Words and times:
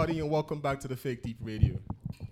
everybody, 0.00 0.20
and 0.20 0.30
welcome 0.30 0.60
back 0.60 0.80
to 0.80 0.88
the 0.88 0.96
Fake 0.96 1.22
Deep 1.22 1.36
Radio. 1.42 1.74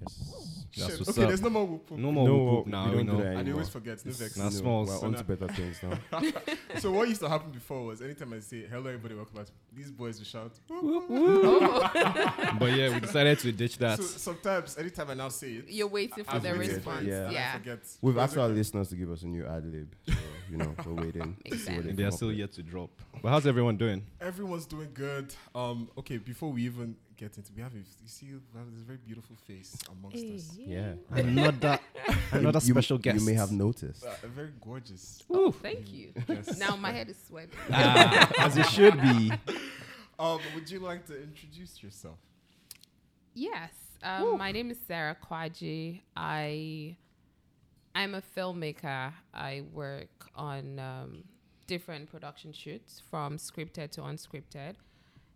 Yes. 0.01 0.35
That's 0.77 0.91
Shit, 0.91 0.99
what's 1.01 1.11
okay, 1.11 1.23
up. 1.23 1.29
there's 1.29 1.43
no 1.43 1.51
more 1.51 1.67
whoop 1.67 1.91
whoop. 1.91 1.99
No 2.01 2.13
more 2.13 2.29
No, 2.29 2.37
whoop 2.37 2.53
whoop 2.59 2.67
now. 2.69 2.85
we 2.85 2.91
We 2.91 2.97
don't 2.99 3.07
do 3.07 3.13
know. 3.25 3.35
that 3.35 3.47
I 3.49 3.53
always 3.53 3.69
forget. 3.69 4.07
No 4.07 4.13
vex. 4.13 4.37
Nah, 4.39 4.45
No, 4.45 4.51
smalls. 4.51 4.89
We're 5.03 5.09
on 5.09 5.15
to 5.15 5.25
better 5.25 5.49
things 5.49 5.81
now. 5.83 5.99
So 6.79 6.93
what 6.93 7.09
used 7.09 7.21
to 7.23 7.29
happen 7.29 7.51
before 7.51 7.85
was 7.85 8.01
anytime 8.01 8.33
I 8.33 8.39
say 8.41 8.65
hello 8.71 8.87
everybody, 8.87 9.17
welcome 9.17 9.35
back, 9.37 9.47
these 9.75 9.91
boys 9.91 10.19
will 10.19 10.25
shout. 10.27 10.53
but 12.59 12.73
yeah, 12.73 12.95
we 12.95 13.01
decided 13.01 13.39
to 13.41 13.51
ditch 13.53 13.77
that. 13.79 13.97
So 13.99 14.05
sometimes, 14.05 14.79
anytime 14.79 15.11
I 15.11 15.15
now 15.15 15.29
say 15.31 15.49
it, 15.55 15.65
You're 15.69 15.89
waiting 15.89 16.25
for 16.25 16.31
I've 16.37 16.43
the 16.43 16.55
response. 16.55 16.85
for 16.85 17.05
it, 17.05 17.09
Yeah. 17.09 17.29
I 17.29 17.33
Yeah. 17.33 17.53
forget. 17.59 17.79
We've 18.01 18.19
asked 18.19 18.37
our 18.39 18.49
listeners 18.49 18.89
to 18.91 18.97
give 18.97 19.11
us 19.11 19.23
a 19.23 19.27
new 19.27 19.45
ad 19.47 19.67
lib. 19.67 19.95
So, 20.07 20.15
you 20.51 20.57
know, 20.59 20.75
we're 20.87 20.93
waiting. 21.05 21.37
to 21.45 21.51
Makes 21.51 21.65
see 21.65 21.73
what 21.73 21.83
sense. 21.83 21.87
they 21.87 21.93
They 21.93 22.05
are 22.05 22.13
still 22.13 22.33
yet 22.33 22.53
to 22.53 22.63
drop. 22.63 22.91
But 23.21 23.31
how's 23.31 23.47
everyone 23.47 23.77
doing? 23.77 24.05
Everyone's 24.21 24.67
doing 24.67 24.91
good. 24.95 25.35
Um, 25.55 25.89
okay, 25.99 26.19
before 26.19 26.53
we 26.53 26.63
even 26.67 26.95
get 27.19 27.37
into, 27.37 27.51
we 27.55 27.63
have 27.63 27.75
a, 27.75 27.79
you 27.79 27.85
see, 28.07 28.27
we 28.27 28.59
have 28.59 28.71
this 28.73 28.83
very 28.83 28.99
beautiful 29.05 29.37
face 29.47 29.77
amongst 29.91 30.25
us. 30.25 30.57
Yeah. 30.57 30.93
Another 31.11 31.79
another 32.33 32.61
You- 32.63 32.73
special 32.75 32.97
you, 32.97 33.03
guest. 33.03 33.21
You 33.21 33.27
may 33.27 33.35
have 33.35 33.53
noticed. 33.53 34.05
Uh, 34.05 34.15
very 34.35 34.53
gorgeous. 34.65 35.23
Oh, 35.31 35.51
thank 35.51 35.93
you. 35.93 36.13
Yes. 36.29 36.59
Now 36.59 36.77
my 36.77 36.93
head 36.93 37.09
is 37.11 37.17
sweating. 37.27 37.51
Ah, 37.71 38.31
as 38.47 38.57
it 38.57 38.67
should 38.67 39.01
be. 39.03 39.33
Um, 40.21 40.41
would 40.57 40.69
you 40.69 40.81
like 40.81 41.07
to 41.07 41.23
introduce 41.23 41.81
yourself? 41.81 42.19
Yes. 43.35 43.71
Um, 44.03 44.37
my 44.37 44.51
name 44.51 44.69
is 44.73 44.79
Sarah 44.89 45.17
Kwaji. 45.25 46.01
I 46.17 46.97
I'm 47.95 48.17
a 48.17 48.23
filmmaker. 48.37 49.13
I 49.33 49.63
work 49.73 50.09
on 50.35 50.81
um, 50.81 51.23
different 51.69 52.11
production 52.11 52.53
shoots 52.53 53.01
from 53.11 53.39
scripted 53.39 53.93
to 53.93 54.01
unscripted. 54.01 54.75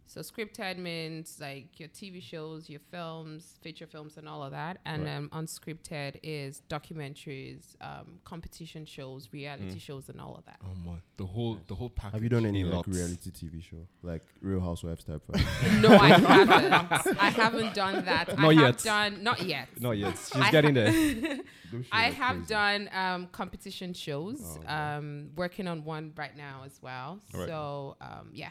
So 0.06 0.20
scripted 0.20 0.76
means 0.76 1.38
like 1.40 1.80
your 1.80 1.88
TV 1.88 2.22
shows, 2.22 2.68
your 2.68 2.80
films, 2.90 3.54
feature 3.62 3.86
films, 3.86 4.18
and 4.18 4.28
all 4.28 4.42
of 4.42 4.50
that. 4.50 4.78
And 4.84 5.04
Right. 5.04 5.14
um, 5.16 5.30
unscripted 5.30 6.18
is 6.22 6.60
documentaries, 6.68 7.76
um, 7.80 8.18
competition 8.24 8.84
shows, 8.84 9.28
reality 9.32 9.78
shows, 9.78 10.08
and 10.10 10.20
all 10.20 10.34
of 10.36 10.44
that. 10.44 10.58
Oh 10.64 10.74
my, 10.84 10.96
the 11.16 11.24
whole 11.26 11.58
the 11.66 11.74
whole 11.74 11.88
package. 11.88 12.12
Have 12.14 12.22
you 12.22 12.28
done 12.28 12.44
any 12.46 12.62
like 12.64 12.86
reality 12.86 13.30
TV 13.30 13.62
show, 13.62 13.86
like 14.02 14.22
Real 14.42 14.60
Housewives 14.60 15.04
type? 15.04 15.22
Of 15.28 15.40
No, 15.80 15.96
I 15.96 16.08
haven't. 16.18 17.18
I 17.18 17.30
haven't 17.30 17.74
done 17.74 18.04
that. 18.04 18.36
Not 18.38 18.48
I 18.50 18.52
yet. 18.52 18.62
have 18.64 18.82
done 18.82 19.22
not 19.22 19.42
yet. 19.42 19.68
Not 19.80 19.92
yet. 19.98 20.16
She's 20.18 20.42
I 20.42 20.50
getting 20.50 20.74
ha- 20.76 20.90
there. 20.90 21.38
I 21.92 22.10
have 22.10 22.36
crazy. 22.36 22.48
done 22.48 22.90
um, 22.92 23.28
competition 23.28 23.94
shows. 23.94 24.42
Oh, 24.44 24.58
okay. 24.58 24.66
um, 24.68 25.30
working 25.36 25.66
on 25.68 25.84
one 25.84 26.12
right 26.16 26.36
now 26.36 26.62
as 26.66 26.78
well. 26.82 27.20
Alright. 27.32 27.48
So 27.48 27.96
um, 28.02 28.28
yeah, 28.34 28.50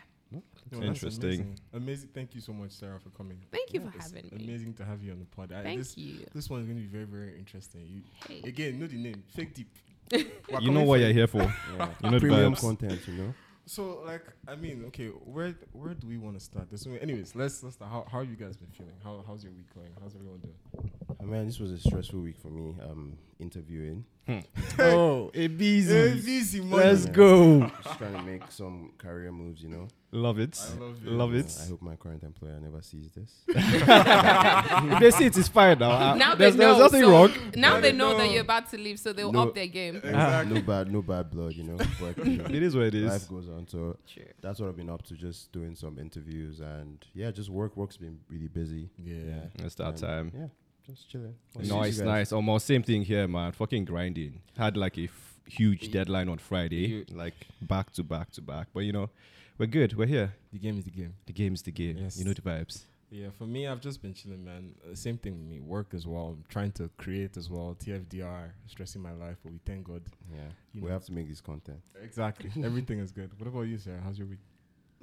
No, 0.72 0.80
that's 0.80 0.88
Interesting. 1.04 1.30
Amazing. 1.30 1.60
amazing. 1.74 2.10
Thank 2.14 2.34
you 2.36 2.42
so 2.42 2.54
much, 2.54 2.72
Sarah, 2.72 3.00
for 3.00 3.10
coming. 3.10 3.38
thank 3.52 3.74
you 3.74 3.82
Yeah, 3.82 3.90
for 3.90 3.98
it's 3.98 4.08
having 4.12 4.30
me. 4.34 4.46
Amazing 4.46 4.74
to 4.76 4.86
have 4.86 5.04
you 5.04 5.12
on 5.12 5.20
the 5.20 5.26
pod. 5.26 5.52
I, 5.52 5.64
Thank 5.64 5.80
this, 5.80 5.98
you. 5.98 6.26
This 6.34 6.50
one 6.50 6.62
is 6.62 6.66
going 6.66 6.78
to 6.78 6.84
be 6.84 6.88
very, 6.88 7.04
very 7.06 7.38
interesting. 7.38 7.82
You 7.88 8.02
Hey. 8.28 8.42
again, 8.48 8.80
know 8.80 8.88
the 8.88 8.98
name, 8.98 9.22
fake 9.36 9.54
deep. 9.54 9.68
You 10.62 10.72
know 10.72 10.84
what 10.84 11.00
you're 11.02 11.12
here 11.14 11.28
for. 11.28 11.40
Yeah. 11.40 11.90
You 12.04 12.10
know 12.12 12.20
the 12.20 12.20
Premium 12.20 12.54
vibes. 12.56 12.62
content, 12.62 13.00
you 13.08 13.14
know. 13.16 13.34
So, 13.66 14.02
like, 14.06 14.26
I 14.48 14.56
mean, 14.56 14.86
okay, 14.88 15.08
where 15.08 15.54
where 15.72 15.94
do 15.94 16.08
we 16.08 16.18
want 16.18 16.36
to 16.38 16.44
start? 16.44 16.70
This, 16.70 16.82
so 16.82 16.90
many, 16.90 17.02
anyways, 17.02 17.36
let's 17.36 17.62
let's 17.64 17.76
start. 17.76 17.92
How 17.92 18.06
how 18.12 18.22
you 18.22 18.36
guys 18.36 18.58
been 18.58 18.72
feeling? 18.72 18.96
How 19.04 19.24
how's 19.26 19.44
your 19.44 19.54
week 19.54 19.74
going? 19.76 19.92
How's 20.02 20.16
everyone 20.16 20.40
doing? 20.40 20.92
Oh, 21.22 21.26
man, 21.26 21.46
this 21.46 21.60
was 21.60 21.72
a 21.72 21.78
stressful 21.80 22.20
week 22.20 22.38
for 22.40 22.50
me. 22.50 22.76
Um, 22.84 23.18
interviewing. 23.40 24.06
Oh, 24.80 25.30
a 25.34 25.48
busy. 25.48 26.32
easy 26.32 26.62
money. 26.62 26.84
Let's 26.86 27.06
Yeah. 27.06 27.12
go. 27.12 27.60
Just 27.84 27.98
trying 27.98 28.14
to 28.14 28.22
make 28.24 28.44
some 28.50 28.94
career 28.98 29.32
moves, 29.32 29.62
you 29.62 29.70
know. 29.70 29.88
Love 30.12 30.40
it. 30.40 30.58
I 30.60 30.80
love 30.80 30.98
it. 31.06 31.10
Love 31.12 31.34
it. 31.36 31.58
I 31.64 31.70
hope 31.70 31.82
my 31.82 31.96
current 31.96 32.24
employer 32.24 32.60
never 32.60 32.82
sees 32.82 33.12
this. 33.12 33.32
if 33.48 35.00
they 35.00 35.12
see 35.12 35.26
it, 35.26 35.38
it's 35.38 35.48
fine 35.48 35.80
now. 35.80 35.92
Uh, 35.92 36.16
Now 36.16 36.36
there's, 36.36 36.56
they 36.56 36.64
know. 36.66 36.78
there's 36.78 36.92
nothing 36.92 37.04
so 37.04 37.12
wrong. 37.12 37.32
Now 37.56 37.70
Now 37.70 37.76
they 37.80 37.92
they 37.92 37.98
know 37.98 38.18
that 38.18 38.30
you're 38.32 38.42
about 38.42 38.70
to 38.72 38.78
leave, 38.78 39.00
so 39.00 39.14
they'll 39.14 39.32
No. 39.32 39.44
up 39.44 39.56
their 39.56 39.68
game. 39.68 39.98
Exactly. 39.98 40.54
no 40.56 40.62
bad, 40.62 40.92
no 40.92 41.02
bad 41.02 41.30
blood, 41.32 41.54
you 41.54 41.64
know. 41.64 41.78
But 42.00 42.18
you 42.26 42.38
know, 42.38 42.46
It 42.46 42.62
is 42.64 42.76
what 42.76 42.86
it 42.88 42.96
is. 42.96 43.10
life 43.10 43.28
goes 43.30 43.48
on. 43.50 43.68
So 43.68 43.98
True. 44.08 44.24
that's 44.42 44.60
what 44.60 44.68
I've 44.70 44.76
been 44.78 44.90
up 44.90 45.04
to, 45.04 45.14
just 45.16 45.52
doing 45.52 45.76
some 45.76 45.98
interviews 46.00 46.60
and 46.60 47.04
yeah, 47.14 47.32
just 47.32 47.50
work. 47.50 47.78
Work's 47.78 47.98
been 47.98 48.20
really 48.30 48.48
busy. 48.50 48.90
Yeah. 48.98 49.46
It's 49.60 49.76
that 49.76 49.98
time. 49.98 50.32
Yeah, 50.36 50.48
just 50.86 51.10
chilling. 51.10 51.36
What 51.54 51.66
Nice, 51.66 52.00
nice. 52.00 52.32
Almost 52.32 52.66
same 52.66 52.84
thing 52.84 53.04
here, 53.04 53.28
man. 53.28 53.52
Fucking 53.52 53.86
grinding. 53.86 54.42
Had 54.58 54.78
like 54.78 54.98
a 54.98 55.06
f- 55.06 55.40
huge 55.46 55.92
deadline 55.92 56.30
on 56.30 56.38
Friday, 56.38 56.88
You- 56.88 57.06
like 57.14 57.36
back 57.62 57.92
to 57.94 58.04
back 58.04 58.32
to 58.32 58.42
back. 58.42 58.68
But 58.74 58.82
you 58.82 58.92
know, 58.94 59.10
we're 59.58 59.68
good. 59.68 59.96
We're 59.96 60.08
here. 60.08 60.34
The 60.54 60.60
game 60.60 60.78
is 60.78 60.86
the 60.86 60.92
game. 60.92 61.14
The 61.26 61.34
game 61.34 61.54
is 61.54 61.62
the 61.62 61.72
game. 61.72 61.98
Yes. 61.98 62.18
You 62.18 62.26
know 62.26 62.34
the 62.34 62.42
vibes. 62.42 62.86
Yeah, 63.14 63.28
for 63.38 63.46
me, 63.46 63.68
I've 63.68 63.82
just 63.82 64.02
been 64.02 64.14
chilling, 64.14 64.46
man. 64.46 64.74
Uh, 64.90 64.96
same 64.96 65.18
thing 65.18 65.34
with 65.38 65.46
me. 65.46 65.60
Work 65.60 65.94
as 65.94 66.08
well. 66.08 66.28
I'm 66.28 66.46
trying 66.48 66.72
to 66.74 66.90
create 66.96 67.36
as 67.36 67.50
well. 67.50 67.76
TFDR, 67.78 68.52
stressing 68.68 69.02
my 69.02 69.12
life, 69.12 69.36
but 69.44 69.52
we 69.52 69.60
thank 69.66 69.84
God. 69.86 70.02
Yeah, 70.34 70.38
You 70.74 70.82
we 70.84 70.88
know. 70.88 70.94
have 70.94 71.04
to 71.08 71.12
make 71.12 71.28
this 71.28 71.42
content. 71.42 71.82
Exactly. 72.02 72.50
Everything 72.64 73.00
is 73.00 73.12
good. 73.12 73.38
What 73.38 73.48
about 73.50 73.64
you, 73.64 73.78
sir? 73.78 74.00
How's 74.02 74.18
your 74.18 74.28
week? 74.28 74.40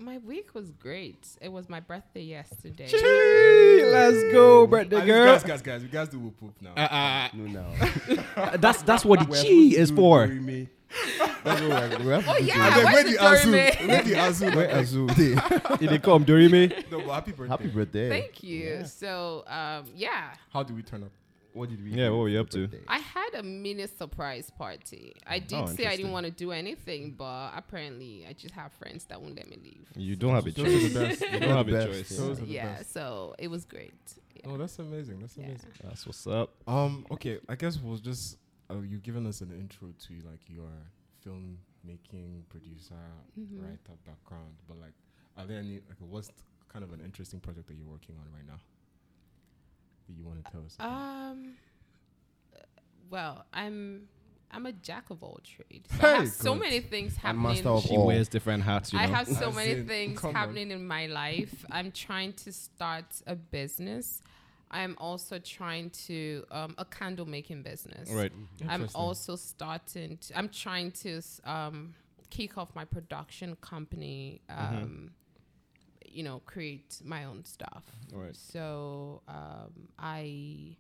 My 0.00 0.18
week 0.18 0.54
was 0.54 0.70
great. 0.70 1.26
It 1.40 1.50
was 1.50 1.68
my 1.68 1.80
birthday 1.80 2.22
yesterday. 2.22 2.86
Let's 3.90 4.32
go, 4.32 4.66
birthday 4.66 5.04
girl. 5.04 5.26
Guys, 5.34 5.42
guys, 5.42 5.62
guys, 5.62 5.82
we 5.82 5.88
guys 5.88 6.08
do 6.08 6.20
whoop 6.20 6.40
whoop 6.40 6.54
now. 6.60 6.72
Uh, 6.76 6.80
uh, 6.80 7.28
No, 7.34 7.44
now 7.46 8.14
uh, 8.36 8.56
that's 8.58 8.82
that's 8.82 9.04
what 9.04 9.18
the 9.20 9.26
We're 9.26 9.42
G 9.42 9.76
is 9.76 9.90
for. 9.90 10.26
Dorime. 10.28 10.68
That's 11.44 11.60
what 11.60 11.70
we're, 11.70 11.98
we 12.04 12.12
have 12.12 12.24
to 12.24 12.30
Oh 12.30 12.38
do 12.38 12.44
yeah, 12.44 12.70
Dorime. 12.70 12.84
where's 12.84 13.10
the 13.10 13.16
Dorime? 13.18 13.88
Where 13.88 14.02
the 14.04 14.12
Azu? 14.14 14.54
Where 14.56 14.68
Azu 14.68 15.14
Day. 15.16 15.76
Did 15.78 15.90
they 15.90 15.98
come, 15.98 16.24
Dorime? 16.24 16.90
No, 16.92 16.98
but 17.00 17.08
happy 17.14 17.32
birthday. 17.32 17.48
Happy 17.50 17.66
birthday. 17.68 18.08
Thank 18.08 18.42
you. 18.44 18.58
Yeah. 18.68 18.84
So 18.84 19.44
um, 19.48 19.84
yeah, 19.96 20.34
How 20.52 20.62
do 20.62 20.74
we 20.74 20.82
turn 20.82 21.02
up? 21.02 21.10
What 21.58 21.68
did 21.70 21.82
we? 21.84 21.90
Yeah, 21.90 22.06
do 22.06 22.12
what 22.12 22.18
were 22.20 22.28
you 22.28 22.40
up 22.40 22.50
to? 22.50 22.66
birthday? 22.68 22.84
I 22.88 22.98
had 22.98 23.34
a 23.34 23.42
mini 23.42 23.86
surprise 23.86 24.50
party. 24.56 25.14
I 25.26 25.38
did 25.40 25.58
Oh, 25.58 25.66
say 25.66 25.86
I 25.86 25.96
didn't 25.96 26.12
want 26.12 26.26
to 26.26 26.32
do 26.32 26.52
anything, 26.52 27.14
but 27.18 27.50
apparently 27.56 28.24
I 28.28 28.32
just 28.32 28.54
have 28.54 28.72
friends 28.72 29.04
that 29.06 29.20
won't 29.20 29.36
let 29.36 29.48
me 29.48 29.58
leave. 29.62 29.86
You 29.96 30.16
don't 30.16 30.34
have 30.34 30.46
a 30.46 30.52
choice. 30.52 30.82
You 30.82 30.88
don't 30.90 31.10
have 31.60 31.68
a 31.68 31.86
choice. 31.86 32.10
yeah. 32.10 32.18
Those 32.26 32.40
are 32.40 32.44
Yeah, 32.44 32.82
so 32.82 33.34
it 33.38 33.48
was 33.48 33.64
great. 33.64 33.92
Yeah. 34.34 34.42
Oh, 34.50 34.56
that's 34.56 34.78
amazing. 34.78 35.18
That's 35.20 35.36
Yeah. 35.36 35.46
amazing. 35.46 35.70
That's 35.82 36.06
what's 36.06 36.26
up. 36.26 36.54
Um. 36.66 37.04
Okay. 37.10 37.38
I 37.48 37.54
guess 37.56 37.78
we'll 37.82 37.96
just 37.98 38.38
uh, 38.70 38.76
you've 38.80 39.02
given 39.02 39.26
us 39.26 39.40
an 39.40 39.50
intro 39.52 39.88
to 40.06 40.12
like 40.30 40.40
your 40.48 40.70
film 41.24 41.58
making 41.84 42.44
producer, 42.50 42.94
Mhm. 43.38 43.62
writer 43.62 43.96
background, 44.06 44.54
but 44.68 44.78
like, 44.78 44.92
are 45.36 45.46
there 45.46 45.58
any 45.58 45.74
like 45.88 45.96
what's 46.00 46.30
kind 46.72 46.84
of 46.84 46.92
an 46.92 47.00
interesting 47.00 47.40
project 47.40 47.66
that 47.68 47.74
you're 47.74 47.86
working 47.86 48.14
on 48.18 48.30
right 48.32 48.46
now 48.46 48.60
that 50.08 50.14
you 50.16 50.24
want 50.24 50.44
to 50.44 50.50
tell 50.50 50.62
us? 50.64 50.74
about? 50.74 50.90
Um. 50.90 51.54
Well, 53.10 53.44
I'm 53.52 54.08
I'm 54.50 54.66
a 54.66 54.72
jack 54.72 55.10
of 55.10 55.22
all 55.22 55.40
trades. 55.44 55.88
So 55.90 55.98
Hey, 55.98 56.12
I 56.14 56.16
have 56.20 56.28
so 56.28 56.52
good. 56.54 56.60
many 56.62 56.80
things 56.80 57.16
A 57.16 57.20
happening. 57.20 57.42
master 57.42 57.68
of 57.68 57.82
She 57.84 57.96
all. 57.96 58.06
wears 58.06 58.28
different 58.28 58.62
hats, 58.64 58.92
you 58.92 58.98
know. 58.98 59.04
I 59.04 59.08
have 59.08 59.28
so 59.28 59.48
As 59.50 59.54
many 59.56 59.70
in, 59.72 59.86
things 59.86 60.18
come 60.20 60.30
on. 60.30 60.34
happening 60.34 60.70
in 60.70 60.86
my 60.86 61.06
life. 61.06 61.64
I'm 61.70 61.90
trying 61.92 62.32
to 62.34 62.52
start 62.52 63.04
a 63.26 63.34
business. 63.36 64.22
I'm 64.70 64.96
also 64.98 65.38
trying 65.38 65.88
to 66.06 66.44
um, 66.50 66.74
a 66.76 66.84
candle 66.84 67.24
making 67.26 67.62
business. 67.62 68.10
right. 68.10 68.32
I'm 68.68 68.88
also 68.94 69.36
starting. 69.36 70.18
To, 70.18 70.38
I'm 70.38 70.50
trying 70.50 70.92
to 70.92 71.22
um, 71.44 71.94
kick 72.28 72.58
off 72.58 72.74
my 72.74 72.84
production 72.84 73.56
company. 73.60 74.40
Um, 74.50 74.56
Mm-hmm. 74.56 75.06
You 76.18 76.24
know, 76.24 76.38
create 76.54 76.90
my 77.04 77.22
own 77.30 77.44
stuff. 77.44 77.84
Right. 78.12 78.34
So 78.34 79.22
um, 79.28 79.72
I 79.98 80.76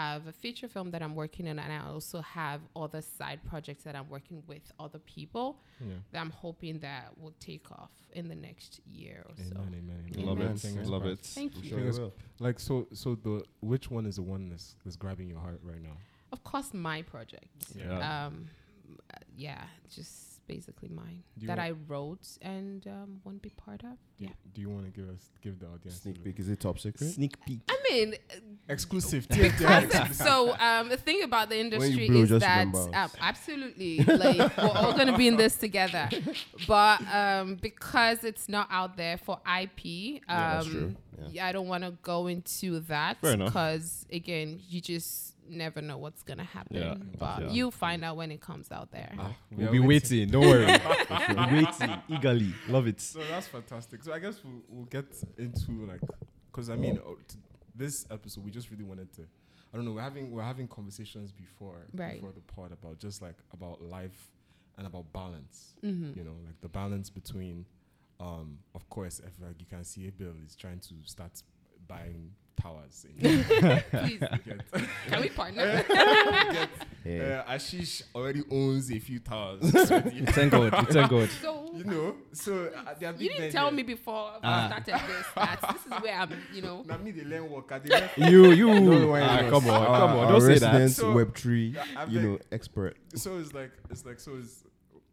have 0.00 0.26
a 0.26 0.32
feature 0.32 0.66
film 0.66 0.90
that 0.90 1.02
I'm 1.04 1.14
working 1.14 1.46
on, 1.48 1.56
and 1.64 1.72
I 1.72 1.80
also 1.92 2.20
have 2.20 2.60
other 2.74 3.00
side 3.18 3.38
projects 3.48 3.84
that 3.84 3.94
I'm 3.94 4.08
working 4.16 4.42
with 4.48 4.64
other 4.84 4.98
people 4.98 5.48
Yeah. 5.80 5.86
that 6.10 6.18
I'm 6.24 6.30
hoping 6.30 6.80
that 6.80 7.04
will 7.20 7.34
take 7.38 7.70
off 7.70 7.92
in 8.12 8.28
the 8.28 8.34
next 8.34 8.80
year 8.84 9.24
or 9.28 9.34
so. 9.36 9.54
Amen, 9.56 9.74
amen, 9.84 10.00
amen. 10.12 10.26
Love 10.26 10.38
Amen. 10.40 10.54
it. 10.56 10.60
Fingers 10.60 10.88
Love 10.90 11.06
it. 11.06 11.20
Thank 11.20 11.54
I'm 11.54 11.62
you. 11.62 11.68
sure 11.92 12.06
we 12.06 12.10
Like 12.46 12.58
so, 12.58 12.88
so 12.92 13.14
the 13.14 13.44
which 13.60 13.88
one 13.88 14.04
is 14.06 14.16
the 14.16 14.22
one 14.22 14.48
that's, 14.50 14.74
that's 14.84 14.96
grabbing 14.96 15.28
your 15.28 15.38
heart 15.38 15.60
right 15.62 15.80
now? 15.80 15.96
Of 16.32 16.42
course, 16.42 16.74
my 16.74 17.02
project. 17.02 17.46
Yeah. 17.76 18.26
Um, 18.26 18.48
yeah, 19.36 19.62
just 19.88 20.35
basically 20.46 20.88
mine 20.88 21.22
that 21.42 21.58
I 21.58 21.72
wrote 21.88 22.26
and 22.42 22.86
um, 22.86 23.20
want 23.24 23.38
to 23.38 23.48
be 23.48 23.50
part 23.50 23.82
of. 23.84 23.96
Do, 24.18 24.24
Yeah. 24.24 24.30
do 24.54 24.60
you 24.60 24.70
want 24.70 24.84
to 24.86 24.90
give 24.90 25.08
us 25.10 25.30
give 25.42 25.58
the 25.58 25.66
audience 25.66 26.00
Sneak 26.00 26.24
peek. 26.24 26.38
Is 26.38 26.48
it 26.48 26.60
top 26.60 26.78
secret? 26.78 27.08
Sneak 27.10 27.34
peek. 27.46 27.60
I 27.68 27.78
mean, 27.90 28.14
exclusive? 28.68 29.28
because 29.30 30.16
so 30.26 30.56
um, 30.58 30.88
the 30.88 30.96
thing 30.96 31.22
about 31.22 31.48
the 31.50 31.58
industry 31.58 32.08
blow, 32.08 32.22
is 32.22 32.30
that 32.30 32.66
um, 32.74 33.10
absolutely 33.20 33.98
like 34.00 34.56
we're 34.56 34.68
all 34.68 34.92
gonna 34.92 35.16
be 35.16 35.28
in 35.28 35.36
this 35.36 35.56
together, 35.56 36.08
but 36.66 37.00
um, 37.12 37.56
because 37.56 38.24
it's 38.24 38.48
not 38.48 38.68
out 38.70 38.96
there 38.96 39.18
for 39.18 39.38
IP, 39.46 40.22
um, 40.28 40.36
Yeah, 40.38 40.54
that's 40.54 40.66
true. 40.66 40.96
Yeah. 41.18 41.28
yeah, 41.32 41.46
I 41.46 41.52
don't 41.52 41.68
want 41.68 41.84
to 41.84 41.92
go 42.02 42.26
into 42.26 42.80
that 42.80 43.20
because 43.20 44.06
again, 44.12 44.60
you 44.68 44.80
just 44.80 45.35
never 45.50 45.80
know 45.80 45.98
what's 45.98 46.22
gonna 46.22 46.44
happen. 46.44 46.76
Yeah, 46.76 46.94
But 47.18 47.42
yeah. 47.42 47.50
you'll 47.50 47.70
find 47.70 48.04
out 48.04 48.16
when 48.16 48.30
it 48.30 48.40
comes 48.40 48.70
out 48.70 48.90
there. 48.92 49.12
Ah, 49.18 49.34
we 49.50 49.64
We'll 49.64 49.72
be 49.72 49.78
waiting. 49.80 50.28
Don't 50.28 50.42
worry. 50.46 50.66
we'll 51.30 51.46
be 51.48 51.64
waiting 51.64 51.96
eagerly. 52.08 52.54
Love 52.68 52.86
it. 52.86 53.00
So 53.00 53.20
that's 53.30 53.46
fantastic. 53.48 54.02
So 54.04 54.12
I 54.12 54.18
guess 54.18 54.42
we'll, 54.44 54.62
we'll 54.68 54.84
get 54.86 55.06
into 55.38 55.86
like 55.86 56.00
because 56.50 56.70
I 56.70 56.76
mean, 56.76 56.98
oh, 57.06 57.16
t- 57.28 57.38
this 57.74 58.06
episode 58.10 58.44
we 58.44 58.50
just 58.50 58.70
really 58.70 58.84
wanted 58.84 59.12
to. 59.14 59.22
I 59.72 59.76
don't 59.76 59.84
know. 59.84 59.92
We're 59.92 60.00
having 60.02 60.30
we're 60.30 60.42
having 60.42 60.68
conversations 60.68 61.32
before 61.32 61.86
Right. 61.94 62.14
before 62.14 62.32
the 62.32 62.40
pod 62.40 62.72
about 62.72 62.98
just 62.98 63.20
like 63.20 63.36
about 63.52 63.82
life 63.82 64.30
and 64.78 64.86
about 64.86 65.12
balance. 65.12 65.74
Mm-hmm. 65.84 66.18
You 66.18 66.24
know, 66.24 66.34
like 66.44 66.60
the 66.60 66.68
balance 66.68 67.10
between, 67.10 67.66
um, 68.20 68.58
of 68.74 68.88
course, 68.88 69.20
if 69.20 69.32
like 69.40 69.60
you 69.60 69.66
can 69.66 69.84
see 69.84 70.06
a 70.08 70.12
bill 70.12 70.32
is 70.46 70.54
trying 70.56 70.80
to 70.80 70.94
start 71.04 71.42
buying 71.88 72.30
towers. 72.60 73.06
in- 73.18 73.44
Please, 73.90 74.22
can 75.08 75.20
we 75.20 75.28
partner? 75.40 75.84
get, 75.88 76.68
Yeah. 77.04 77.44
uh, 77.46 77.52
Ashish 77.54 78.02
already 78.14 78.42
owns 78.50 78.90
a 78.90 78.98
few 78.98 79.18
towers. 79.20 79.60
Thank 79.70 80.50
God. 80.52 80.72
Thank 80.88 81.10
God. 81.10 81.28
so 81.42 81.70
you 81.76 81.84
know, 81.84 82.14
so 82.32 82.70
uh, 82.74 82.94
they 82.98 83.06
are 83.06 83.12
you 83.12 83.28
didn't 83.28 83.40
men 83.42 83.52
tell 83.52 83.66
here. 83.66 83.76
me 83.76 83.82
before 83.82 84.32
we 84.34 84.40
Ah. 84.42 84.66
started 84.82 85.06
this 85.08 85.26
that 85.34 85.60
this 85.72 85.86
is 85.86 86.02
where 86.02 86.14
I'm. 86.14 86.30
You 86.54 86.62
know. 86.62 86.82
Now 86.86 86.96
me 86.96 87.10
the 87.12 87.24
learn 87.24 87.50
work. 87.50 87.70
I 87.70 87.78
they 88.16 88.30
You, 88.30 88.50
you. 88.52 88.80
No, 88.80 89.08
why 89.08 89.20
Ah, 89.20 89.50
come 89.50 89.68
on, 89.68 89.82
Our- 89.82 89.86
come 90.00 90.10
on. 90.18 90.24
our 90.24 90.32
Don't 90.32 90.40
say 90.40 90.46
that. 90.58 90.72
resident 90.72 90.90
So- 90.92 91.12
Web 91.12 91.36
three, 91.36 91.66
Yeah, 91.76 91.84
I 91.96 92.04
you 92.06 92.18
beg- 92.18 92.24
know, 92.28 92.38
expert. 92.50 92.96
so 93.14 93.38
it's 93.38 93.52
like 93.52 93.70
it's 93.90 94.04
like 94.06 94.18
so 94.18 94.32
it's 94.38 94.64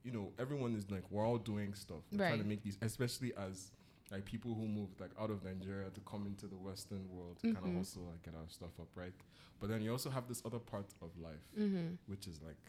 you 0.04 0.12
know 0.12 0.32
everyone 0.40 0.76
is 0.76 0.90
like 0.90 1.04
we're 1.12 1.26
all 1.26 1.38
doing 1.38 1.74
stuff 1.74 2.00
we're 2.12 2.18
trying 2.18 2.40
to 2.40 2.46
make 2.46 2.62
these 2.64 2.78
especially 2.82 3.34
as 3.38 3.72
like 4.14 4.26
people 4.26 4.54
who 4.54 4.66
moved 4.68 5.00
like 5.02 5.12
out 5.20 5.32
of 5.32 5.44
Nigeria 5.44 5.90
to 5.90 6.02
come 6.02 6.24
into 6.32 6.46
the 6.54 6.56
Western 6.70 7.04
world 7.10 7.36
to 7.42 7.52
kind 7.54 7.66
Mhm. 7.66 7.72
of 7.72 7.78
also 7.78 8.00
like 8.12 8.22
get 8.24 8.36
our 8.36 8.48
stuff 8.58 8.74
up 8.80 8.88
right 8.96 9.14
but 9.60 9.68
then 9.70 9.82
you 9.82 9.92
also 9.92 10.10
have 10.18 10.26
this 10.28 10.42
other 10.46 10.60
part 10.60 10.90
of 11.02 11.10
life 11.30 11.46
Mm-hmm. 11.58 11.88
which 12.12 12.28
is 12.28 12.38
like 12.50 12.64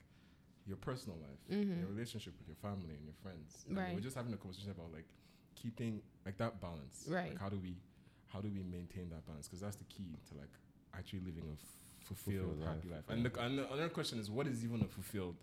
your 0.66 0.78
personal 0.88 1.18
life 1.28 1.42
Mhm. 1.50 1.78
your 1.80 1.88
relationship 1.94 2.32
with 2.38 2.48
your 2.48 2.56
family 2.68 2.94
and 2.98 3.04
your 3.04 3.14
friends 3.24 3.64
And 3.68 3.76
Right. 3.76 3.94
we're 3.94 4.00
just 4.08 4.16
having 4.16 4.32
a 4.32 4.38
conversation 4.38 4.70
about 4.70 4.90
like 4.98 5.08
keeping 5.54 6.02
like 6.26 6.36
that 6.38 6.60
balance 6.60 7.06
Right. 7.08 7.30
like 7.32 7.38
how 7.38 7.50
do 7.50 7.58
we 7.58 7.76
how 8.32 8.40
do 8.40 8.48
we 8.50 8.62
maintain 8.62 9.06
that 9.10 9.24
balance 9.26 9.46
because 9.46 9.60
that's 9.60 9.76
the 9.76 9.84
key 9.84 10.16
to 10.28 10.34
like 10.42 10.54
actually 10.94 11.20
living 11.20 11.44
a 11.48 11.52
f- 11.52 11.58
fulfilled, 12.00 12.46
Fulfilled 12.58 12.64
happy 12.68 12.88
life, 12.88 13.04
life 13.08 13.16
and, 13.16 13.24
the, 13.26 13.40
and 13.44 13.58
the 13.58 13.70
other 13.70 13.88
question 13.88 14.18
is 14.18 14.30
what 14.30 14.46
is 14.46 14.64
even 14.64 14.80
a 14.82 14.88
fulfilled 14.88 15.36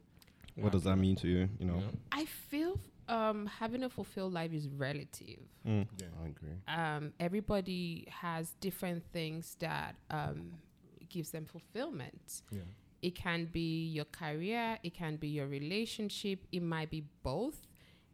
What 0.56 0.72
does 0.72 0.84
that 0.84 0.98
mean 0.98 1.16
to 1.18 1.28
you? 1.28 1.50
You 1.60 1.66
know. 1.66 1.82
I 2.12 2.26
feel 2.26 2.80
um, 3.08 3.46
having 3.60 3.84
a 3.84 3.90
fulfilled 3.90 4.34
life 4.34 4.54
is 4.54 4.68
relative. 4.68 5.40
Mm. 5.68 5.88
Yeah. 5.98 6.08
I 6.24 6.28
agree. 6.28 6.56
Um, 6.68 7.14
everybody 7.20 8.08
has 8.10 8.54
different 8.60 9.04
things 9.12 9.56
that 9.60 9.96
um, 10.10 10.54
gives 11.10 11.32
them 11.32 11.46
fulfillment. 11.46 12.42
Yeah. 12.52 12.62
It 13.02 13.16
can 13.16 13.46
be 13.52 13.88
your 13.88 14.06
career, 14.06 14.78
it 14.84 14.94
can 14.94 15.16
be 15.16 15.30
your 15.30 15.48
relationship, 15.48 16.46
it 16.52 16.62
might 16.62 16.90
be 16.92 17.04
both. 17.24 17.68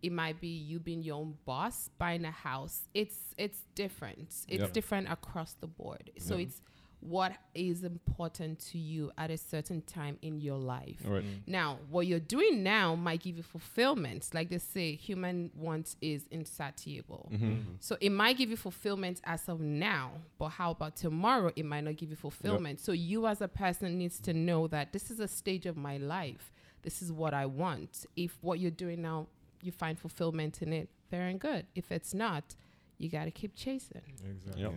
It 0.04 0.12
might 0.12 0.40
be 0.40 0.48
you 0.50 0.80
being 0.80 1.02
your 1.02 1.16
own 1.18 1.34
boss, 1.44 1.90
buying 1.98 2.24
a 2.24 2.30
house. 2.32 2.84
It's 2.94 3.18
it's 3.36 3.64
different. 3.74 4.30
It's 4.48 4.62
Yep. 4.62 4.74
different 4.74 5.12
across 5.12 5.54
the 5.54 5.66
board. 5.66 6.12
So 6.20 6.36
Yeah. 6.38 6.44
it's 6.46 6.62
what 7.08 7.34
is 7.54 7.84
important 7.84 8.60
to 8.60 8.78
you 8.78 9.12
at 9.18 9.32
a 9.32 9.38
certain 9.38 9.82
time 9.82 10.18
in 10.22 10.40
your 10.40 10.58
life. 10.58 11.02
All 11.06 11.14
right. 11.14 11.24
Now, 11.46 11.78
what 11.90 12.08
you're 12.08 12.20
doing 12.20 12.64
now 12.64 12.96
might 12.96 13.22
give 13.22 13.38
you 13.38 13.44
fulfillment. 13.44 14.30
Like 14.34 14.50
they 14.50 14.58
say, 14.58 14.96
human 14.96 15.52
want 15.56 15.96
is 16.02 16.24
insatiable. 16.32 17.30
Mm-hmm. 17.34 17.60
So 17.80 17.98
it 18.02 18.12
might 18.12 18.38
give 18.38 18.50
you 18.50 18.58
fulfillment 18.58 19.22
as 19.24 19.48
of 19.48 19.60
now, 19.60 20.12
but 20.38 20.50
how 20.50 20.72
about 20.72 20.96
tomorrow? 20.96 21.52
It 21.56 21.66
might 21.66 21.84
not 21.84 21.98
give 21.98 22.10
you 22.10 22.16
fulfillment. 22.16 22.80
So 22.80 22.92
you 22.92 23.28
as 23.28 23.42
a 23.42 23.48
person 23.48 23.98
needs 23.98 24.20
to 24.22 24.34
know 24.34 24.68
that 24.68 24.94
this 24.94 25.10
is 25.10 25.20
a 25.20 25.28
stage 25.28 25.66
of 25.66 25.78
my 25.78 25.98
life. 25.98 26.52
This 26.82 27.02
is 27.02 27.12
what 27.12 27.34
I 27.34 27.46
want. 27.46 28.06
If 28.16 28.38
what 28.42 28.60
you're 28.60 28.72
doing 28.72 29.02
now, 29.02 29.28
you 29.62 29.72
find 29.72 29.98
fulfillment 30.00 30.62
in 30.62 30.72
it, 30.74 30.90
fair 31.10 31.28
and 31.28 31.40
good. 31.40 31.66
If 31.76 31.92
it's 31.92 32.14
not, 32.14 32.56
you 32.98 33.10
got 33.10 33.26
to 33.26 33.32
keep 33.32 33.56
chasing. 33.56 34.02
Exactly. 34.30 34.64
Yep. 34.64 34.74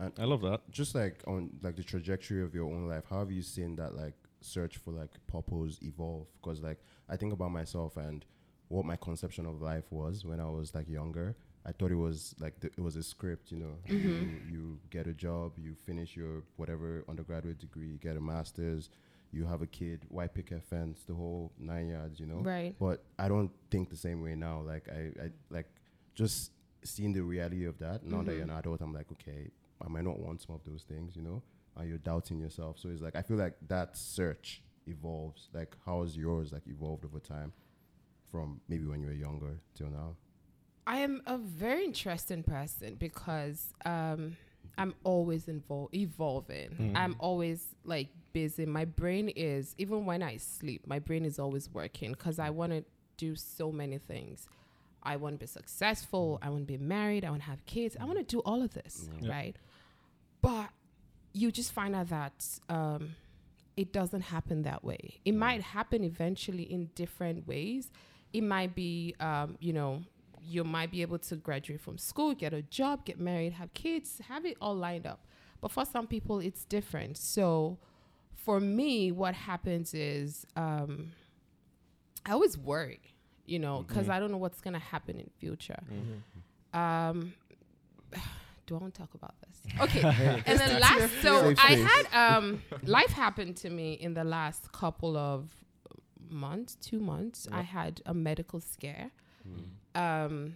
And 0.00 0.12
I 0.18 0.24
love 0.24 0.40
that. 0.42 0.60
just 0.70 0.94
like 0.94 1.22
on 1.26 1.50
like 1.62 1.76
the 1.76 1.82
trajectory 1.82 2.42
of 2.42 2.54
your 2.54 2.64
own 2.64 2.88
life, 2.88 3.04
how 3.08 3.18
have 3.18 3.30
you 3.30 3.42
seen 3.42 3.76
that 3.76 3.94
like 3.94 4.14
search 4.40 4.78
for 4.78 4.92
like 4.92 5.10
purpose 5.26 5.78
evolve? 5.82 6.26
Because 6.40 6.62
like 6.62 6.78
I 7.08 7.16
think 7.16 7.32
about 7.32 7.50
myself 7.50 7.96
and 7.96 8.24
what 8.68 8.86
my 8.86 8.96
conception 8.96 9.46
of 9.46 9.60
life 9.60 9.84
was 9.90 10.24
when 10.24 10.40
I 10.40 10.48
was 10.48 10.74
like 10.74 10.88
younger. 10.88 11.36
I 11.66 11.72
thought 11.72 11.90
it 11.90 11.96
was 11.96 12.34
like 12.40 12.58
the, 12.60 12.68
it 12.68 12.80
was 12.80 12.96
a 12.96 13.02
script, 13.02 13.52
you 13.52 13.58
know. 13.58 13.76
Mm-hmm. 13.86 14.08
You, 14.08 14.40
you 14.50 14.78
get 14.88 15.06
a 15.06 15.12
job, 15.12 15.52
you 15.58 15.74
finish 15.74 16.16
your 16.16 16.44
whatever 16.56 17.04
undergraduate 17.06 17.58
degree, 17.58 17.88
you 17.88 17.98
get 17.98 18.16
a 18.16 18.20
master's, 18.20 18.88
you 19.32 19.44
have 19.44 19.60
a 19.60 19.66
kid, 19.66 20.00
white 20.08 20.32
picket 20.32 20.62
fence, 20.62 21.02
the 21.06 21.14
whole 21.14 21.52
nine 21.58 21.88
yards, 21.88 22.18
you 22.18 22.26
know. 22.26 22.40
Right. 22.40 22.74
But 22.80 23.04
I 23.18 23.28
don't 23.28 23.50
think 23.70 23.90
the 23.90 23.96
same 23.96 24.22
way 24.22 24.34
now. 24.34 24.62
Like 24.66 24.88
I, 24.88 25.24
I 25.24 25.30
like 25.50 25.66
just 26.14 26.52
seeing 26.82 27.12
the 27.12 27.22
reality 27.22 27.66
of 27.66 27.78
that. 27.78 28.04
Now 28.04 28.18
that 28.18 28.30
mm-hmm. 28.30 28.30
you're 28.30 28.42
an 28.42 28.50
adult, 28.50 28.80
I'm 28.80 28.94
like, 28.94 29.06
okay, 29.12 29.50
I 29.84 29.88
might 29.88 30.04
not 30.04 30.18
want 30.18 30.42
some 30.42 30.54
of 30.54 30.62
those 30.64 30.82
things, 30.82 31.16
you 31.16 31.22
know. 31.22 31.42
And 31.76 31.88
you're 31.88 31.98
doubting 31.98 32.38
yourself. 32.40 32.78
So 32.78 32.88
it's 32.88 33.00
like 33.00 33.16
I 33.16 33.22
feel 33.22 33.36
like 33.36 33.54
that 33.68 33.96
search 33.96 34.62
evolves. 34.86 35.48
Like 35.52 35.76
how 35.86 36.02
has 36.02 36.16
yours 36.16 36.52
like 36.52 36.66
evolved 36.66 37.04
over 37.04 37.20
time, 37.20 37.52
from 38.30 38.60
maybe 38.68 38.86
when 38.86 39.00
you 39.00 39.06
were 39.06 39.12
younger 39.14 39.58
till 39.74 39.88
now? 39.88 40.16
I 40.86 40.98
am 40.98 41.22
a 41.26 41.38
very 41.38 41.84
interesting 41.84 42.42
person 42.42 42.96
because 42.96 43.72
um, 43.84 44.36
I'm 44.76 44.94
always 45.04 45.44
invol- 45.46 45.94
evolving. 45.94 46.92
I'm 46.96 47.14
always 47.20 47.74
like 47.84 48.08
busy. 48.32 48.66
My 48.66 48.84
brain 48.86 49.28
is, 49.28 49.74
even 49.78 50.04
when 50.06 50.22
I 50.22 50.38
sleep, 50.38 50.86
my 50.86 50.98
brain 50.98 51.24
is 51.24 51.38
always 51.38 51.70
working 51.72 52.12
because 52.12 52.38
I 52.38 52.50
want 52.50 52.72
to 52.72 52.84
do 53.16 53.36
so 53.36 53.70
many 53.70 53.98
things. 53.98 54.48
I 55.02 55.16
want 55.16 55.34
to 55.34 55.38
be 55.38 55.46
successful. 55.46 56.38
I 56.42 56.48
want 56.50 56.62
to 56.66 56.72
be 56.72 56.78
married. 56.78 57.24
I 57.24 57.30
want 57.30 57.42
to 57.42 57.48
have 57.48 57.64
kids. 57.66 57.96
I 58.00 58.04
want 58.04 58.18
to 58.18 58.24
do 58.24 58.40
all 58.40 58.60
of 58.62 58.74
this, 58.74 59.08
Yeah. 59.22 59.30
right? 59.30 59.56
But 60.42 60.70
you 61.32 61.50
just 61.52 61.72
find 61.72 61.94
out 61.94 62.08
that 62.08 62.44
um, 62.68 63.14
it 63.76 63.92
doesn't 63.92 64.22
happen 64.22 64.62
that 64.62 64.84
way. 64.84 65.20
It 65.24 65.34
might 65.34 65.62
happen 65.62 66.04
eventually 66.04 66.64
in 66.64 66.90
different 66.94 67.46
ways. 67.46 67.90
It 68.32 68.42
might 68.42 68.74
be, 68.74 69.14
um, 69.20 69.56
you 69.60 69.72
know, 69.72 70.02
you 70.42 70.64
might 70.64 70.90
be 70.90 71.02
able 71.02 71.18
to 71.18 71.36
graduate 71.36 71.80
from 71.80 71.98
school, 71.98 72.34
get 72.34 72.52
a 72.52 72.62
job, 72.62 73.04
get 73.04 73.20
married, 73.20 73.52
have 73.54 73.72
kids, 73.74 74.20
have 74.28 74.44
it 74.46 74.56
all 74.60 74.74
lined 74.74 75.06
up. 75.06 75.20
But 75.60 75.70
for 75.70 75.84
some 75.84 76.06
people, 76.06 76.40
it's 76.40 76.64
different. 76.64 77.18
So 77.18 77.78
for 78.34 78.58
me, 78.60 79.12
what 79.12 79.34
happens 79.34 79.92
is 79.92 80.46
um, 80.56 81.12
I 82.24 82.32
always 82.32 82.56
worry, 82.56 83.00
you 83.44 83.58
know, 83.58 83.84
because 83.86 84.08
I 84.08 84.18
don't 84.18 84.30
know 84.30 84.38
what's 84.38 84.60
going 84.62 84.74
to 84.74 84.80
happen 84.80 85.18
in 85.18 85.28
future. 85.38 85.80
Um, 86.72 87.34
do 88.70 88.76
I 88.76 88.78
want 88.78 88.94
to 88.94 89.00
talk 89.00 89.14
about 89.14 89.34
this? 89.40 89.56
Okay. 89.80 90.00
and 90.46 90.58
then 90.60 90.80
last, 90.80 91.10
so 91.22 91.52
I 91.58 91.74
had 91.74 92.06
um, 92.22 92.62
life 92.84 93.10
happened 93.10 93.56
to 93.58 93.70
me 93.70 93.94
in 93.94 94.14
the 94.14 94.22
last 94.22 94.70
couple 94.70 95.16
of 95.16 95.50
months, 96.28 96.76
two 96.76 97.00
months. 97.00 97.48
I 97.50 97.62
had 97.62 98.00
a 98.06 98.14
medical 98.14 98.60
scare. 98.60 99.10
Um, 99.94 100.54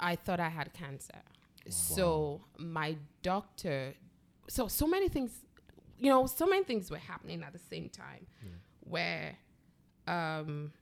I 0.00 0.16
thought 0.16 0.40
I 0.40 0.48
had 0.48 0.72
cancer. 0.72 1.20
So 1.68 2.40
my 2.58 2.96
doctor, 3.22 3.94
so 4.48 4.66
so 4.68 4.86
many 4.86 5.08
things, 5.08 5.32
you 5.98 6.10
know, 6.10 6.26
so 6.26 6.46
many 6.46 6.64
things 6.64 6.90
were 6.90 6.98
happening 6.98 7.42
at 7.42 7.52
the 7.52 7.58
same 7.58 7.88
time, 7.88 8.26
where 8.80 9.36
um, 10.06 10.72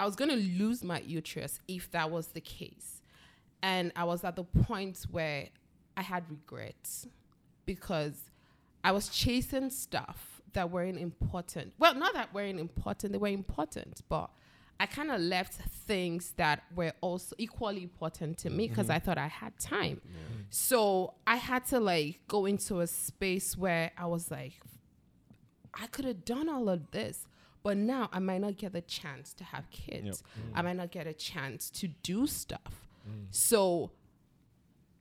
I 0.00 0.04
was 0.06 0.16
gonna 0.16 0.36
lose 0.36 0.82
my 0.82 1.00
uterus 1.00 1.60
if 1.68 1.90
that 1.92 2.10
was 2.10 2.28
the 2.28 2.40
case, 2.40 3.01
and 3.62 3.92
I 3.96 4.04
was 4.04 4.24
at 4.24 4.36
the 4.36 4.44
point 4.44 5.06
where 5.10 5.48
I 5.96 6.02
had 6.02 6.24
regrets 6.28 7.06
because 7.64 8.30
I 8.82 8.92
was 8.92 9.08
chasing 9.08 9.70
stuff 9.70 10.42
that 10.52 10.70
weren't 10.70 10.98
important. 10.98 11.72
Well, 11.78 11.94
not 11.94 12.14
that 12.14 12.34
weren't 12.34 12.58
important; 12.58 13.12
they 13.12 13.18
were 13.18 13.28
important, 13.28 14.02
but 14.08 14.30
I 14.82 14.86
kind 14.86 15.12
of 15.12 15.20
left 15.20 15.54
things 15.54 16.32
that 16.38 16.64
were 16.74 16.92
also 17.00 17.36
equally 17.38 17.84
important 17.84 18.38
to 18.38 18.50
me 18.50 18.66
because 18.66 18.86
mm-hmm. 18.86 18.96
I 18.96 18.98
thought 18.98 19.16
I 19.16 19.28
had 19.28 19.56
time. 19.58 20.00
So 20.50 21.14
I 21.24 21.36
had 21.36 21.66
to 21.66 21.78
like 21.78 22.18
go 22.26 22.46
into 22.46 22.80
a 22.80 22.88
space 22.88 23.56
where 23.56 23.92
I 23.96 24.06
was 24.06 24.30
like, 24.30 24.54
I 25.72 25.86
could 25.86 26.04
have 26.04 26.24
done 26.24 26.48
all 26.48 26.68
of 26.68 26.90
this, 26.90 27.28
but 27.62 27.76
now 27.76 28.08
I 28.12 28.18
might 28.18 28.40
not 28.40 28.56
get 28.56 28.72
the 28.72 28.80
chance 28.80 29.32
to 29.34 29.44
have 29.44 29.70
kids. 29.70 30.22
Mm. 30.22 30.58
I 30.58 30.62
might 30.62 30.76
not 30.76 30.90
get 30.90 31.06
a 31.06 31.14
chance 31.14 31.70
to 31.70 31.88
do 32.02 32.26
stuff. 32.26 32.88
So 33.30 33.90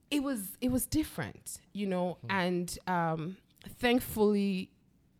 it 0.09 0.21
was 0.23 0.57
it 0.61 0.71
was 0.71 0.85
different, 0.85 1.59
you 1.73 1.87
know, 1.87 2.17
and 2.29 2.77
um, 2.87 3.37
thankfully 3.79 4.69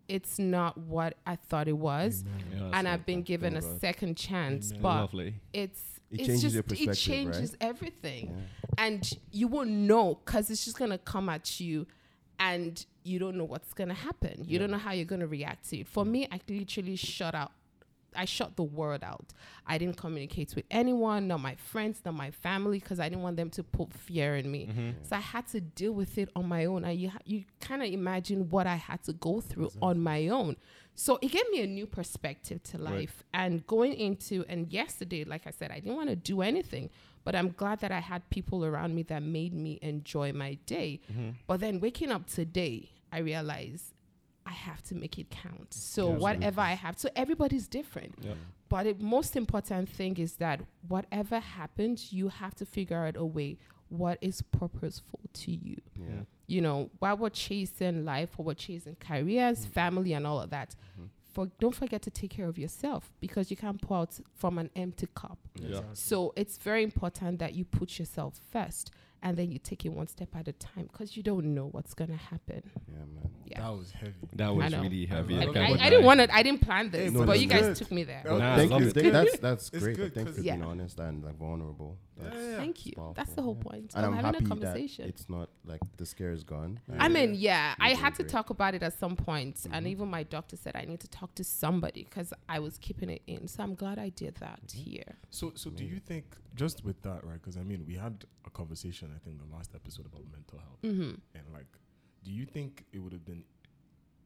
it's 0.08 0.38
not 0.40 0.78
what 0.78 1.16
I 1.26 1.36
thought 1.38 1.68
it 1.70 1.78
was, 1.78 2.26
Yeah, 2.54 2.70
and 2.74 2.88
I've 2.88 3.06
been 3.06 3.22
given 3.22 3.56
a 3.56 3.62
Thank 3.62 3.74
God. 3.74 3.82
second 3.82 4.18
chance. 4.18 4.72
Amen. 4.72 4.82
But 4.82 4.96
lovely. 5.02 5.36
it's 5.54 5.82
It 6.10 6.20
it's 6.20 6.28
changes 6.28 6.42
just 6.42 6.54
your 6.56 6.92
it 6.92 6.96
changes 6.98 7.52
right? 7.52 7.58
everything, 7.70 8.44
and 8.78 9.10
you 9.32 9.48
won't 9.48 9.70
know 9.70 10.16
because 10.26 10.50
it's 10.50 10.66
just 10.66 10.78
gonna 10.78 10.98
come 10.98 11.30
at 11.30 11.60
you, 11.62 11.88
and 12.40 12.86
you 13.04 13.20
don't 13.20 13.38
know 13.38 13.46
what's 13.46 13.74
gonna 13.74 13.94
happen. 13.94 14.44
You 14.46 14.60
don't 14.60 14.72
know 14.72 14.78
how 14.78 14.92
you're 14.92 15.06
gonna 15.06 15.28
react 15.28 15.70
to 15.70 15.78
it. 15.80 15.88
For 15.88 16.04
me, 16.04 16.28
I 16.30 16.42
literally 16.50 16.98
shut 16.98 17.34
out 17.34 17.52
I 18.16 18.26
shut 18.26 18.56
the 18.58 18.64
world 18.64 19.04
out. 19.04 19.34
I 19.66 19.78
didn't 19.78 19.98
communicate 19.98 20.54
with 20.56 20.66
anyone, 20.70 21.28
not 21.28 21.40
my 21.40 21.56
friends, 21.56 22.02
not 22.04 22.14
my 22.14 22.32
family, 22.32 22.80
because 22.80 23.00
I 23.00 23.08
didn't 23.10 23.24
want 23.24 23.38
them 23.38 23.50
to 23.52 23.64
put 23.64 23.94
fear 23.94 24.36
in 24.36 24.52
me. 24.52 24.68
Mm-hmm. 24.68 24.90
So 25.04 25.16
I 25.16 25.20
had 25.20 25.48
to 25.50 25.62
deal 25.62 25.94
with 25.94 26.18
it 26.18 26.30
on 26.36 26.48
my 26.48 26.66
own. 26.66 26.84
And 26.84 27.00
you 27.00 27.10
ha- 27.10 27.20
you 27.26 27.46
kind 27.62 27.82
of 27.82 27.88
imagine 27.90 28.50
what 28.50 28.68
I 28.68 28.76
had 28.76 29.04
to 29.04 29.14
go 29.14 29.40
through 29.42 29.72
on 29.82 30.00
my 30.02 30.28
own. 30.28 30.58
So 30.94 31.18
it 31.22 31.32
gave 31.32 31.50
me 31.52 31.62
a 31.62 31.68
new 31.68 31.88
perspective 31.88 32.62
to 32.64 32.78
Right. 32.78 32.94
life. 32.96 33.24
And 33.34 33.66
going 33.66 33.94
into 33.94 34.44
and 34.50 34.72
yesterday, 34.72 35.24
like 35.24 35.48
I 35.48 35.52
said, 35.52 35.72
I 35.72 35.76
didn't 35.76 35.96
want 35.96 36.10
to 36.10 36.16
do 36.18 36.42
anything, 36.42 36.90
but 37.24 37.34
I'm 37.34 37.52
glad 37.52 37.80
that 37.80 37.92
I 37.94 38.00
had 38.00 38.30
people 38.30 38.66
around 38.66 38.94
me 38.94 39.04
that 39.04 39.24
made 39.24 39.54
me 39.54 39.80
enjoy 39.82 40.34
my 40.34 40.56
day. 40.66 41.00
Mm-hmm. 41.12 41.30
But 41.48 41.62
then 41.62 41.80
waking 41.80 42.12
up 42.12 42.28
today, 42.28 42.90
I 43.12 43.20
realized 43.20 43.94
I 44.46 44.52
have 44.52 44.82
to 44.84 44.96
make 44.96 45.18
it 45.20 45.30
count. 45.30 45.74
So 45.74 46.02
Yeah, 46.08 46.14
absolutely. 46.14 46.22
whatever 46.22 46.62
I 46.62 46.74
have, 46.74 47.00
so 47.00 47.10
everybody's 47.16 47.68
different. 47.68 48.16
Yeah. 48.22 48.34
But 48.70 48.84
the 48.84 48.96
most 49.04 49.36
important 49.36 49.90
thing 49.90 50.18
is 50.18 50.34
that 50.36 50.62
whatever 50.88 51.40
happens, 51.40 52.14
you 52.14 52.30
have 52.30 52.56
to 52.56 52.66
figure 52.66 53.06
out 53.06 53.18
a 53.18 53.26
way 53.26 53.58
what 53.90 54.18
is 54.22 54.42
purposeful 54.42 55.20
to 55.34 55.52
you. 55.52 55.78
Yeah. 55.96 56.22
You 56.48 56.62
know, 56.62 56.90
while 57.00 57.18
we're 57.18 57.30
chasing 57.30 58.06
life, 58.06 58.30
or 58.38 58.46
we're 58.46 58.54
chasing 58.54 58.96
careers, 59.00 59.60
mm-hmm. 59.60 59.72
family, 59.72 60.14
and 60.14 60.26
all 60.26 60.40
of 60.40 60.50
that, 60.52 60.76
mm-hmm. 60.94 61.08
for 61.34 61.48
don't 61.60 61.76
forget 61.76 62.02
to 62.04 62.10
take 62.10 62.32
care 62.32 62.48
of 62.48 62.58
yourself 62.58 63.12
because 63.20 63.52
you 63.52 63.58
can't 63.58 63.82
pour 63.82 63.98
out 63.98 64.20
from 64.34 64.58
an 64.58 64.70
empty 64.76 65.08
cup. 65.14 65.38
Yeah. 65.56 65.82
So 65.94 66.34
it's 66.36 66.58
very 66.58 66.84
important 66.84 67.40
that 67.40 67.54
you 67.54 67.66
put 67.66 68.00
yourself 68.00 68.40
first 68.52 68.92
and 69.24 69.38
then 69.38 69.52
you 69.52 69.60
take 69.60 69.86
it 69.86 69.90
one 69.90 70.08
step 70.08 70.36
at 70.36 70.48
a 70.48 70.54
time 70.54 70.90
because 70.92 71.16
you 71.16 71.24
don't 71.24 71.54
know 71.54 71.68
what's 71.68 71.94
gonna 71.94 72.16
happen. 72.16 72.64
Yeah, 73.52 73.62
That 73.62 73.78
was 73.78 73.92
heavy. 73.92 74.14
That 74.34 74.56
was 74.56 74.74
really 74.76 75.06
heavy. 75.06 75.36
I 75.38 75.42
I, 75.42 75.46
love 75.46 75.54
can't 75.56 75.74
it. 75.76 75.82
I, 75.82 75.86
I 75.86 75.90
didn't 75.90 76.06
want 76.06 76.20
to. 76.22 76.36
I 76.36 76.44
didn't 76.44 76.62
plan 76.62 76.90
this, 76.90 77.12
no, 77.12 77.26
but 77.26 77.40
you 77.40 77.48
guys 77.48 77.62
good. 77.68 77.76
took 77.76 77.92
me 77.92 78.04
there. 78.04 78.22
That 78.24 78.32
was- 78.34 78.40
Nah, 78.42 78.56
Thank 78.56 78.72
you. 78.80 78.88
it. 78.88 79.12
That's 79.12 79.38
that's 79.40 79.70
great. 79.70 79.96
good 79.98 80.16
you 80.16 80.26
for 80.26 80.32
being 80.42 80.46
Yeah. 80.60 80.66
honest 80.66 81.00
and 81.00 81.24
like 81.24 81.38
vulnerable. 81.38 81.98
That's, 82.18 82.36
Yeah, 82.36 82.50
yeah. 82.52 82.58
Thank 82.58 82.86
you. 82.86 82.94
powerful, 82.96 83.14
That's 83.16 83.34
the 83.34 83.42
whole 83.42 83.58
yeah. 83.58 83.70
point 83.72 83.92
And 83.96 84.06
of 84.06 84.12
I'm 84.12 84.16
having 84.18 84.34
happy 84.34 84.46
a 84.46 84.48
conversation. 84.48 85.06
that 85.06 85.10
it's 85.10 85.28
not 85.30 85.50
like 85.66 85.82
the 85.98 86.06
scare 86.06 86.32
is 86.32 86.44
gone. 86.44 86.80
I 87.00 87.06
and 87.06 87.14
mean, 87.16 87.34
yeah, 87.36 87.74
I 87.80 87.90
had 87.90 87.98
doing 88.00 88.12
to 88.18 88.24
great. 88.24 88.30
talk 88.32 88.50
about 88.52 88.76
it 88.76 88.84
at 88.84 88.94
some 89.04 89.16
point, 89.16 89.56
and 89.72 89.86
Mhm. 89.86 89.90
even 89.90 90.08
my 90.10 90.24
doctor 90.24 90.56
said 90.56 90.76
I 90.76 90.86
need 90.86 91.00
to 91.02 91.08
talk 91.08 91.34
to 91.36 91.44
somebody 91.44 92.04
because 92.04 92.30
I 92.48 92.60
was 92.60 92.78
keeping 92.78 93.10
it 93.10 93.22
in. 93.28 93.48
So 93.48 93.64
I'm 93.64 93.76
glad 93.76 93.98
I 93.98 94.10
did 94.10 94.36
that 94.36 94.62
Mm-hmm. 94.68 94.90
here. 94.92 95.12
So, 95.32 95.54
so 95.56 95.70
do 95.72 95.84
you 95.84 96.00
think 96.00 96.26
just 96.56 96.78
with 96.86 97.02
that, 97.02 97.24
right? 97.26 97.40
Because 97.42 97.58
I 97.58 97.64
mean, 97.64 97.86
we 97.88 97.96
had 97.96 98.26
a 98.46 98.50
conversation, 98.52 99.10
I 99.16 99.20
think, 99.26 99.40
the 99.40 99.56
last 99.56 99.72
episode 99.74 100.06
about 100.06 100.24
mental 100.32 100.60
health, 100.60 100.80
hmm 100.84 101.14
and 101.38 101.46
like, 101.54 101.72
do 102.24 102.32
you 102.32 102.46
think 102.46 102.86
it 102.94 103.00
would 103.00 103.14
have 103.14 103.26
been? 103.26 103.44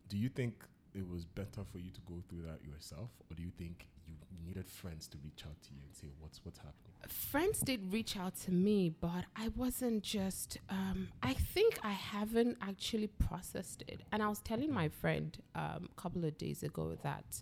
Do 0.10 0.18
you 0.18 0.30
think 0.30 0.64
it 0.94 1.08
was 1.08 1.26
better 1.26 1.64
for 1.72 1.80
you 1.80 1.92
to 1.92 2.02
go 2.02 2.22
through 2.30 2.44
that 2.44 2.64
yourself, 2.64 3.10
or 3.30 3.36
do 3.36 3.44
you 3.44 3.52
think 3.58 3.88
you 4.08 4.14
needed 4.46 4.70
friends 4.70 5.08
to 5.08 5.18
reach 5.24 5.44
out 5.46 5.62
to 5.64 5.74
you 5.74 5.80
and 5.86 5.96
say 5.96 6.08
what's 6.20 6.40
what's 6.44 6.60
happening? 6.60 6.94
Friends 7.08 7.60
did 7.60 7.92
reach 7.92 8.18
out 8.18 8.36
to 8.36 8.52
me, 8.52 8.90
but 8.90 9.26
I 9.36 9.50
wasn't 9.56 10.04
just. 10.04 10.58
Um, 10.70 11.10
I 11.22 11.34
think 11.34 11.80
I 11.84 11.92
haven't 11.92 12.58
actually 12.62 13.08
processed 13.08 13.84
it, 13.88 14.02
and 14.12 14.22
I 14.22 14.28
was 14.28 14.40
telling 14.40 14.74
my 14.74 14.90
friend 14.90 15.38
um, 15.56 15.90
a 15.92 16.02
couple 16.02 16.24
of 16.26 16.38
days 16.38 16.64
ago 16.64 16.98
that 17.04 17.42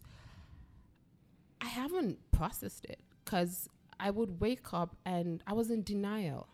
I 1.62 1.68
haven't 1.68 2.20
processed 2.32 2.86
it 2.86 3.00
because 3.24 3.70
I 4.00 4.10
would 4.10 4.42
wake 4.42 4.74
up 4.74 4.96
and 5.06 5.42
I 5.48 5.54
was 5.54 5.70
in 5.72 5.84
denial. 5.84 6.48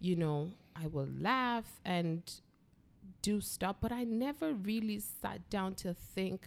you 0.00 0.16
know, 0.16 0.50
I 0.76 0.86
will 0.86 1.08
laugh 1.20 1.80
and 1.84 2.22
do 3.30 3.40
stuff, 3.40 3.76
but 3.80 3.92
I 4.00 4.04
never 4.04 4.48
really 4.52 4.98
sat 5.00 5.40
down 5.50 5.74
to 5.76 5.94
think, 5.94 6.46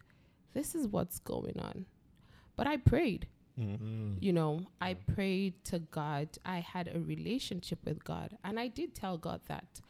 this 0.53 0.75
is 0.75 0.87
what's 0.87 1.19
going 1.19 1.57
on. 1.59 1.85
But 2.55 2.67
I 2.67 2.77
prayed, 2.77 3.27
Mm-hmm. 3.59 4.17
you 4.25 4.33
know, 4.33 4.51
I 4.79 4.93
prayed 5.15 5.55
to 5.71 5.79
God. 5.79 6.27
I 6.45 6.59
had 6.59 6.87
a 6.93 6.99
relationship 6.99 7.79
with 7.85 8.03
God. 8.03 8.37
And 8.43 8.59
I 8.59 8.67
did 8.67 8.93
tell 8.93 9.17
God 9.17 9.41
that 9.47 9.81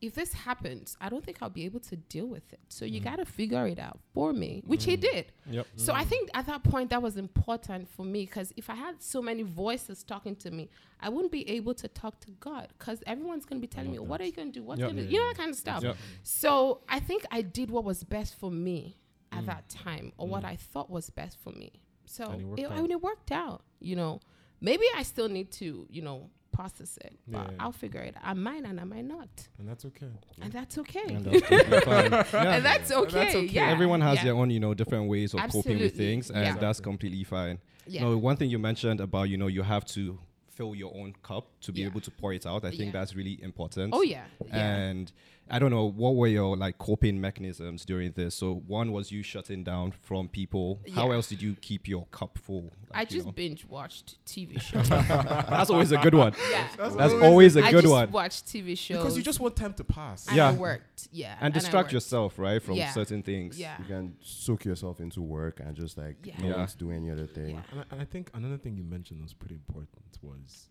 if 0.00 0.14
this 0.14 0.32
happens, 0.32 0.96
I 1.00 1.08
don't 1.08 1.24
think 1.24 1.38
I'll 1.42 1.48
be 1.50 1.64
able 1.64 1.80
to 1.80 1.96
deal 1.96 2.26
with 2.26 2.52
it. 2.52 2.60
So 2.68 2.84
you 2.84 3.00
mm. 3.00 3.04
got 3.04 3.16
to 3.16 3.24
figure 3.24 3.66
it 3.66 3.78
out 3.78 3.98
for 4.14 4.32
me, 4.32 4.62
which 4.66 4.84
He 4.84 4.96
mm. 4.96 5.00
did. 5.00 5.32
Yep. 5.50 5.66
So 5.76 5.92
I 5.92 6.04
think 6.04 6.30
at 6.34 6.46
that 6.46 6.62
point 6.62 6.90
that 6.90 7.02
was 7.02 7.16
important 7.16 7.88
for 7.88 8.04
me 8.04 8.24
because 8.24 8.52
if 8.56 8.70
I 8.70 8.74
had 8.74 9.02
so 9.02 9.20
many 9.20 9.42
voices 9.42 10.04
talking 10.04 10.36
to 10.36 10.50
me, 10.50 10.70
I 11.00 11.08
wouldn't 11.08 11.32
be 11.32 11.48
able 11.50 11.74
to 11.74 11.88
talk 11.88 12.20
to 12.20 12.30
God 12.32 12.68
because 12.78 13.02
everyone's 13.06 13.44
going 13.44 13.60
to 13.60 13.66
be 13.66 13.72
telling 13.72 13.90
me, 13.90 13.98
love 13.98 14.08
"What 14.08 14.20
are 14.20 14.24
you 14.24 14.32
going 14.32 14.52
to 14.52 14.60
do? 14.60 14.64
What's 14.64 14.80
Yep. 14.80 14.88
going 14.88 14.96
to 14.96 15.02
Yeah, 15.02 15.10
you 15.10 15.18
know 15.18 15.24
yeah, 15.24 15.32
that 15.32 15.38
kind 15.38 15.50
of 15.50 15.56
stuff." 15.56 15.82
Yep. 15.82 15.96
So 16.22 16.80
I 16.88 17.00
think 17.00 17.24
I 17.30 17.42
did 17.42 17.70
what 17.70 17.84
was 17.84 18.04
best 18.04 18.36
for 18.36 18.50
me 18.50 18.98
at 19.32 19.42
Mm. 19.42 19.46
that 19.46 19.68
time, 19.68 20.12
or 20.16 20.26
what 20.26 20.42
mm. 20.42 20.48
I 20.48 20.56
thought 20.56 20.90
was 20.90 21.10
best 21.10 21.38
for 21.38 21.50
me. 21.52 21.72
So 22.06 22.24
And 22.24 22.40
it 22.40 22.44
worked 22.44 22.60
it, 22.60 22.64
out. 22.66 22.72
I 22.72 22.82
mean, 22.82 22.90
it 22.90 23.02
worked 23.02 23.32
out. 23.32 23.62
You 23.80 23.96
know, 23.96 24.20
maybe 24.60 24.84
I 24.96 25.02
still 25.02 25.28
need 25.28 25.50
to, 25.52 25.86
you 25.90 26.02
know, 26.02 26.30
process 26.58 26.92
it, 27.06 27.14
but 27.28 27.38
Yeah, 27.38 27.44
yeah. 27.52 27.62
I'll 27.62 27.78
figure 27.84 28.00
it. 28.08 28.14
Out. 28.16 28.22
I 28.32 28.34
might 28.46 28.64
and 28.70 28.78
I 28.84 28.86
might 28.94 29.04
not, 29.16 29.28
And 29.58 29.66
that's 29.70 29.84
okay. 29.90 30.12
and 30.42 30.50
that's 30.58 30.76
okay. 30.82 31.08
And 31.16 31.24
that's. 31.24 31.50
Yeah. 32.32 32.54
And 32.56 32.64
that's 32.70 32.90
okay. 33.02 33.28
okay. 33.28 33.44
Yeah, 33.58 33.70
Everyone 33.76 34.00
has 34.08 34.16
yeah. 34.16 34.24
their 34.26 34.34
own, 34.40 34.50
you 34.56 34.60
know, 34.64 34.74
different 34.74 35.06
ways 35.08 35.34
of 35.34 35.40
coping 35.50 35.78
with 35.84 35.96
things, 36.04 36.24
and 36.30 36.44
Yeah. 36.44 36.56
that's 36.64 36.80
completely 36.90 37.24
fine. 37.24 37.56
Yeah. 37.86 38.02
No, 38.02 38.18
one 38.30 38.36
thing 38.38 38.50
you 38.54 38.58
mentioned 38.70 39.00
about, 39.08 39.24
you 39.32 39.36
know, 39.42 39.46
you 39.56 39.62
have 39.62 39.84
to 39.96 40.18
fill 40.56 40.74
your 40.74 40.92
own 41.00 41.14
cup 41.22 41.44
to 41.64 41.68
be 41.72 41.80
Yeah. 41.80 41.86
able 41.90 42.00
to 42.00 42.10
pour 42.20 42.32
it 42.38 42.44
out. 42.52 42.64
I 42.64 42.70
think 42.70 42.86
Yeah. 42.92 42.98
that's 42.98 43.12
really 43.20 43.36
important. 43.50 43.88
Oh 43.96 44.02
yeah. 44.02 44.24
yeah. 44.46 44.76
And 44.88 45.12
I 45.50 45.58
don't 45.58 45.70
know 45.70 45.86
what 45.86 46.14
were 46.16 46.26
your 46.26 46.56
like 46.56 46.78
coping 46.78 47.20
mechanisms 47.20 47.84
during 47.84 48.12
this. 48.12 48.34
So 48.34 48.62
one 48.66 48.92
was 48.92 49.10
you 49.10 49.22
shutting 49.22 49.64
down 49.64 49.92
from 49.92 50.28
people. 50.28 50.80
How 50.94 51.10
else 51.12 51.28
did 51.28 51.40
you 51.40 51.56
keep 51.60 51.88
your 51.88 52.06
cup 52.06 52.38
full? 52.38 52.72
I 52.92 52.98
Like, 53.00 53.10
you 53.10 53.16
just 53.18 53.26
know? 53.26 53.32
binge 53.32 53.64
watched 53.66 54.24
TV 54.26 54.60
shows. 54.68 54.88
that's 54.88 55.70
always 55.70 55.92
a 55.92 55.96
good 55.98 56.14
one. 56.14 56.34
yeah. 56.50 56.68
That's 56.76 57.14
always 57.14 57.56
a 57.56 57.62
good 57.62 57.82
just 57.82 57.86
one. 57.88 58.10
Watch 58.10 58.42
TV 58.44 58.76
shows. 58.76 58.98
Because 58.98 59.16
you 59.16 59.22
just 59.22 59.40
want 59.40 59.56
time 59.56 59.74
to 59.74 59.84
pass. 59.84 60.26
and 60.26 60.36
Yeah. 60.36 60.48
I 60.48 60.52
worked. 60.52 61.08
Yeah. 61.12 61.36
And 61.40 61.54
I 61.54 61.58
distract 61.58 61.92
yourself, 61.92 62.38
right, 62.38 62.62
from 62.62 62.74
Yeah. 62.74 62.90
certain 62.92 63.22
things. 63.22 63.58
Yeah. 63.58 63.76
You 63.78 63.84
can 63.84 64.16
soak 64.20 64.64
yourself 64.64 65.00
into 65.00 65.22
work 65.22 65.60
and 65.60 65.74
just 65.76 65.96
like 65.96 66.16
Yeah. 66.24 66.34
no 66.40 66.48
Yeah. 66.48 66.56
one's 66.56 66.74
doing 66.74 66.96
any 66.98 67.10
other 67.10 67.26
thing. 67.26 67.56
Yeah. 67.56 67.62
And 67.70 67.80
I, 67.80 67.84
and 67.92 68.00
I 68.02 68.04
think 68.04 68.30
another 68.34 68.58
thing 68.58 68.76
you 68.76 68.84
mentioned 68.84 69.22
was 69.22 69.32
pretty 69.34 69.54
important 69.54 69.88
was 70.22 70.68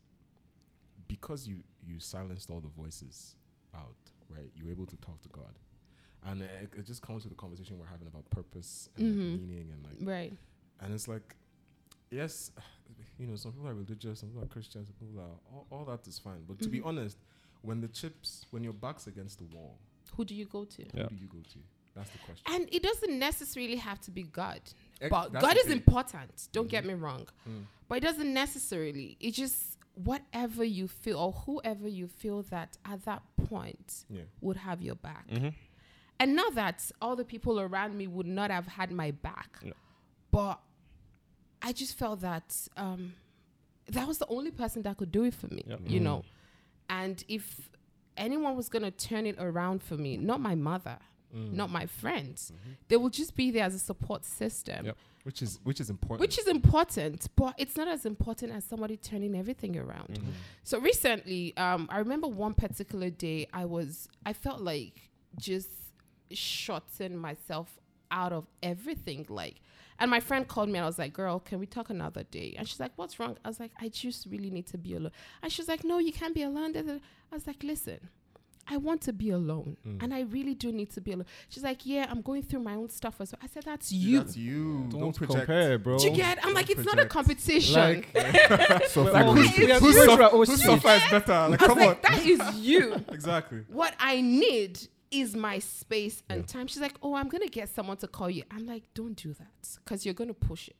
because 1.08 1.48
you 1.48 1.64
you 1.86 2.00
silenced 2.00 2.50
all 2.50 2.60
the 2.60 2.68
voices 2.68 3.36
out, 3.74 3.96
right? 4.30 4.50
You 4.56 4.66
were 4.66 4.72
able 4.72 4.86
to 4.88 4.98
talk 4.98 5.22
to 5.24 5.30
God, 5.30 5.60
and 6.26 6.42
it, 6.42 6.72
it 6.78 6.86
just 6.86 7.02
comes 7.02 7.24
to 7.24 7.30
the 7.30 7.36
conversation 7.36 7.78
we're 7.80 7.86
having 7.88 8.08
about 8.08 8.30
purpose 8.30 8.90
and 8.98 9.06
Mhm. 9.16 9.32
like 9.32 9.42
meaning 9.42 9.70
and 9.72 9.84
like, 9.84 9.98
Right. 10.08 10.38
and 10.82 10.94
it's 10.94 11.08
like, 11.08 11.36
yes, 12.12 12.52
you 13.20 13.28
know, 13.28 13.36
some 13.36 13.52
people 13.52 13.68
are 13.68 13.74
religious, 13.76 14.20
some 14.20 14.30
people 14.30 14.44
are 14.44 14.48
Christians, 14.48 14.88
some 14.88 15.08
people 15.08 15.22
are 15.22 15.36
all, 15.54 15.68
all 15.72 15.86
that 15.86 16.08
is 16.08 16.20
fine. 16.20 16.44
But 16.48 16.60
to 16.62 16.70
be 16.70 16.80
Mhm. 16.80 16.86
honest, 16.88 17.18
when 17.62 17.82
the 17.82 17.88
chips, 17.88 18.46
when 18.52 18.64
your 18.64 18.74
back's 18.74 19.08
against 19.08 19.40
the 19.40 19.46
wall, 19.46 19.78
Who 20.16 20.24
do 20.26 20.34
you 20.34 20.46
go 20.46 20.64
to? 20.66 20.84
Yeah. 20.94 21.04
who 21.04 21.10
do 21.10 21.16
you 21.16 21.28
go 21.28 21.40
to? 21.40 21.60
That's 21.94 22.10
the 22.12 22.18
question. 22.20 22.44
And 22.48 22.70
it 22.72 22.82
doesn't 22.84 23.18
necessarily 23.20 23.76
have 23.76 24.00
to 24.02 24.12
be 24.12 24.24
God. 24.24 24.62
But 25.10 25.32
that's 25.34 25.44
God 25.46 25.58
is 25.58 25.64
thing. 25.64 25.74
important. 25.74 26.48
Don't 26.52 26.70
get 26.70 26.84
Mhm. 26.84 26.88
me 26.88 26.94
wrong. 26.94 27.28
Mm. 27.48 27.66
But 27.88 27.96
it 28.00 28.02
doesn't 28.02 28.34
necessarily. 28.34 29.18
It 29.20 29.32
just 29.32 29.77
whatever 30.04 30.64
you 30.64 30.88
feel 30.88 31.18
or 31.20 31.32
whoever 31.32 31.88
you 31.88 32.08
feel 32.08 32.44
that 32.44 32.78
at 32.86 33.04
that 33.06 33.24
point 33.48 34.06
Yeah. 34.10 34.22
would 34.42 34.58
have 34.58 34.82
your 34.82 34.96
back. 34.96 35.28
Mhm. 35.28 35.54
And 36.20 36.36
not 36.36 36.54
that 36.56 36.92
all 37.02 37.16
the 37.16 37.26
people 37.26 37.60
around 37.60 37.98
me 37.98 38.08
would 38.08 38.28
not 38.28 38.52
have 38.52 38.68
had 38.68 38.92
my 38.92 39.12
back, 39.12 39.64
but 40.32 40.60
I 41.62 41.74
just 41.74 41.98
felt 41.98 42.22
that 42.22 42.68
um, 42.78 43.14
that 43.88 44.08
was 44.08 44.18
the 44.20 44.28
only 44.28 44.52
person 44.52 44.82
that 44.84 44.98
could 44.98 45.12
do 45.12 45.24
it 45.24 45.34
for 45.34 45.48
me, 45.48 45.64
Yep. 45.68 45.82
you 45.88 46.00
Mm. 46.00 46.04
know. 46.04 46.26
And 46.90 47.24
if 47.28 47.70
anyone 48.16 48.56
was 48.56 48.70
going 48.70 48.84
to 48.84 48.92
turn 48.92 49.26
it 49.26 49.36
around 49.40 49.82
for 49.84 49.96
me, 49.98 50.18
not 50.18 50.40
my 50.42 50.56
mother, 50.56 51.00
Mm. 51.36 51.54
not 51.54 51.70
my 51.70 51.86
friends, 51.86 52.52
Mhm. 52.54 52.78
they 52.88 52.96
will 52.98 53.10
just 53.10 53.36
be 53.36 53.52
there 53.52 53.66
as 53.66 53.76
a 53.76 53.80
support 53.80 54.24
system. 54.24 54.86
Yep. 54.86 54.98
Which 55.24 55.42
is 55.42 55.60
which 55.64 55.82
is 55.82 55.90
important. 55.90 56.22
Which 56.22 56.40
is 56.40 56.48
important, 56.48 57.28
but 57.36 57.54
it's 57.58 57.76
not 57.76 57.90
as 57.90 58.06
important 58.06 58.54
as 58.54 58.64
somebody 58.64 58.96
turning 58.96 59.36
everything 59.36 59.78
around. 59.78 60.20
Mhm. 60.20 60.32
So 60.64 60.80
recently, 60.80 61.56
um, 61.58 61.88
I 61.92 62.00
remember 62.00 62.28
one 62.30 62.54
particular 62.54 63.10
day 63.10 63.48
I 63.52 63.66
was 63.66 64.08
I 64.26 64.32
felt 64.32 64.62
like 64.62 65.10
just 65.38 65.70
shutting 66.32 67.18
myself 67.18 67.80
out 68.12 68.32
of 68.32 68.48
everything. 68.64 69.26
Like 69.28 69.60
and 70.00 70.12
my 70.12 70.20
friend 70.20 70.48
called 70.48 70.70
me 70.70 70.78
and 70.78 70.84
I 70.84 70.88
was 70.88 71.00
like, 71.00 71.12
Girl, 71.14 71.40
can 71.40 71.60
we 71.60 71.66
talk 71.66 71.90
another 71.90 72.24
day? 72.24 72.56
And 72.58 72.68
she's 72.68 72.80
like, 72.80 72.94
What's 72.96 73.20
wrong? 73.20 73.38
I 73.44 73.48
was 73.48 73.60
like, 73.60 73.72
I 73.80 73.90
just 73.90 74.28
really 74.28 74.50
need 74.50 74.68
to 74.68 74.78
be 74.78 74.94
alone. 74.96 75.12
And 75.42 75.52
she's 75.52 75.68
like, 75.68 75.84
No, 75.84 75.98
you 76.00 76.14
can't 76.14 76.36
be 76.36 76.44
alone. 76.44 76.76
I 76.78 77.36
was 77.36 77.48
like, 77.48 77.64
Listen, 77.64 78.00
I 78.70 78.78
want 78.78 79.02
to 79.02 79.14
be 79.14 79.30
alone. 79.30 79.78
Mm. 79.88 80.04
And 80.04 80.14
I 80.14 80.22
really 80.22 80.54
do 80.54 80.72
need 80.72 80.90
to 80.92 81.02
be 81.02 81.14
alone. 81.14 81.26
She's 81.50 81.64
like, 81.64 81.86
Yeah, 81.86 82.06
I'm 82.10 82.22
going 82.22 82.42
through 82.44 82.60
my 82.62 82.76
own 82.76 82.90
stuff 82.90 83.22
as 83.22 83.32
well. 83.32 83.40
I 83.44 83.48
said, 83.48 83.64
That's 83.64 83.92
you. 83.92 84.20
That's 84.20 84.36
you. 84.38 84.88
Don't, 84.90 85.00
Don't, 85.00 85.16
project. 85.16 85.38
compare, 85.46 85.78
bro. 85.80 85.98
Do 85.98 86.06
you 86.10 86.12
get? 86.16 86.40
I'm 86.46 86.54
like, 86.54 86.68
Don't 86.68 86.78
it's 86.80 86.86
not 86.86 87.00
a 87.00 87.06
project. 87.06 87.12
competition. 87.14 88.06
So 88.90 89.04
Well, 89.04 89.14
far, 89.14 89.24
well, 89.26 89.34
we- 89.34 89.42
we- 89.42 89.66
we 89.68 89.72
who's 89.74 89.80
going 89.80 89.94
suff- 89.94 90.16
through 90.16 90.24
our 90.26 90.34
own 90.34 90.46
Who 90.46 90.58
shit. 90.58 90.60
suffers 90.66 91.02
better? 91.10 91.50
Like, 91.50 91.62
I 91.62 91.68
was 91.68 91.74
come 91.74 91.80
on. 91.80 91.98
that 92.04 92.26
is 92.26 92.56
you. 92.60 92.94
exactly. 93.12 93.60
What 93.70 93.94
I 94.00 94.22
need 94.22 94.80
is 95.12 95.36
my 95.36 95.60
space 95.60 96.22
and 96.30 96.46
time. 96.48 96.68
She's 96.68 96.82
like, 96.82 96.96
oh, 97.02 97.16
I'm 97.16 97.30
gonna 97.30 97.48
get 97.48 97.70
someone 97.74 97.96
to 97.98 98.08
call 98.08 98.30
you. 98.30 98.44
I'm 98.52 98.66
like, 98.66 98.84
don't 98.94 99.16
do 99.16 99.34
that 99.34 99.48
because 99.84 100.06
you're 100.06 100.14
gonna 100.14 100.34
push 100.34 100.68
it. 100.68 100.76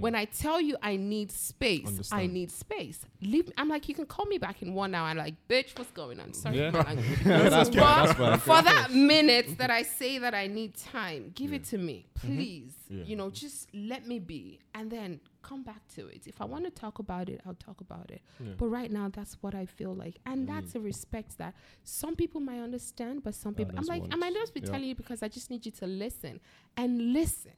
When 0.00 0.14
I 0.14 0.24
tell 0.24 0.60
you 0.60 0.76
I 0.82 0.96
need 0.96 1.30
space, 1.32 2.10
I 2.12 2.26
need 2.26 2.50
space. 2.50 3.04
Leave. 3.20 3.50
I'm 3.56 3.68
like, 3.68 3.88
you 3.88 3.94
can 3.94 4.06
call 4.06 4.26
me 4.26 4.38
back 4.38 4.62
in 4.62 4.74
one 4.74 4.94
hour. 4.94 5.06
I'm 5.08 5.16
like, 5.16 5.34
bitch, 5.48 5.78
what's 5.78 5.90
going 5.92 6.18
on? 6.20 6.32
Sorry, 6.32 6.58
Yeah. 6.58 6.70
for. 6.70 6.82
That's 7.24 7.70
But 7.70 8.16
that's 8.18 8.42
for 8.42 8.62
that 8.62 8.90
minute 8.92 9.58
that 9.58 9.70
I 9.70 9.82
say 9.82 10.18
that 10.18 10.34
I 10.34 10.46
need 10.46 10.74
time, 10.76 11.32
give 11.34 11.52
it 11.52 11.64
to 11.66 11.78
me, 11.78 12.06
please. 12.14 12.74
Yeah. 12.88 13.04
You 13.04 13.16
know, 13.16 13.30
just 13.30 13.68
let 13.74 14.06
me 14.06 14.18
be, 14.18 14.60
and 14.74 14.90
then 14.90 15.20
come 15.42 15.62
back 15.62 15.86
to 15.96 16.06
it. 16.06 16.26
If 16.26 16.40
I 16.40 16.44
want 16.44 16.64
to 16.64 16.70
talk 16.70 16.98
about 16.98 17.28
it, 17.28 17.40
I'll 17.46 17.54
talk 17.54 17.80
about 17.80 18.10
it. 18.10 18.22
Yeah. 18.38 18.52
But 18.56 18.66
right 18.66 18.90
now, 18.90 19.08
that's 19.08 19.34
what 19.42 19.54
I 19.54 19.66
feel 19.66 19.94
like, 19.94 20.16
and 20.26 20.48
that's 20.48 20.74
a 20.74 20.80
respect 20.80 21.38
that 21.38 21.54
some 21.84 22.14
people 22.16 22.40
might 22.40 22.60
understand, 22.60 23.22
but 23.24 23.34
some 23.34 23.54
people, 23.54 23.74
I'm 23.78 23.86
like, 23.86 24.02
I 24.12 24.16
might 24.16 24.34
just 24.34 24.54
be 24.54 24.60
Yeah. 24.60 24.66
telling 24.66 24.84
you 24.88 24.94
because 24.94 25.22
I 25.22 25.28
just 25.28 25.50
need 25.50 25.64
you 25.66 25.72
to 25.72 25.86
listen 25.86 26.40
and 26.76 27.12
listen 27.12 27.52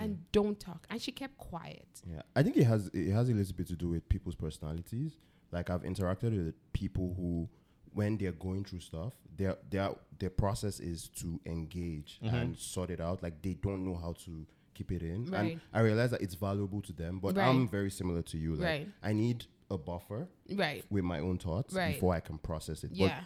and 0.00 0.18
don't 0.32 0.58
talk. 0.58 0.86
And 0.90 1.00
she 1.00 1.12
kept 1.12 1.36
quiet. 1.38 1.86
Yeah, 2.06 2.22
I 2.36 2.42
think 2.42 2.56
it 2.56 2.64
has 2.64 2.88
it 2.94 3.10
has 3.12 3.28
a 3.28 3.32
little 3.34 3.54
bit 3.56 3.66
to 3.68 3.76
do 3.76 3.88
with 3.88 4.08
people's 4.08 4.34
personalities. 4.34 5.12
Like 5.52 5.70
I've 5.70 5.82
interacted 5.82 6.44
with 6.44 6.54
people 6.72 7.14
who, 7.16 7.48
when 7.94 8.18
they're 8.18 8.32
going 8.32 8.64
through 8.64 8.80
stuff, 8.80 9.14
their 9.36 9.56
their 9.70 9.90
their 10.18 10.30
process 10.30 10.78
is 10.80 11.08
to 11.20 11.40
engage 11.46 12.18
Mm-hmm. 12.22 12.34
and 12.36 12.56
sort 12.58 12.90
it 12.90 13.00
out. 13.00 13.22
Like 13.22 13.40
they 13.42 13.54
don't 13.54 13.84
know 13.84 13.94
how 13.96 14.12
to 14.24 14.46
keep 14.74 14.92
it 14.92 15.02
in, 15.02 15.26
Right. 15.26 15.52
and 15.52 15.60
I 15.72 15.80
realize 15.80 16.10
that 16.12 16.20
it's 16.20 16.34
valuable 16.34 16.82
to 16.82 16.92
them. 16.92 17.18
But 17.18 17.36
Right. 17.36 17.48
I'm 17.48 17.68
very 17.68 17.90
similar 17.90 18.22
to 18.22 18.38
you. 18.38 18.54
Like 18.54 18.64
Right. 18.66 18.88
I 19.02 19.12
need 19.12 19.46
a 19.70 19.76
buffer 19.78 20.28
Right. 20.54 20.84
with 20.90 21.04
my 21.04 21.18
own 21.20 21.38
thoughts 21.38 21.74
Right. 21.74 21.94
before 21.94 22.14
I 22.14 22.20
can 22.20 22.38
process 22.38 22.84
it. 22.84 22.92
Yeah. 22.92 23.24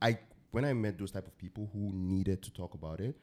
But 0.00 0.08
I 0.08 0.18
when 0.52 0.64
I 0.64 0.72
met 0.72 0.98
those 0.98 1.12
type 1.12 1.26
of 1.28 1.38
people 1.38 1.70
who 1.72 1.92
needed 1.92 2.42
to 2.42 2.52
talk 2.52 2.74
about 2.74 2.98
it, 3.00 3.16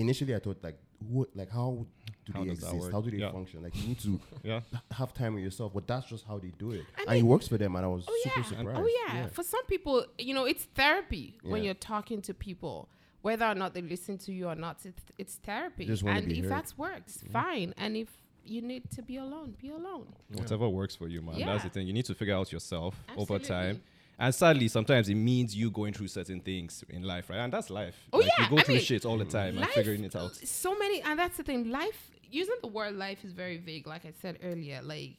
initially 0.00 0.34
I 0.34 0.38
thought 0.38 0.62
like 0.62 0.78
who 1.12 1.26
like 1.34 1.50
how 1.50 1.86
do 2.24 2.32
How 2.32 2.44
they 2.44 2.50
exist? 2.50 2.92
How 2.92 3.00
do 3.00 3.10
they 3.10 3.18
Yeah. 3.18 3.32
function? 3.32 3.62
Like 3.62 3.76
you 3.76 3.88
need 3.88 3.98
to 4.00 4.20
Yeah. 4.44 4.60
have 4.90 5.12
time 5.14 5.34
with 5.34 5.44
yourself, 5.44 5.72
but 5.74 5.86
that's 5.86 6.06
just 6.06 6.24
how 6.26 6.38
they 6.38 6.52
do 6.58 6.72
it, 6.72 6.84
I 6.96 7.02
and 7.12 7.18
it 7.18 7.22
works 7.22 7.48
for 7.48 7.58
them. 7.58 7.76
And 7.76 7.84
I 7.84 7.88
was 7.88 8.04
Oh 8.08 8.20
super 8.24 8.34
oh, 8.38 8.40
yeah. 8.42 8.48
surprised. 8.58 8.80
Oh 8.80 9.06
yeah. 9.08 9.26
For 9.28 9.42
some 9.42 9.64
people, 9.66 10.04
you 10.18 10.34
know, 10.34 10.44
it's 10.44 10.64
therapy 10.74 11.38
when 11.42 11.62
you're 11.64 11.74
talking 11.74 12.22
to 12.22 12.34
people. 12.34 12.88
Whether 13.22 13.46
or 13.46 13.56
not 13.56 13.74
they 13.74 13.82
listen 13.82 14.18
to 14.18 14.32
you 14.32 14.46
or 14.46 14.54
not, 14.54 14.76
it's, 14.84 15.02
it's 15.18 15.34
therapy. 15.36 15.84
And 16.06 16.30
if 16.30 16.44
heard. 16.44 16.52
that 16.52 16.72
works, 16.76 17.24
fine. 17.32 17.74
And 17.76 17.96
if 17.96 18.08
you 18.44 18.62
need 18.62 18.88
to 18.92 19.02
be 19.02 19.16
alone, 19.16 19.56
be 19.60 19.70
alone. 19.70 20.06
Whatever 20.32 20.68
works 20.68 20.94
for 20.94 21.08
you, 21.08 21.22
man. 21.22 21.40
That's 21.40 21.64
the 21.64 21.70
thing. 21.70 21.88
You 21.88 21.92
need 21.92 22.04
to 22.04 22.14
figure 22.14 22.34
out 22.34 22.52
yourself 22.52 22.94
over 23.16 23.38
time. 23.40 23.82
And 24.18 24.34
sadly, 24.34 24.68
sometimes 24.68 25.08
it 25.10 25.14
means 25.14 25.54
you 25.54 25.70
going 25.70 25.92
through 25.92 26.08
certain 26.08 26.40
things 26.40 26.82
in 26.88 27.02
life, 27.02 27.28
right? 27.28 27.38
And 27.38 27.52
that's 27.52 27.68
life. 27.68 27.94
Oh, 28.12 28.18
Like, 28.18 28.30
yeah, 28.38 28.44
You 28.44 28.50
go 28.50 28.58
I 28.58 28.62
through 28.62 28.74
mean, 28.76 28.84
shit 28.84 29.04
all 29.04 29.18
the 29.18 29.26
time 29.26 29.58
and 29.58 29.66
figuring 29.68 30.04
it 30.04 30.16
out. 30.16 30.34
So 30.36 30.76
many, 30.78 31.02
and 31.02 31.18
that's 31.18 31.36
the 31.36 31.42
thing. 31.42 31.68
Life, 31.70 32.10
using 32.30 32.54
the 32.62 32.68
word 32.68 32.94
life 32.96 33.24
is 33.24 33.32
very 33.32 33.58
vague. 33.58 33.86
Like 33.86 34.06
I 34.06 34.12
said 34.22 34.38
earlier, 34.42 34.80
like 34.82 35.18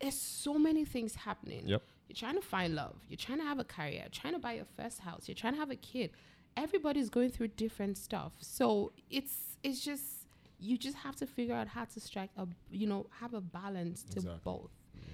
there's 0.00 0.14
so 0.14 0.54
many 0.54 0.84
things 0.84 1.14
happening. 1.14 1.62
Yep. 1.68 1.82
You're 2.08 2.16
trying 2.16 2.36
to 2.36 2.40
find 2.46 2.74
love. 2.74 2.96
You're 3.08 3.18
trying 3.18 3.38
to 3.38 3.44
have 3.44 3.58
a 3.58 3.64
career. 3.64 4.06
Trying 4.10 4.32
to 4.32 4.38
buy 4.40 4.54
your 4.54 4.64
first 4.76 5.00
house. 5.00 5.28
You're 5.28 5.34
trying 5.34 5.52
to 5.52 5.58
have 5.60 5.70
a 5.70 5.76
kid. 5.76 6.10
Everybody's 6.56 7.10
going 7.10 7.30
through 7.30 7.48
different 7.48 7.98
stuff. 7.98 8.32
So 8.40 8.92
it's 9.10 9.56
it's 9.62 9.84
just 9.84 10.02
you 10.58 10.76
just 10.76 10.96
have 10.96 11.16
to 11.16 11.26
figure 11.26 11.54
out 11.54 11.68
how 11.68 11.84
to 11.84 12.00
strike 12.00 12.30
a 12.36 12.46
you 12.70 12.86
know 12.86 13.06
have 13.20 13.34
a 13.34 13.40
balance 13.40 14.02
to 14.02 14.16
Exactly. 14.16 14.40
both, 14.44 14.70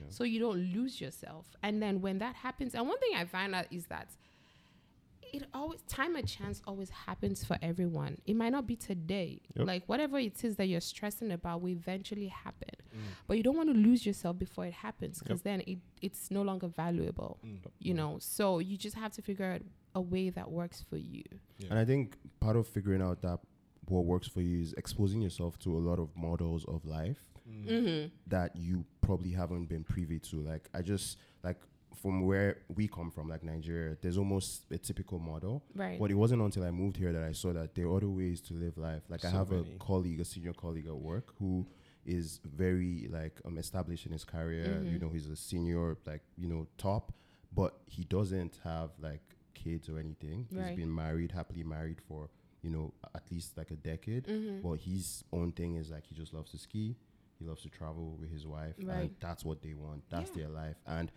so 0.09 0.25
you 0.25 0.41
don't 0.41 0.59
lose 0.73 1.01
yourself. 1.01 1.47
And 1.63 1.83
then 1.83 2.01
when 2.01 2.19
that 2.19 2.37
happens, 2.37 2.75
and 2.75 2.87
one 2.87 2.99
thing 2.99 3.11
I 3.17 3.25
find 3.25 3.55
out 3.55 3.67
is 3.71 3.87
that 3.87 4.09
it 5.33 5.45
always 5.53 5.81
time 5.83 6.17
and 6.17 6.27
chance 6.27 6.63
always 6.67 6.91
happens 6.91 7.45
for 7.45 7.59
everyone. 7.63 8.19
It 8.27 8.35
might 8.35 8.51
not 8.51 8.67
be 8.67 8.77
today. 8.77 9.41
Yep. 9.55 9.67
Like 9.67 9.83
whatever 9.87 10.19
it 10.19 10.43
is 10.45 10.57
that 10.57 10.67
you're 10.67 10.81
stressing 10.81 11.33
about 11.33 11.63
will 11.63 11.71
eventually 11.71 12.29
happen. 12.29 12.71
Mm. 12.95 13.01
But 13.27 13.37
you 13.37 13.43
don't 13.43 13.57
want 13.57 13.69
to 13.69 13.75
lose 13.75 14.07
yourself 14.07 14.39
before 14.39 14.67
it 14.67 14.73
happens 14.73 15.21
because 15.23 15.43
then 15.43 15.63
it, 15.67 15.79
it's 16.01 16.31
no 16.31 16.43
longer 16.43 16.69
valuable. 16.69 17.39
Mm. 17.45 17.59
You 17.79 17.95
know. 17.95 18.17
So 18.21 18.59
you 18.61 18.77
just 18.77 18.97
have 18.97 19.13
to 19.13 19.23
figure 19.23 19.47
out 19.47 19.63
a 19.95 20.01
way 20.01 20.31
that 20.31 20.51
works 20.51 20.85
for 20.89 20.97
you. 20.97 21.25
And 21.71 21.79
I 21.79 21.85
think 21.85 22.17
part 22.41 22.57
of 22.57 22.67
figuring 22.67 23.03
out 23.03 23.23
that 23.23 23.41
what 23.89 24.05
works 24.05 24.29
for 24.29 24.41
you 24.41 24.61
is 24.61 24.75
exposing 24.75 25.23
yourself 25.23 25.59
to 25.61 25.77
a 25.77 25.81
lot 25.81 25.99
of 25.99 26.09
models 26.17 26.65
of 26.67 26.85
life 26.85 27.36
Mm-hmm. 27.49 28.09
that 28.27 28.57
you 28.57 28.85
probably 29.01 29.31
haven't 29.31 29.67
been 29.67 29.85
privy 29.85 30.19
to. 30.19 30.37
Like 30.37 30.69
I 30.75 30.83
just 30.83 31.19
like 31.43 31.59
from 32.03 32.27
where 32.27 32.59
we 32.75 32.89
come 32.89 33.11
from, 33.11 33.29
like 33.29 33.43
Nigeria, 33.43 33.97
there's 34.01 34.19
almost 34.19 34.65
a 34.71 34.79
typical 34.79 35.19
model. 35.19 35.65
Right. 35.75 35.99
But 35.99 36.11
it 36.11 36.15
wasn't 36.15 36.43
until 36.43 36.65
I 36.65 36.71
moved 36.71 36.97
here 36.97 37.13
that 37.13 37.23
I 37.23 37.33
saw 37.33 37.53
that 37.53 37.75
there 37.75 37.87
are 37.87 37.97
other 37.97 38.09
ways 38.09 38.41
to 38.43 38.55
live 38.55 38.77
life. 38.79 39.03
Like 39.09 39.25
I 39.25 39.31
have 39.31 39.51
many. 39.51 39.75
a 39.75 39.79
colleague, 39.79 40.21
a 40.21 40.25
senior 40.25 40.53
colleague 40.53 40.87
at 40.87 40.95
work 40.95 41.35
who 41.39 41.67
is 42.05 42.41
very 42.45 43.09
like 43.11 43.41
um, 43.45 43.59
established 43.59 44.07
in 44.07 44.13
his 44.13 44.25
career. 44.25 44.67
Mm-hmm. 44.67 44.93
You 44.93 44.99
know, 44.99 45.09
he's 45.09 45.29
a 45.29 45.37
senior, 45.37 45.97
like 46.07 46.23
you 46.37 46.49
know, 46.49 46.67
top, 46.79 47.13
but 47.53 47.75
he 47.87 48.05
doesn't 48.05 48.59
have 48.63 48.91
like 49.01 49.23
kids 49.55 49.89
or 49.89 49.99
anything. 49.99 50.47
Right. 50.53 50.69
He's 50.69 50.77
been 50.77 50.95
married, 50.95 51.33
happily 51.33 51.65
married 51.65 52.01
for 52.09 52.29
you 52.63 52.71
know 52.71 52.93
at 53.15 53.23
least 53.31 53.57
like 53.57 53.71
a 53.71 53.77
decade. 53.77 54.27
Mm-hmm. 54.27 54.69
But 54.69 54.81
his 54.81 55.25
own 55.33 55.53
thing 55.53 55.77
is 55.77 55.91
like 55.91 56.05
he 56.07 56.15
just 56.15 56.33
loves 56.35 56.51
to 56.53 56.59
ski. 56.59 56.97
He 57.39 57.45
loves 57.45 57.63
to 57.63 57.69
travel 57.71 58.17
with 58.21 58.31
his 58.33 58.47
wife, 58.47 58.77
and 58.79 59.11
that's 59.21 59.45
what 59.45 59.63
they 59.63 59.75
want. 59.75 60.03
That's 60.11 60.31
Yeah. 60.31 60.45
their 60.45 60.49
life, 60.49 60.77
and 60.87 61.11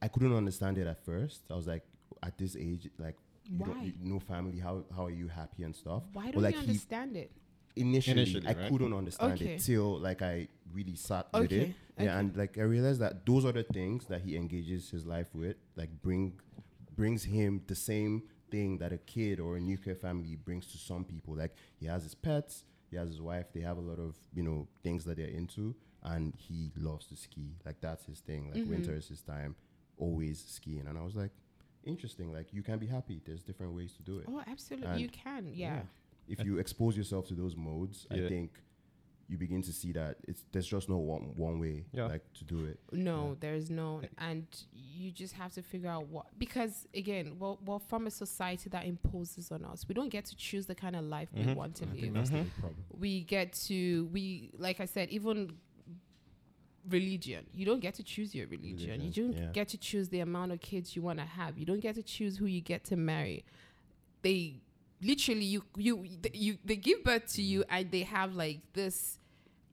I 0.00 0.08
couldn't 0.08 0.34
understand 0.34 0.78
it 0.78 0.86
at 0.86 1.04
first. 1.04 1.42
I 1.50 1.54
was 1.54 1.66
like, 1.66 1.84
at 2.22 2.36
this 2.38 2.56
age, 2.56 2.88
like, 2.98 3.16
you 3.44 3.64
don't, 3.64 3.76
Why? 3.78 3.84
you, 3.86 3.92
no 4.00 4.18
family. 4.20 4.58
How 4.58 4.84
how 4.94 5.06
are 5.06 5.10
you 5.10 5.28
happy 5.28 5.62
and 5.62 5.74
stuff? 5.74 6.02
Why 6.12 6.30
don't 6.30 6.42
like 6.42 6.54
you 6.54 6.60
he 6.60 6.66
understand 6.68 7.16
it? 7.16 7.30
initially, 7.76 8.20
Initially, 8.20 8.46
I 8.48 8.52
right? 8.52 8.68
couldn't 8.70 8.92
understand 8.92 9.32
Okay. 9.40 9.54
it 9.54 9.60
till 9.60 9.98
like 9.98 10.20
I 10.22 10.48
really 10.72 10.94
sat 10.94 11.28
with 11.32 11.52
it. 11.52 11.62
Okay, 11.62 11.74
Yeah, 11.98 12.10
okay. 12.10 12.18
and 12.20 12.36
like 12.36 12.58
I 12.58 12.62
realized 12.62 13.00
that 13.00 13.24
those 13.24 13.44
are 13.44 13.52
the 13.52 13.62
things 13.62 14.06
that 14.06 14.20
he 14.22 14.36
engages 14.36 14.90
his 14.90 15.06
life 15.06 15.28
with, 15.34 15.56
like 15.76 15.90
bring 16.02 16.38
brings 16.94 17.24
him 17.24 17.62
the 17.66 17.74
same 17.74 18.22
thing 18.50 18.76
that 18.78 18.92
a 18.92 18.98
kid 18.98 19.40
or 19.40 19.56
a 19.56 19.60
nuclear 19.60 19.94
family 19.96 20.36
brings 20.36 20.66
to 20.72 20.78
some 20.78 21.04
people. 21.04 21.34
Like 21.34 21.54
he 21.80 21.86
has 21.86 22.02
his 22.02 22.14
pets, 22.14 22.64
he 22.92 22.96
has 22.98 23.08
his 23.08 23.20
wife, 23.20 23.46
they 23.52 23.60
have 23.60 23.78
a 23.78 23.80
lot 23.80 23.98
of, 23.98 24.14
you 24.34 24.42
know, 24.42 24.68
things 24.84 25.04
that 25.06 25.16
they're 25.16 25.26
into 25.26 25.74
and 26.04 26.34
he 26.36 26.70
loves 26.76 27.06
to 27.06 27.16
ski. 27.16 27.56
Like 27.66 27.80
that's 27.80 28.04
his 28.04 28.20
thing. 28.20 28.50
Like 28.50 28.60
Mm-hmm. 28.60 28.70
winter 28.70 28.94
is 28.94 29.08
his 29.08 29.22
time, 29.22 29.56
always 29.96 30.44
skiing. 30.46 30.86
And 30.86 30.98
I 30.98 31.02
was 31.02 31.16
like, 31.16 31.30
interesting. 31.84 32.32
Like 32.32 32.52
you 32.52 32.62
can 32.62 32.78
be 32.78 32.86
happy. 32.86 33.20
There's 33.24 33.42
different 33.42 33.74
ways 33.74 33.92
to 33.94 34.02
do 34.02 34.18
it. 34.18 34.26
Oh, 34.28 34.42
absolutely. 34.46 34.88
And- 34.88 35.00
you 35.00 35.08
can. 35.08 35.48
Yeah. 35.48 35.80
If 36.28 36.44
you 36.44 36.58
expose 36.58 36.96
yourself 36.96 37.26
to 37.28 37.34
those 37.34 37.56
modes, 37.56 38.06
I 38.10 38.28
think 38.28 38.52
you 39.32 39.38
begin 39.38 39.62
to 39.62 39.72
see 39.72 39.92
that 39.92 40.16
it's 40.28 40.44
there's 40.52 40.66
just 40.66 40.90
no 40.90 40.98
one 40.98 41.32
one 41.36 41.58
way 41.58 41.86
Yeah. 41.92 42.06
like 42.06 42.30
to 42.34 42.44
do 42.44 42.66
it. 42.66 42.78
No, 42.92 43.34
there's 43.40 43.70
no, 43.70 44.02
and 44.18 44.46
you 44.74 45.10
just 45.10 45.32
have 45.34 45.54
to 45.54 45.62
figure 45.62 45.88
out 45.88 46.08
what 46.08 46.26
because 46.38 46.86
again, 46.94 47.36
well, 47.38 47.58
well, 47.64 47.78
from 47.78 48.06
a 48.06 48.10
society 48.10 48.68
that 48.70 48.84
imposes 48.84 49.50
on 49.50 49.64
us, 49.64 49.88
we 49.88 49.94
don't 49.94 50.10
get 50.10 50.26
to 50.26 50.36
choose 50.36 50.66
the 50.66 50.74
kind 50.74 50.94
of 50.94 51.04
life 51.04 51.30
we 51.34 51.42
mm-hmm. 51.42 51.54
want 51.54 51.76
to 51.76 51.86
I 51.86 52.00
live. 52.02 52.14
that's 52.14 52.30
the 52.30 52.36
mm-hmm. 52.36 52.60
problem. 52.60 52.84
We 53.00 53.22
get 53.22 53.54
to 53.68 54.08
we 54.12 54.50
like 54.58 54.80
I 54.80 54.84
said, 54.84 55.08
even 55.08 55.54
religion, 56.90 57.46
you 57.54 57.64
don't 57.64 57.80
get 57.80 57.94
to 57.94 58.02
choose 58.02 58.34
your 58.34 58.46
religion. 58.48 59.00
You 59.00 59.10
don't 59.10 59.36
yeah. 59.36 59.46
get 59.52 59.68
to 59.68 59.78
choose 59.78 60.10
the 60.10 60.20
amount 60.20 60.52
of 60.52 60.60
kids 60.60 60.94
you 60.94 61.00
want 61.00 61.20
to 61.20 61.24
have. 61.24 61.56
You 61.56 61.64
don't 61.64 61.80
get 61.80 61.94
to 61.94 62.02
choose 62.02 62.36
who 62.36 62.44
you 62.44 62.60
get 62.60 62.84
to 62.84 62.96
marry. 62.96 63.46
They 64.20 64.60
literally 65.00 65.44
you 65.44 65.64
you 65.76 66.06
th- 66.22 66.34
you 66.34 66.58
they 66.64 66.76
give 66.76 67.02
birth 67.02 67.26
to 67.32 67.42
you 67.42 67.64
and 67.68 67.90
they 67.90 68.02
have 68.02 68.34
like 68.34 68.60
this 68.72 69.18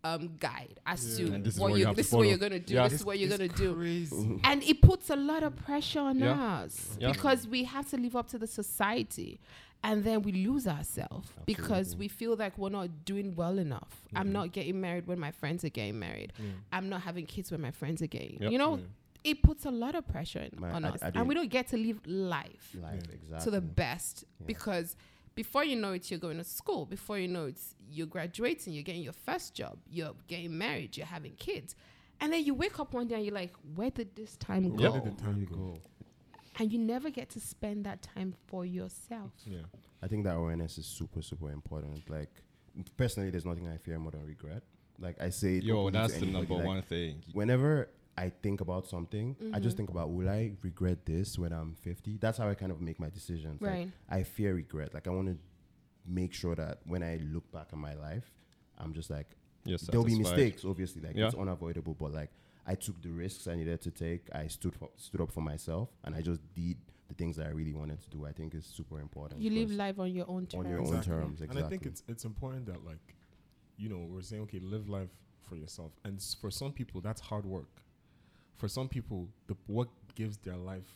um 0.03 0.35
guide 0.39 0.79
as 0.85 1.19
Yeah. 1.19 1.27
to 1.27 1.33
And 1.33 1.43
this 1.45 1.55
is 1.55 1.59
what 1.59 1.71
what 1.71 1.75
you 1.75 1.79
you 1.81 1.85
have 1.87 1.95
to 1.95 1.97
this 1.97 2.07
is 2.07 2.13
what 2.13 2.19
follow. 2.19 2.29
you're 2.29 2.37
gonna 2.37 2.59
do. 2.59 2.73
Yeah. 2.73 2.83
This 2.87 2.99
is 3.01 3.05
what 3.05 3.19
you're 3.19 3.29
gonna 3.29 3.47
do 3.49 4.39
and 4.43 4.63
it 4.63 4.81
puts 4.81 5.09
a 5.09 5.15
lot 5.15 5.43
of 5.43 5.55
pressure 5.55 5.99
on 5.99 6.19
Yeah. 6.19 6.59
us 6.63 6.97
Yeah. 6.99 7.11
because 7.11 7.47
we 7.47 7.63
have 7.65 7.89
to 7.89 7.97
live 7.97 8.15
up 8.15 8.27
to 8.29 8.37
the 8.37 8.47
society 8.47 9.39
and 9.83 10.03
then 10.03 10.21
we 10.23 10.31
lose 10.31 10.67
ourselves 10.67 11.29
because 11.45 11.95
we 11.95 12.07
feel 12.07 12.35
like 12.35 12.57
we're 12.57 12.69
not 12.69 12.89
doing 13.05 13.33
well 13.35 13.57
enough 13.59 14.01
i'm 14.15 14.31
not 14.31 14.51
getting 14.51 14.79
married 14.81 15.07
when 15.07 15.17
my 15.19 15.31
friends 15.31 15.63
are 15.63 15.69
getting 15.69 15.97
married 15.99 16.33
i'm 16.73 16.89
not 16.89 17.01
having 17.01 17.25
kids 17.25 17.49
when 17.51 17.61
my 17.61 17.71
friends 17.71 18.01
are 18.01 18.07
getting 18.07 18.37
Yep. 18.41 18.51
you 18.51 18.57
know 18.57 18.79
it 19.23 19.41
puts 19.41 19.65
a 19.65 19.71
lot 19.71 19.95
of 19.95 20.07
pressure 20.07 20.39
in- 20.51 20.63
on 20.63 20.83
I- 20.85 20.89
us 20.89 21.01
I 21.03 21.11
and 21.15 21.27
we 21.29 21.33
don't 21.35 21.49
get 21.49 21.67
to 21.69 21.77
live 21.77 21.99
life 22.07 22.75
Life 22.81 23.03
exactly. 23.13 23.43
to 23.45 23.51
the 23.51 23.61
best 23.61 24.25
because 24.45 24.95
before 25.39 25.63
you 25.63 25.77
know 25.77 25.93
it, 25.93 26.11
you're 26.11 26.19
going 26.19 26.37
to 26.37 26.43
school. 26.43 26.85
Before 26.85 27.17
you 27.17 27.29
know 27.29 27.45
it, 27.45 27.57
you're 27.89 28.07
graduating, 28.07 28.73
you're 28.73 28.83
getting 28.83 29.03
your 29.03 29.13
first 29.13 29.53
job, 29.53 29.77
you're 29.89 30.11
getting 30.27 30.57
married, 30.57 30.97
you're 30.97 31.05
having 31.05 31.31
kids. 31.35 31.77
And 32.19 32.33
then 32.33 32.43
you 32.43 32.53
wake 32.53 32.77
up 32.77 32.93
one 32.93 33.07
day 33.07 33.15
and 33.15 33.23
you're 33.23 33.33
like, 33.33 33.53
where 33.73 33.89
did 33.89 34.13
this 34.17 34.35
time 34.35 34.75
go? 34.75 34.91
Where 34.91 34.99
did 34.99 35.17
the 35.17 35.21
time 35.21 35.47
go? 35.49 35.79
And 36.57 36.73
you 36.73 36.77
never 36.77 37.09
get 37.09 37.29
to 37.29 37.39
spend 37.39 37.85
that 37.85 38.01
time 38.01 38.35
for 38.47 38.65
yourself. 38.65 39.31
Yeah. 39.45 39.59
I 40.03 40.07
think 40.07 40.25
that 40.25 40.35
awareness 40.35 40.77
is 40.77 40.85
super, 40.85 41.21
super 41.21 41.51
important. 41.51 42.09
Like 42.09 42.31
personally, 42.97 43.29
there's 43.29 43.45
nothing 43.45 43.65
I 43.69 43.77
fear 43.77 43.97
more 43.97 44.11
than 44.11 44.25
regret. 44.25 44.63
Like 44.99 45.21
I 45.21 45.29
say, 45.29 45.59
Yo, 45.59 45.89
that's 45.89 46.17
the 46.17 46.25
number 46.25 46.55
like, 46.55 46.65
one 46.65 46.81
thing. 46.81 47.23
Whenever 47.31 47.87
I 48.19 48.31
think 48.43 48.59
about 48.59 48.85
something, 48.85 49.35
I 49.39 49.43
just 49.43 49.49
mm-hmm. 49.53 49.77
think 49.77 49.89
about 49.91 50.11
will 50.11 50.29
I 50.29 50.51
regret 50.61 51.05
this 51.05 51.39
when 51.39 51.53
I'm 51.53 51.75
50? 51.75 52.17
That's 52.17 52.37
how 52.37 52.49
I 52.49 52.53
kind 52.53 52.71
of 52.71 52.81
make 52.81 52.99
my 52.99 53.09
decisions. 53.09 53.61
Like, 53.61 53.71
Right. 53.71 53.91
I 54.09 54.23
fear 54.23 54.53
regret. 54.53 54.93
Like 54.93 55.07
I 55.07 55.11
want 55.11 55.27
to 55.29 55.37
make 56.05 56.33
sure 56.33 56.55
that 56.55 56.79
when 56.85 57.01
I 57.01 57.17
look 57.33 57.49
back 57.51 57.67
on 57.71 57.79
my 57.79 57.93
life, 57.93 58.27
I'm 58.77 58.93
just 58.93 59.09
like 59.09 59.29
You're 59.63 59.77
there'll 59.89 60.05
be 60.05 60.17
mistakes, 60.17 60.65
obviously, 60.65 61.01
like 61.01 61.15
Yeah. 61.15 61.27
it's 61.27 61.35
unavoidable. 61.35 61.93
But 61.93 62.11
like 62.13 62.31
I 62.67 62.75
took 62.75 63.01
the 63.01 63.09
risks 63.09 63.47
I 63.47 63.55
needed 63.55 63.81
to 63.81 63.91
take. 63.91 64.23
I 64.33 64.47
stood 64.47 64.75
for, 64.75 64.89
stood 64.97 65.21
up 65.21 65.31
for 65.31 65.41
myself, 65.41 65.89
and 66.03 66.13
I 66.13 66.21
just 66.21 66.41
did 66.53 66.77
the 67.07 67.15
things 67.15 67.37
that 67.37 67.47
I 67.47 67.51
really 67.59 67.73
wanted 67.73 67.99
to 68.03 68.09
do. 68.09 68.25
I 68.25 68.33
think 68.33 68.53
is 68.53 68.65
super 68.65 68.99
important. 68.99 69.41
You 69.41 69.49
live 69.49 69.69
because 69.69 69.77
life 69.77 69.99
on 69.99 70.11
your 70.13 70.29
own 70.29 70.45
terms. 70.45 70.65
on 70.65 70.69
your 70.69 70.81
own 70.81 71.01
terms. 71.01 71.41
Exactly. 71.41 71.57
And 71.57 71.65
I 71.65 71.69
think 71.69 71.85
it's 71.85 72.03
it's 72.07 72.25
important 72.25 72.65
that 72.65 72.83
like, 72.85 73.15
you 73.77 73.89
know, 73.89 74.05
we're 74.11 74.21
saying 74.21 74.43
okay, 74.43 74.59
live 74.59 74.89
life 74.89 75.13
for 75.47 75.55
yourself, 75.55 75.93
and 76.03 76.17
s- 76.17 76.35
for 76.39 76.51
some 76.51 76.71
people 76.71 76.99
that's 77.01 77.21
hard 77.21 77.45
work. 77.45 77.81
For 78.59 78.67
some 78.67 78.87
people, 78.87 79.27
the 79.47 79.55
what 79.67 79.89
gives 80.15 80.37
their 80.37 80.57
life 80.71 80.89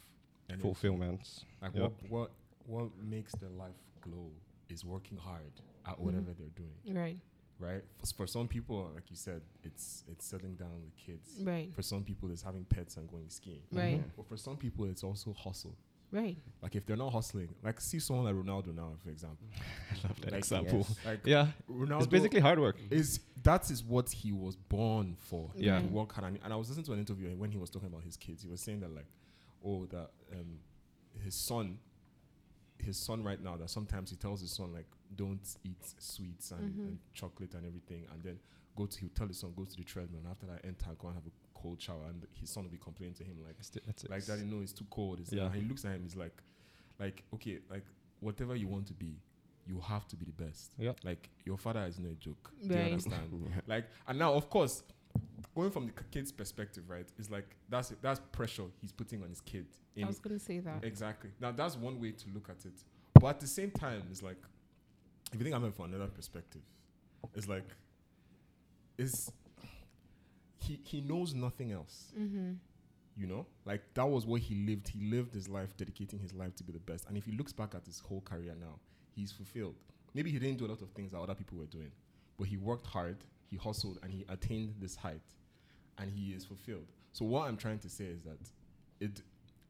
energy, 0.50 0.62
Fulfillment. 0.62 1.44
like 1.62 1.74
Yeah. 1.74 1.82
what 1.84 1.94
what 2.10 2.32
what 2.68 2.86
makes 3.16 3.34
their 3.42 3.50
life 3.64 3.80
glow 4.02 4.30
is 4.70 4.86
working 4.86 5.18
hard 5.18 5.54
at 5.86 6.00
whatever 6.00 6.32
they're 6.34 6.56
doing, 6.64 6.78
Right, 7.02 7.20
right? 7.60 7.84
For, 8.00 8.06
for 8.20 8.28
some 8.28 8.48
people, 8.48 8.78
like 8.96 9.10
you 9.10 9.16
said, 9.18 9.42
it's 9.64 10.04
it's 10.12 10.26
settling 10.26 10.56
down 10.56 10.76
with 10.86 10.96
kids. 10.98 11.28
right, 11.42 11.74
For 11.74 11.82
some 11.82 12.04
people, 12.04 12.32
it's 12.32 12.42
having 12.44 12.66
pets 12.66 12.98
and 12.98 13.08
going 13.10 13.30
skiing. 13.30 13.64
right, 13.72 14.00
Mhm. 14.02 14.12
But 14.18 14.26
for 14.28 14.38
some 14.38 14.58
people, 14.58 14.86
it's 14.86 15.04
also 15.04 15.34
hustle. 15.34 15.76
Right. 16.14 16.38
Like 16.62 16.76
if 16.76 16.86
they're 16.86 16.96
not 16.98 17.12
hustling, 17.12 17.50
like 17.64 17.82
see 17.82 18.00
someone 18.00 18.26
like 18.26 18.36
Ronaldo 18.36 18.74
now, 18.76 18.92
for 19.04 19.10
example. 19.10 19.46
I 19.92 20.08
love 20.08 20.22
that 20.22 20.32
Like, 20.32 20.40
example. 20.40 20.86
yes. 20.88 20.96
Like 21.06 21.20
Yeah, 21.26 21.48
Ronaldo 21.70 21.98
it's 21.98 22.08
basically 22.08 22.40
hard 22.40 22.60
work. 22.60 22.78
is 22.90 23.20
that 23.44 23.70
is 23.72 23.84
what 23.84 24.10
he 24.10 24.32
was 24.32 24.56
born 24.56 25.18
for. 25.20 25.52
Yeah. 25.56 25.80
to 25.80 25.86
work 25.88 26.14
hard. 26.14 26.28
And, 26.28 26.40
and 26.44 26.54
I 26.54 26.56
was 26.56 26.70
listening 26.70 26.86
to 26.86 26.94
an 26.94 27.00
interview 27.00 27.30
when 27.36 27.52
he 27.52 27.58
was 27.58 27.70
talking 27.70 27.88
about 27.90 28.04
his 28.04 28.16
kids. 28.16 28.44
He 28.44 28.48
was 28.50 28.62
saying 28.62 28.80
that 28.82 28.94
like, 28.96 29.08
oh, 29.66 29.86
that 29.88 30.12
um, 30.32 30.60
his 31.24 31.36
son, 31.36 31.80
his 32.78 32.98
son 32.98 33.24
right 33.24 33.42
now, 33.44 33.58
that 33.58 33.70
sometimes 33.70 34.10
he 34.12 34.16
tells 34.16 34.42
his 34.42 34.52
son 34.52 34.72
like, 34.74 34.88
don't 35.16 35.42
eat 35.64 35.78
sweets 36.00 36.52
and, 36.52 36.74
Mhm. 36.74 36.88
and 36.88 36.98
chocolate 37.14 37.54
and 37.54 37.66
everything, 37.66 38.06
and 38.12 38.24
then 38.24 38.40
go 38.76 38.86
to 38.88 39.00
he'll 39.00 39.10
tell 39.10 39.28
his 39.28 39.38
son 39.40 39.54
go 39.56 39.64
to 39.66 39.76
the 39.78 39.84
treadmill. 39.84 40.22
And 40.24 40.30
after 40.30 40.46
that, 40.48 40.62
enter 40.66 40.90
go 40.98 41.08
and 41.10 41.16
have 41.16 41.26
a 41.28 41.32
cold 41.64 41.82
shower, 41.82 42.06
and 42.10 42.26
his 42.40 42.50
son 42.50 42.64
will 42.66 42.72
be 42.72 42.78
complaining 42.78 43.16
to 43.16 43.24
him 43.24 43.36
like, 43.46 43.58
That's 43.58 43.76
it- 43.78 43.84
that's 43.88 44.04
it. 44.04 44.12
like 44.12 44.26
daddy, 44.26 44.44
no, 44.44 44.62
it's 44.62 44.74
too 44.74 44.86
cold. 44.90 45.20
It's 45.22 45.32
Yeah. 45.32 45.44
yeah. 45.44 45.52
And 45.54 45.56
he 45.64 45.68
looks 45.70 45.86
at 45.86 45.92
him, 45.96 46.04
he's 46.04 46.16
like, 46.16 46.38
like 47.00 47.24
okay, 47.36 47.60
like 47.70 47.86
whatever 48.20 48.56
you 48.56 48.68
want 48.68 48.86
to 48.88 48.94
be, 48.94 49.14
you 49.66 49.80
have 49.80 50.06
to 50.10 50.16
be 50.16 50.26
the 50.26 50.38
best. 50.46 50.74
Yeah. 50.78 50.92
Like 51.04 51.30
your 51.46 51.58
father 51.58 51.84
is 51.86 51.98
no 52.00 52.14
joke. 52.20 52.52
Do 52.62 52.68
you 52.68 52.76
Right. 52.76 52.92
understand? 52.92 53.62
like, 53.68 53.86
and 54.08 54.20
now 54.20 54.34
of 54.34 54.50
course, 54.50 54.84
going 55.56 55.72
from 55.72 55.86
the 55.88 55.94
kid's 56.12 56.32
perspective, 56.32 56.84
right? 56.90 57.08
It's 57.18 57.30
like 57.30 57.56
that's 57.70 57.90
that's 58.02 58.20
pressure 58.32 58.66
he's 58.82 58.92
putting 58.92 59.24
on 59.24 59.30
his 59.30 59.42
kid. 59.42 59.68
I 60.02 60.06
was 60.06 60.20
gonna 60.20 60.40
say 60.40 60.60
that. 60.60 60.84
exactly. 60.84 61.30
Now 61.40 61.52
that's 61.52 61.76
one 61.78 62.00
way 62.02 62.12
to 62.12 62.26
look 62.36 62.50
at 62.50 62.66
it, 62.66 62.78
but 63.14 63.28
at 63.28 63.40
the 63.40 63.48
same 63.48 63.72
time, 63.72 64.04
it's 64.12 64.24
like 64.24 64.42
if 65.32 65.38
you 65.40 65.44
think 65.46 65.56
I'm 65.56 65.64
in 65.66 65.72
from 65.72 65.86
another 65.94 66.08
perspective, 66.20 66.62
it's 67.36 67.48
like 67.48 67.68
is 68.98 69.32
he 70.64 70.80
he 70.84 71.02
knows 71.02 71.34
nothing 71.34 71.72
else. 71.72 72.14
Mm-hmm. 72.20 72.54
you 73.16 73.28
know? 73.28 73.46
Like 73.66 73.82
that 73.94 74.10
was 74.10 74.26
what 74.26 74.42
he 74.42 74.56
lived. 74.56 74.88
He 74.88 75.00
lived 75.10 75.34
his 75.34 75.48
life 75.48 75.76
dedicating 75.78 76.20
his 76.20 76.34
life 76.34 76.56
to 76.56 76.64
be 76.64 76.74
the 76.74 76.80
best. 76.80 77.08
And 77.08 77.18
if 77.18 77.26
he 77.26 77.32
looks 77.32 77.54
back 77.54 77.76
at 77.76 77.86
his 77.86 78.00
whole 78.00 78.22
career 78.22 78.56
now 78.60 78.80
he's 79.16 79.32
fulfilled. 79.32 79.76
Maybe 80.14 80.32
he 80.32 80.40
didn't 80.40 80.58
do 80.58 80.66
a 80.66 80.72
lot 80.74 80.82
of 80.82 80.90
things 80.90 81.12
that 81.12 81.20
other 81.20 81.36
people 81.36 81.58
were 81.58 81.66
doing 81.66 81.92
but 82.38 82.48
he 82.48 82.58
worked 82.58 82.88
hard 82.88 83.18
he 83.50 83.58
hustled 83.58 84.00
and 84.02 84.12
he 84.12 84.26
attained 84.30 84.74
this 84.80 84.96
height 84.96 85.22
and 86.00 86.12
he 86.12 86.32
is 86.32 86.44
fulfilled. 86.46 86.88
So 87.12 87.26
what 87.26 87.48
i'm 87.48 87.58
trying 87.58 87.80
to 87.80 87.90
say 87.90 88.06
is 88.06 88.22
that 88.24 88.40
it 89.00 89.22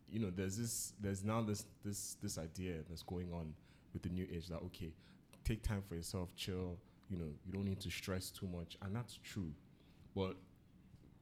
you 0.10 0.20
know 0.20 0.32
there's 0.34 0.58
this 0.58 0.94
there's 1.02 1.24
now 1.24 1.42
this 1.42 1.66
this 1.84 2.16
this 2.22 2.38
idea 2.38 2.76
that's 2.88 3.04
going 3.04 3.34
on 3.34 3.54
with 3.94 4.04
the 4.04 4.10
new 4.10 4.26
age 4.32 4.48
that 4.48 4.62
okay 4.68 4.92
take 5.44 5.62
time 5.64 5.82
for 5.82 5.96
yourself 5.96 6.34
chill 6.36 6.78
you 7.10 7.18
know 7.18 7.32
you 7.46 7.54
don't 7.54 7.66
need 7.66 7.80
to 7.80 7.90
stress 7.90 8.30
too 8.32 8.48
much. 8.48 8.78
And 8.82 8.96
that's 8.96 9.20
true. 9.24 9.52
But 10.16 10.36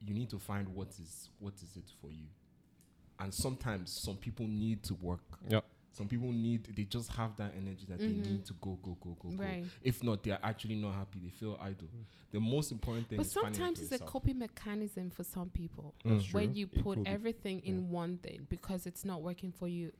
you 0.06 0.14
need 0.14 0.28
to 0.30 0.38
find 0.38 0.68
what 0.68 0.88
is 1.00 1.30
what 1.38 1.54
is 1.62 1.76
it 1.76 1.90
for 2.00 2.08
you 2.10 2.26
and 3.20 3.32
sometimes 3.32 3.90
some 3.92 4.16
people 4.16 4.46
need 4.46 4.82
to 4.82 4.94
work 4.94 5.20
Yep. 5.48 5.64
some 5.92 6.08
people 6.08 6.32
need 6.32 6.64
they 6.76 6.84
just 6.84 7.10
have 7.12 7.36
that 7.36 7.52
energy 7.56 7.84
that 7.88 8.00
Mhm. 8.00 8.22
they 8.24 8.30
need 8.30 8.44
to 8.46 8.54
go 8.54 8.78
go 8.82 8.96
go 9.00 9.16
go 9.20 9.28
Right. 9.36 9.62
go 9.62 9.68
if 9.82 10.02
not 10.02 10.22
they're 10.22 10.40
actually 10.42 10.76
not 10.76 10.94
happy 10.94 11.20
they 11.20 11.28
feel 11.30 11.56
idle 11.60 11.88
the 12.32 12.40
most 12.40 12.72
important 12.72 13.08
thing 13.08 13.18
But 13.18 13.26
is 13.26 13.34
finding 13.34 13.54
sometimes 13.54 13.78
for 13.88 13.94
it's 13.94 14.02
a 14.02 14.06
coping 14.06 14.38
mechanism 14.38 15.10
for 15.10 15.22
some 15.22 15.50
people. 15.50 15.94
Mm. 16.04 16.32
When 16.32 16.54
you 16.54 16.66
put 16.66 16.82
could 16.96 17.04
be. 17.04 17.10
everything 17.10 17.60
in 17.60 17.90
one 17.90 18.16
thing 18.18 18.46
because 18.48 18.86
it's 18.86 19.04
not 19.04 19.20
working 19.20 19.52
for 19.52 19.68
you. 19.68 19.92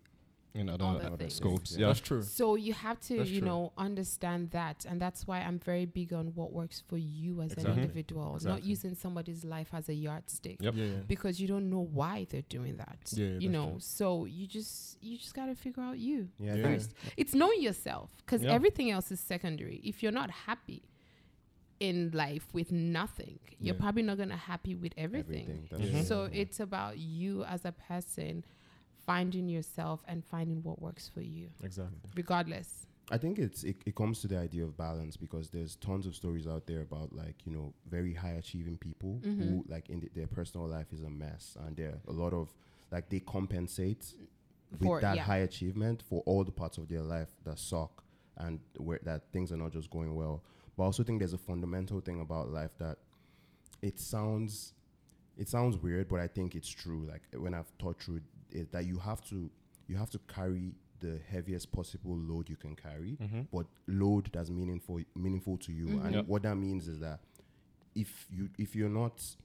In 0.54 0.68
other, 0.68 0.84
Other 0.84 1.06
other 1.06 1.16
things. 1.16 1.34
scopes. 1.34 1.72
Yeah. 1.72 1.80
Yeah. 1.80 1.86
that's 1.86 2.00
true 2.00 2.22
So 2.22 2.56
you 2.56 2.74
have 2.74 3.00
to, 3.08 3.16
That's 3.18 3.30
you 3.30 3.40
true. 3.40 3.48
know, 3.48 3.72
understand 3.78 4.50
that. 4.50 4.84
And 4.86 5.00
that's 5.00 5.26
why 5.26 5.40
I'm 5.40 5.58
very 5.58 5.86
big 5.86 6.12
on 6.12 6.34
what 6.34 6.52
works 6.52 6.82
for 6.88 6.98
you 6.98 7.40
as 7.40 7.52
Exactly. 7.52 7.72
an 7.72 7.78
individual, 7.80 8.38
not 8.44 8.62
using 8.62 8.94
somebody's 8.94 9.44
life 9.44 9.68
as 9.72 9.88
a 9.88 9.94
yardstick. 9.94 10.58
Yep. 10.60 10.74
yeah, 10.76 10.84
yeah. 10.84 10.92
Because 11.08 11.40
you 11.40 11.48
don't 11.48 11.70
know 11.70 11.80
why 11.80 12.26
they're 12.28 12.42
doing 12.50 12.76
that. 12.76 12.98
Yeah, 13.14 13.28
yeah, 13.28 13.38
you 13.38 13.48
know, 13.48 13.70
true. 13.70 13.80
so 13.80 14.24
you 14.26 14.46
just 14.46 15.02
you 15.02 15.16
just 15.16 15.34
gotta 15.34 15.54
figure 15.54 15.82
out 15.82 15.98
you. 15.98 16.28
Yeah, 16.38 16.52
I 16.52 16.56
Yeah. 16.56 16.62
first. 16.64 16.92
It's 17.16 17.34
knowing 17.34 17.62
yourself 17.62 18.10
because 18.18 18.42
Yeah. 18.42 18.52
everything 18.52 18.90
else 18.90 19.10
is 19.10 19.20
secondary. 19.20 19.76
If 19.82 20.02
you're 20.02 20.12
not 20.12 20.30
happy 20.30 20.82
in 21.80 22.10
life 22.12 22.46
with 22.52 22.70
nothing, 22.70 23.38
you're 23.58 23.74
Yeah. 23.74 23.80
probably 23.80 24.02
not 24.02 24.18
gonna 24.18 24.36
happy 24.36 24.74
with 24.74 24.92
everything. 24.98 25.42
everything. 25.48 25.68
That's 25.70 25.82
Yeah. 25.84 25.90
true. 25.92 26.02
So 26.04 26.24
it's 26.24 26.60
about 26.60 26.98
you 26.98 27.42
as 27.44 27.64
a 27.64 27.72
person 27.72 28.44
finding 29.06 29.48
yourself 29.48 30.02
and 30.08 30.24
finding 30.24 30.62
what 30.62 30.80
works 30.80 31.08
for 31.12 31.20
you, 31.22 31.48
exactly 31.62 32.10
regardless. 32.16 32.86
I 33.10 33.18
think 33.18 33.38
it's 33.38 33.64
it, 33.64 33.76
it 33.84 33.94
comes 33.94 34.20
to 34.20 34.28
the 34.28 34.38
idea 34.38 34.64
of 34.64 34.76
balance 34.76 35.16
because 35.16 35.50
there's 35.50 35.74
tons 35.76 36.06
of 36.06 36.14
stories 36.14 36.46
out 36.46 36.66
there 36.66 36.82
about 36.82 37.12
like 37.12 37.34
you 37.44 37.52
know 37.52 37.74
very 37.90 38.14
high 38.14 38.36
achieving 38.38 38.76
people 38.78 39.20
who 39.22 39.28
Mhm. 39.64 39.70
like 39.70 39.90
in 39.90 40.00
th- 40.00 40.12
their 40.14 40.26
personal 40.28 40.66
life 40.68 40.92
is 40.92 41.02
a 41.02 41.10
mess 41.10 41.56
and 41.66 41.76
there 41.76 41.90
are 41.90 42.00
a 42.08 42.12
lot 42.12 42.32
of 42.32 42.54
like 42.90 43.08
they 43.10 43.20
compensate 43.20 44.14
For- 44.78 44.94
with 44.94 45.02
that 45.02 45.16
yeah. 45.16 45.22
high 45.24 45.38
achievement 45.38 46.02
for 46.08 46.22
all 46.26 46.44
the 46.44 46.52
parts 46.52 46.78
of 46.78 46.88
their 46.88 47.02
life 47.02 47.28
that 47.44 47.58
suck 47.58 48.04
and 48.38 48.60
where 48.78 49.00
that 49.02 49.22
things 49.32 49.52
are 49.52 49.58
not 49.58 49.72
just 49.72 49.90
going 49.90 50.14
well. 50.14 50.42
But 50.76 50.84
I 50.84 50.86
also 50.86 51.02
think 51.02 51.18
there's 51.18 51.34
a 51.34 51.38
fundamental 51.38 52.00
thing 52.00 52.20
about 52.20 52.48
life 52.50 52.70
that 52.78 52.96
it 53.82 53.98
sounds 53.98 54.72
it 55.36 55.48
sounds 55.48 55.76
weird, 55.76 56.08
but 56.08 56.20
I 56.20 56.28
think 56.28 56.54
it's 56.54 56.68
true. 56.68 57.06
Like 57.10 57.22
when 57.36 57.52
I've 57.52 57.66
thought 57.80 58.00
through 58.00 58.20
it, 58.52 58.72
that 58.72 58.86
you 58.86 58.98
have 58.98 59.22
to 59.30 59.50
you 59.88 59.96
have 59.96 60.10
to 60.10 60.18
carry 60.28 60.74
the 61.00 61.18
heaviest 61.28 61.72
possible 61.72 62.16
load 62.16 62.48
you 62.48 62.56
can 62.56 62.76
carry, 62.76 63.16
Mhm. 63.20 63.48
but 63.52 63.66
load 63.88 64.30
that's 64.32 64.50
meaningful 64.50 65.00
meaningful 65.16 65.58
to 65.58 65.72
you. 65.72 65.86
Mhm. 65.86 66.04
And 66.04 66.14
Yep. 66.14 66.26
what 66.28 66.42
that 66.42 66.56
means 66.56 66.86
is 66.88 67.00
that 67.00 67.20
if 67.94 68.26
you 68.30 68.48
if 68.58 68.74
you're 68.76 68.88
not 68.88 69.36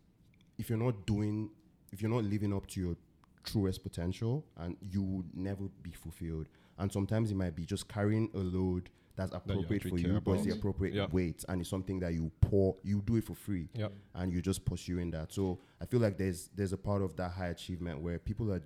if 0.58 0.70
you're 0.70 0.78
not 0.78 1.06
doing 1.06 1.50
if 1.91 2.02
you're 2.02 2.12
not 2.12 2.24
living 2.24 2.54
up 2.54 2.67
to 2.67 2.80
your 2.82 2.96
truest 3.43 3.82
potential 3.84 4.46
and 4.58 4.76
you 4.82 5.02
would 5.02 5.36
never 5.36 5.67
be 5.82 5.91
fulfilled 5.91 6.48
and 6.78 6.91
sometimes 6.91 7.32
it 7.32 7.36
might 7.36 7.56
be 7.56 7.65
just 7.65 7.88
carrying 7.88 8.30
a 8.34 8.39
load 8.39 8.89
that's 9.15 9.32
appropriate 9.34 9.84
actually 9.86 10.04
for 10.04 10.08
you 10.08 10.22
but 10.22 10.34
it's 10.34 10.46
the 10.46 10.52
appropriate 10.52 10.93
Yeah. 10.93 11.08
weight 11.12 11.43
and 11.50 11.62
it's 11.62 11.70
something 11.70 12.00
that 12.00 12.13
you 12.13 12.30
pour 12.41 12.78
you 12.84 13.02
do 13.02 13.15
it 13.15 13.24
for 13.24 13.36
free 13.36 13.70
Yep. 13.74 13.93
and 14.15 14.32
you're 14.34 14.41
just 14.41 14.63
pursuing 14.65 15.12
that 15.12 15.32
so 15.32 15.60
i 15.82 15.86
feel 15.86 16.00
like 16.00 16.17
there's 16.17 16.50
there's 16.50 16.74
a 16.74 16.78
part 16.78 17.02
of 17.02 17.15
that 17.15 17.32
high 17.32 17.48
achievement 17.48 18.02
where 18.02 18.20
people 18.20 18.52
are 18.52 18.62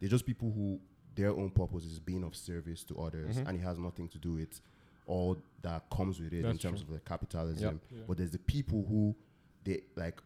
they're 0.00 0.08
just 0.08 0.26
people 0.26 0.50
who 0.52 0.80
their 1.14 1.30
own 1.30 1.50
purpose 1.50 1.84
is 1.84 1.98
being 1.98 2.22
of 2.24 2.34
service 2.36 2.84
to 2.84 2.94
others 3.00 3.36
Mhm. 3.36 3.48
and 3.48 3.56
it 3.58 3.60
has 3.60 3.78
nothing 3.78 4.08
to 4.08 4.18
do 4.18 4.34
with 4.34 4.60
all 5.06 5.36
that 5.62 5.88
comes 5.90 6.20
with 6.20 6.32
it 6.32 6.44
in 6.44 6.58
terms 6.58 6.82
true. 6.82 6.88
of 6.88 6.94
the 6.94 7.00
capitalism 7.00 7.80
Yeah. 7.90 8.02
but 8.06 8.16
there's 8.18 8.30
the 8.30 8.38
people 8.38 8.84
who 8.86 9.14
they 9.64 9.82
like 9.96 10.22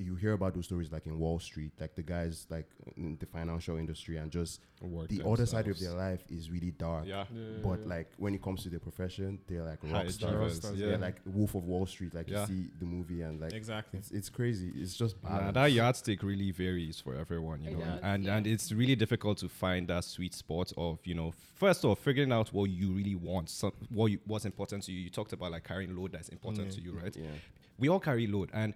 you 0.00 0.14
hear 0.14 0.32
about 0.32 0.54
those 0.54 0.64
stories 0.66 0.90
like 0.90 1.06
in 1.06 1.18
wall 1.18 1.38
street 1.38 1.72
like 1.80 1.94
the 1.94 2.02
guys 2.02 2.46
like 2.50 2.68
in 2.96 3.16
the 3.20 3.26
financial 3.26 3.76
industry 3.76 4.16
and 4.16 4.30
just 4.30 4.60
Work 4.82 5.08
the 5.08 5.22
other 5.28 5.44
side 5.44 5.68
of 5.68 5.78
their 5.78 5.92
life 5.92 6.24
is 6.30 6.50
really 6.50 6.70
dark 6.70 7.04
Yeah. 7.06 7.24
but 7.62 7.86
like 7.86 8.08
when 8.16 8.34
it 8.34 8.42
comes 8.42 8.62
to 8.62 8.70
their 8.70 8.80
profession 8.80 9.38
they're 9.46 9.62
like 9.62 9.82
High 9.86 10.04
rock 10.04 10.10
stars 10.10 10.56
stars, 10.56 10.78
yeah. 10.78 10.86
they're 10.86 10.98
like 10.98 11.16
wolf 11.26 11.54
of 11.54 11.64
wall 11.64 11.84
street 11.84 12.14
like 12.14 12.30
Yeah. 12.30 12.40
you 12.40 12.46
see 12.46 12.70
the 12.78 12.86
movie 12.86 13.20
and 13.20 13.38
like 13.40 13.52
exactly 13.52 13.98
it's, 13.98 14.10
it's 14.10 14.30
crazy 14.30 14.72
it's 14.74 14.94
just 14.96 15.22
Nah, 15.22 15.28
balance. 15.38 15.54
that 15.54 15.72
yardstick 15.72 16.22
really 16.22 16.50
varies 16.50 16.98
for 16.98 17.14
everyone, 17.14 17.60
you 17.62 17.72
know, 17.72 17.80
does, 17.80 18.00
and 18.02 18.24
yeah. 18.24 18.36
and 18.36 18.46
it's 18.46 18.72
really 18.72 18.96
difficult 18.96 19.36
to 19.38 19.48
find 19.50 19.86
that 19.88 20.04
sweet 20.04 20.32
spot 20.34 20.72
of 20.78 20.98
you 21.04 21.14
know 21.14 21.34
first 21.56 21.84
off 21.84 21.98
figuring 21.98 22.32
out 22.32 22.50
what 22.54 22.70
you 22.70 22.90
really 22.92 23.14
want, 23.16 23.50
some, 23.50 23.72
what 23.90 24.06
you, 24.12 24.18
what's 24.26 24.46
important 24.46 24.82
to 24.84 24.92
you. 24.92 25.00
You 25.00 25.10
talked 25.10 25.34
about 25.34 25.52
like 25.52 25.64
carrying 25.64 25.94
load 25.94 26.12
that's 26.12 26.30
important 26.30 26.68
Yeah. 26.68 26.72
to 26.76 26.80
you, 26.80 26.92
right? 27.02 27.14
yeah 27.14 27.24
We 27.78 27.88
all 27.90 28.00
carry 28.00 28.26
load, 28.26 28.48
and 28.54 28.72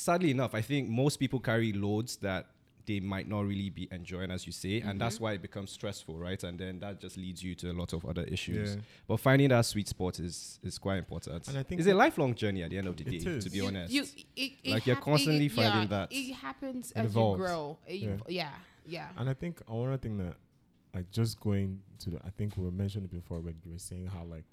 sadly 0.00 0.30
enough, 0.30 0.54
I 0.54 0.62
think 0.62 0.88
most 0.88 1.16
people 1.18 1.40
carry 1.40 1.72
loads 1.72 2.16
that 2.18 2.46
they 2.86 2.98
might 2.98 3.28
not 3.28 3.46
really 3.46 3.70
be 3.70 3.86
enjoying, 3.92 4.30
as 4.30 4.46
you 4.46 4.52
say, 4.52 4.80
and 4.80 5.00
that's 5.00 5.16
mm-hmm. 5.16 5.24
why 5.24 5.32
it 5.34 5.42
becomes 5.42 5.70
stressful, 5.70 6.18
right? 6.18 6.42
And 6.42 6.58
then 6.58 6.80
that 6.80 6.98
just 6.98 7.16
leads 7.16 7.42
you 7.42 7.54
to 7.56 7.70
a 7.70 7.74
lot 7.74 7.92
of 7.92 8.04
other 8.04 8.24
issues. 8.24 8.74
Yeah. 8.74 8.80
But 9.06 9.18
finding 9.18 9.50
that 9.50 9.66
sweet 9.66 9.86
spot 9.88 10.18
is 10.18 10.58
is 10.62 10.78
quite 10.78 10.98
important. 10.98 11.46
And 11.48 11.58
I 11.58 11.62
think 11.62 11.80
it's 11.80 11.88
a 11.88 11.94
lifelong 11.94 12.34
journey 12.34 12.62
at 12.62 12.70
the 12.70 12.78
end 12.78 12.88
of 12.88 12.96
the 12.96 13.04
day, 13.04 13.16
is. 13.16 13.44
to 13.44 13.50
be 13.50 13.58
You- 13.58 13.66
honest. 13.66 13.92
You, 13.92 14.02
it, 14.34 14.52
it 14.64 14.72
Like, 14.72 14.86
you're 14.86 14.96
constantly 14.96 15.46
it, 15.46 15.52
finding 15.52 15.82
yeah, 15.82 15.86
that. 15.98 16.08
It 16.10 16.32
happens 16.34 16.90
It 16.92 16.96
as 16.96 17.10
evolves. 17.10 17.38
you 17.38 17.46
grow. 17.46 17.78
Yeah. 17.86 18.08
ev- 18.08 18.22
yeah, 18.28 18.50
yeah. 18.86 19.08
And 19.18 19.28
I 19.28 19.34
think 19.34 19.60
another 19.68 19.98
thing 19.98 20.16
that, 20.18 20.34
like, 20.94 21.10
just 21.10 21.38
going 21.38 21.80
to 22.00 22.10
the, 22.10 22.18
I 22.24 22.30
think 22.30 22.56
we 22.56 22.70
mentioned 22.70 23.04
it 23.04 23.10
before 23.12 23.40
when 23.40 23.56
you 23.64 23.72
were 23.72 23.78
saying 23.78 24.06
how 24.06 24.24
like 24.24 24.44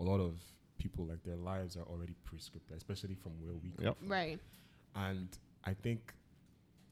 a 0.00 0.02
lot 0.02 0.18
of 0.18 0.34
people 0.78 1.04
like 1.06 1.22
their 1.24 1.36
lives 1.36 1.76
are 1.76 1.84
already 1.84 2.14
prescripted, 2.28 2.76
especially 2.76 3.14
from 3.14 3.32
where 3.42 3.54
we 3.54 3.70
come 3.70 3.84
Yep. 3.84 3.98
from. 3.98 4.08
Right. 4.08 4.40
And 4.96 5.28
I 5.64 5.74
think, 5.74 6.12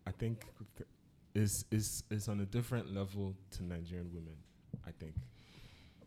I 0.07 0.11
think 0.13 0.45
th- 0.77 0.89
is 1.35 1.65
is 1.71 2.05
is 2.11 2.29
on 2.29 2.41
a 2.41 2.45
different 2.45 2.95
level 2.95 3.35
to 3.53 3.65
Nigerian 3.65 4.11
women. 4.13 4.37
I 4.87 4.91
think. 4.93 5.15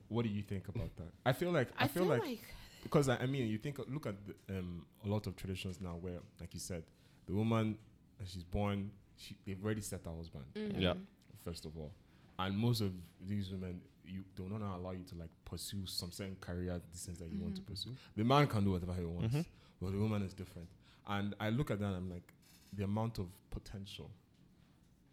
What 0.10 0.24
do 0.24 0.30
you 0.30 0.42
think 0.42 0.68
about 0.70 0.96
that? 0.98 1.12
I 1.26 1.34
feel 1.34 1.52
like 1.52 1.68
I, 1.78 1.84
I, 1.84 1.88
feel, 1.88 2.06
like, 2.06 2.40
because 2.84 3.10
I, 3.10 3.18
I 3.18 3.26
mean, 3.26 3.48
you 3.48 3.58
think 3.58 3.78
look 3.90 4.06
at 4.06 4.16
the, 4.26 4.58
um, 4.58 4.86
a 5.04 5.10
lot 5.10 5.28
of 5.28 5.36
traditions 5.36 5.82
now 5.82 5.98
where, 6.00 6.20
like 6.40 6.54
you 6.54 6.60
said, 6.62 6.84
the 7.28 7.34
woman 7.34 7.78
she's 8.26 8.44
born, 8.44 8.90
she, 9.18 9.36
they've 9.46 9.62
already 9.64 9.82
set 9.82 10.06
her 10.06 10.12
husband 10.16 10.46
Yeah. 10.56 10.94
mhm. 10.94 11.00
first 11.44 11.66
of 11.66 11.76
all, 11.78 11.92
and 12.40 12.58
most 12.58 12.80
of 12.82 12.92
these 13.28 13.52
women 13.52 13.82
you 14.06 14.24
they 14.36 14.44
will 14.44 14.58
not 14.58 14.62
allow 14.78 14.92
you 14.92 15.04
to 15.10 15.16
like 15.16 15.30
pursue 15.44 15.86
some 15.86 16.12
certain 16.12 16.38
career 16.40 16.80
the 16.92 16.98
things 16.98 17.18
that 17.20 17.28
you 17.30 17.40
want 17.42 17.56
to 17.58 17.62
Mhm. 17.62 17.66
pursue. 17.66 17.96
The 18.16 18.24
man 18.24 18.48
can 18.48 18.64
do 18.64 18.72
whatever 18.72 18.94
he 18.94 19.04
wants, 19.04 19.36
Mhm. 19.36 19.46
but 19.82 19.92
the 19.92 19.98
woman 19.98 20.22
is 20.22 20.34
different. 20.34 20.70
And 21.08 21.36
I 21.40 21.50
look 21.50 21.72
at 21.72 21.80
that 21.80 21.86
and 21.86 21.96
I'm 21.96 22.10
like, 22.10 22.34
the 22.74 22.84
amount 22.84 23.18
of 23.18 23.28
potential, 23.50 24.12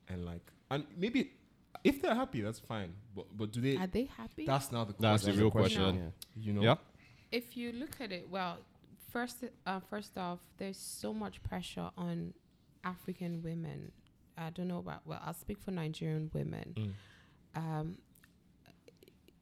and 0.09 0.24
like, 0.24 0.50
and 0.70 0.85
maybe 0.96 1.33
if 1.85 2.02
they're 2.02 2.14
happy, 2.14 2.40
that's 2.40 2.59
fine. 2.59 2.94
But 3.14 3.26
but 3.37 3.52
do 3.52 3.61
they? 3.61 3.76
Are 3.76 3.87
they 3.87 4.04
happy? 4.04 4.46
That's 4.46 4.72
now 4.72 4.85
the 4.85 4.92
question. 4.92 5.11
That's 5.11 5.24
the 5.24 5.33
real 5.33 5.50
question. 5.50 5.83
question. 5.83 6.12
Yeah. 6.37 6.44
You 6.44 6.52
know. 6.52 6.62
Yeah. 6.62 6.74
if 7.30 7.57
you 7.57 7.72
look 7.72 8.00
at 8.00 8.12
it, 8.12 8.28
well, 8.30 8.59
first, 9.11 9.44
uh, 9.66 9.80
first 9.90 10.16
off, 10.16 10.38
there's 10.59 10.78
so 10.78 11.12
much 11.12 11.42
pressure 11.42 11.90
on 11.96 12.33
African 12.85 13.42
women. 13.42 13.92
I 14.38 14.50
don't 14.50 14.68
know 14.68 14.78
about. 14.78 15.02
Well, 15.04 15.20
I'll 15.24 15.35
speak 15.35 15.61
for 15.61 15.70
Nigerian 15.70 16.30
women. 16.33 16.74
Mm. 16.76 16.92
Um, 17.57 17.98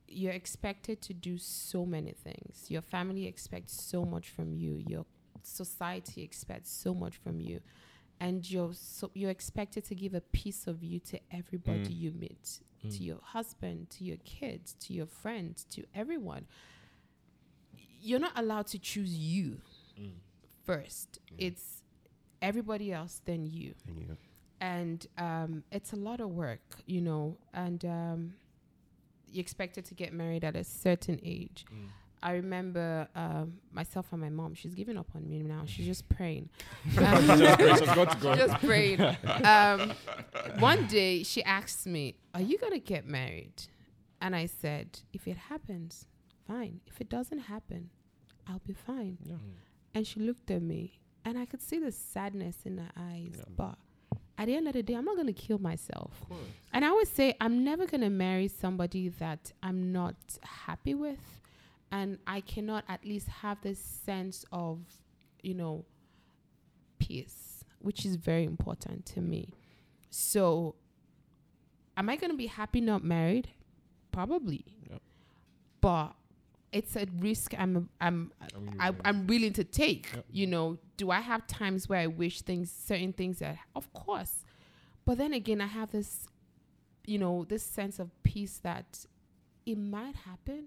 you're 0.09 0.33
expected 0.33 1.01
to 1.03 1.15
do 1.15 1.39
so 1.39 1.87
many 1.87 2.13
things. 2.13 2.67
Your 2.69 2.83
family 2.83 3.27
expects 3.27 3.83
so 3.83 4.05
much 4.05 4.29
from 4.29 4.53
you. 4.53 4.83
Your 4.87 5.07
society 5.43 6.23
expects 6.23 6.71
so 6.71 6.95
much 6.95 7.17
from 7.17 7.41
you, 7.41 7.61
and 8.21 8.49
you're 8.51 8.73
so 8.75 9.11
you're 9.15 9.31
expected 9.31 9.85
to 9.85 9.95
give 9.95 10.15
a 10.15 10.21
piece 10.21 10.67
of 10.67 10.83
you 10.83 10.99
to 11.01 11.19
everybody 11.31 11.89
Mm. 11.95 11.99
you 11.99 12.13
meet, 12.13 12.61
Mm. 12.85 12.97
to 12.97 13.03
your 13.05 13.21
husband, 13.23 13.91
to 13.91 14.05
your 14.05 14.19
kids, 14.19 14.75
to 14.81 14.93
your 14.95 15.07
friends, 15.07 15.65
to 15.71 15.85
everyone. 15.95 16.47
You're 18.01 18.21
not 18.21 18.33
allowed 18.37 18.67
to 18.69 18.79
choose 18.79 19.17
you 19.17 19.61
Mm. 19.99 20.15
first. 20.65 21.19
It's 21.39 21.83
everybody 22.41 22.93
else 22.93 23.21
then 23.25 23.45
you 23.47 23.75
And 23.87 23.99
you- 24.01 24.17
and 24.61 25.07
um, 25.19 25.65
it's 25.73 25.93
a 25.93 25.97
lot 25.97 26.21
of 26.21 26.31
work, 26.31 26.83
you 26.87 27.01
know, 27.01 27.37
and 27.53 27.85
um, 27.85 28.35
you're 29.31 29.41
expected 29.41 29.85
to 29.87 29.95
get 29.95 30.13
married 30.13 30.45
at 30.45 30.55
a 30.57 30.63
certain 30.65 31.19
age. 31.23 31.65
I 32.23 32.33
remember 32.35 33.09
um, 33.15 33.55
myself 33.73 34.07
and 34.13 34.21
my 34.21 34.29
mom. 34.29 34.55
She's 34.55 34.75
giving 34.75 34.97
up 34.97 35.09
on 35.15 35.29
me 35.29 35.43
now. 35.43 35.63
She's 35.67 35.87
just 35.87 36.09
praying. 36.09 36.49
Um, 36.99 37.27
just 38.37 38.55
praying. 38.61 39.01
Um, 39.45 39.93
one 40.59 40.87
day 40.87 41.23
she 41.23 41.43
asked 41.43 41.87
me, 41.87 42.17
"Are 42.35 42.41
you 42.41 42.59
gonna 42.59 42.79
get 42.79 43.07
married?" 43.07 43.65
And 44.21 44.37
I 44.37 44.47
said, 44.47 45.01
"If 45.13 45.27
it 45.27 45.37
happens, 45.37 46.07
fine. 46.47 46.81
If 46.87 47.01
it 47.01 47.09
doesn't 47.09 47.41
happen, 47.41 47.91
I'll 48.47 48.63
be 48.67 48.75
fine." 48.75 49.19
Mm. 49.27 49.39
And 49.95 50.07
she 50.07 50.21
looked 50.21 50.51
at 50.51 50.63
me, 50.63 51.01
and 51.25 51.39
I 51.39 51.45
could 51.47 51.63
see 51.63 51.79
the 51.79 51.93
sadness 51.93 52.57
in 52.65 52.79
her 52.79 52.91
eyes. 52.97 53.35
Yeah. 53.37 53.45
But 53.57 53.77
at 54.39 54.47
the 54.47 54.57
end 54.57 54.67
of 54.67 54.75
the 54.75 54.83
day, 54.83 54.95
I'm 54.95 55.05
not 55.05 55.17
going 55.17 55.27
to 55.27 55.33
kill 55.33 55.59
myself. 55.59 56.13
Of. 56.31 56.37
And 56.73 56.85
I 56.85 56.89
always 56.89 57.09
say, 57.09 57.35
I'm 57.41 57.65
never 57.65 57.87
going 57.87 58.01
to 58.01 58.11
marry 58.11 58.49
somebody 58.49 59.09
that 59.09 59.53
I'm 59.63 59.93
not 59.93 60.17
happy 60.43 60.95
with. 60.95 61.41
And 61.93 62.19
I 62.27 62.41
cannot 62.41 62.85
at 62.89 63.05
least 63.05 63.29
have 63.29 63.61
this 63.61 63.79
sense 63.79 64.45
of, 64.51 64.81
you 65.43 65.55
know, 65.55 65.85
peace, 66.99 67.65
which 67.81 68.07
is 68.07 68.17
very 68.17 68.45
important 68.45 69.05
to 69.07 69.21
me. 69.21 69.51
So, 70.11 70.75
am 71.97 72.09
I 72.09 72.17
going 72.17 72.31
to 72.31 72.37
be 72.37 72.47
happy 72.47 72.81
not 72.81 73.05
married? 73.05 73.49
Probably. 74.11 74.65
Yep. 74.91 75.03
But 75.83 76.15
it's 76.73 76.97
a 76.97 77.07
risk 77.19 77.55
I'm 77.59 77.91
I'm 78.01 78.33
I 78.41 78.59
mean, 78.59 78.77
I, 78.81 78.93
I'm 79.05 79.27
willing 79.27 79.53
to 79.55 79.65
take. 79.65 80.09
Yep. 80.15 80.25
You 80.31 80.47
know, 80.47 80.79
do 80.97 81.11
I 81.11 81.21
have 81.21 81.47
times 81.47 81.89
where 81.89 82.01
I 82.01 82.07
wish 82.07 82.41
things, 82.41 82.73
certain 82.73 83.13
things 83.13 83.41
that, 83.41 83.59
of 83.77 83.93
course. 83.93 84.45
But 85.05 85.19
then 85.19 85.35
again, 85.35 85.61
I 85.61 85.67
have 85.67 85.91
this, 85.91 86.27
you 87.05 87.19
know, 87.19 87.45
this 87.49 87.63
sense 87.63 87.99
of 87.99 88.11
peace 88.23 88.59
that 88.63 89.05
it 89.67 89.77
might 89.77 90.17
happen, 90.17 90.67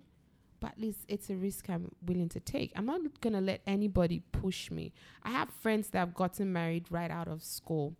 but 0.65 0.71
at 0.71 0.79
least 0.81 0.99
it's 1.07 1.29
a 1.29 1.35
risk 1.35 1.69
I'm 1.69 1.91
willing 2.07 2.27
to 2.29 2.39
take. 2.39 2.71
I'm 2.75 2.87
not 2.87 2.99
gonna 3.21 3.39
let 3.41 3.61
anybody 3.67 4.23
push 4.31 4.71
me. 4.71 4.93
I 5.21 5.29
have 5.29 5.49
friends 5.51 5.89
that 5.91 5.99
have 5.99 6.15
gotten 6.15 6.51
married 6.51 6.85
right 6.89 7.11
out 7.11 7.27
of 7.27 7.43
school, 7.43 7.93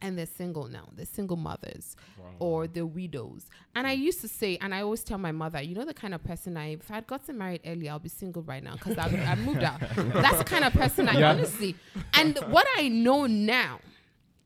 and 0.00 0.16
they're 0.16 0.26
single 0.26 0.68
now. 0.68 0.86
They're 0.94 1.04
single 1.06 1.36
mothers 1.36 1.96
Wow. 2.18 2.24
or 2.38 2.66
the 2.68 2.86
widows. 2.86 3.46
And 3.74 3.86
I 3.88 3.92
used 3.92 4.20
to 4.20 4.28
say, 4.28 4.56
and 4.60 4.72
I 4.72 4.82
always 4.82 5.02
tell 5.02 5.18
my 5.18 5.32
mother, 5.32 5.60
you 5.62 5.74
know, 5.74 5.84
the 5.84 5.94
kind 5.94 6.14
of 6.14 6.22
person 6.22 6.56
I, 6.56 6.74
if 6.74 6.90
I'd 6.92 7.06
gotten 7.08 7.38
married 7.38 7.62
early, 7.66 7.88
I'll 7.88 7.98
be 7.98 8.08
single 8.08 8.42
right 8.42 8.62
now 8.62 8.74
because 8.74 8.96
I, 8.98 9.06
I 9.06 9.34
moved 9.34 9.64
out. 9.64 9.80
That's 9.96 10.38
the 10.38 10.44
kind 10.44 10.64
of 10.64 10.72
person 10.74 11.08
I 11.08 11.18
Yeah. 11.18 11.30
honestly. 11.32 11.74
And 12.12 12.38
what 12.50 12.66
I 12.76 12.86
know 12.88 13.26
now, 13.26 13.80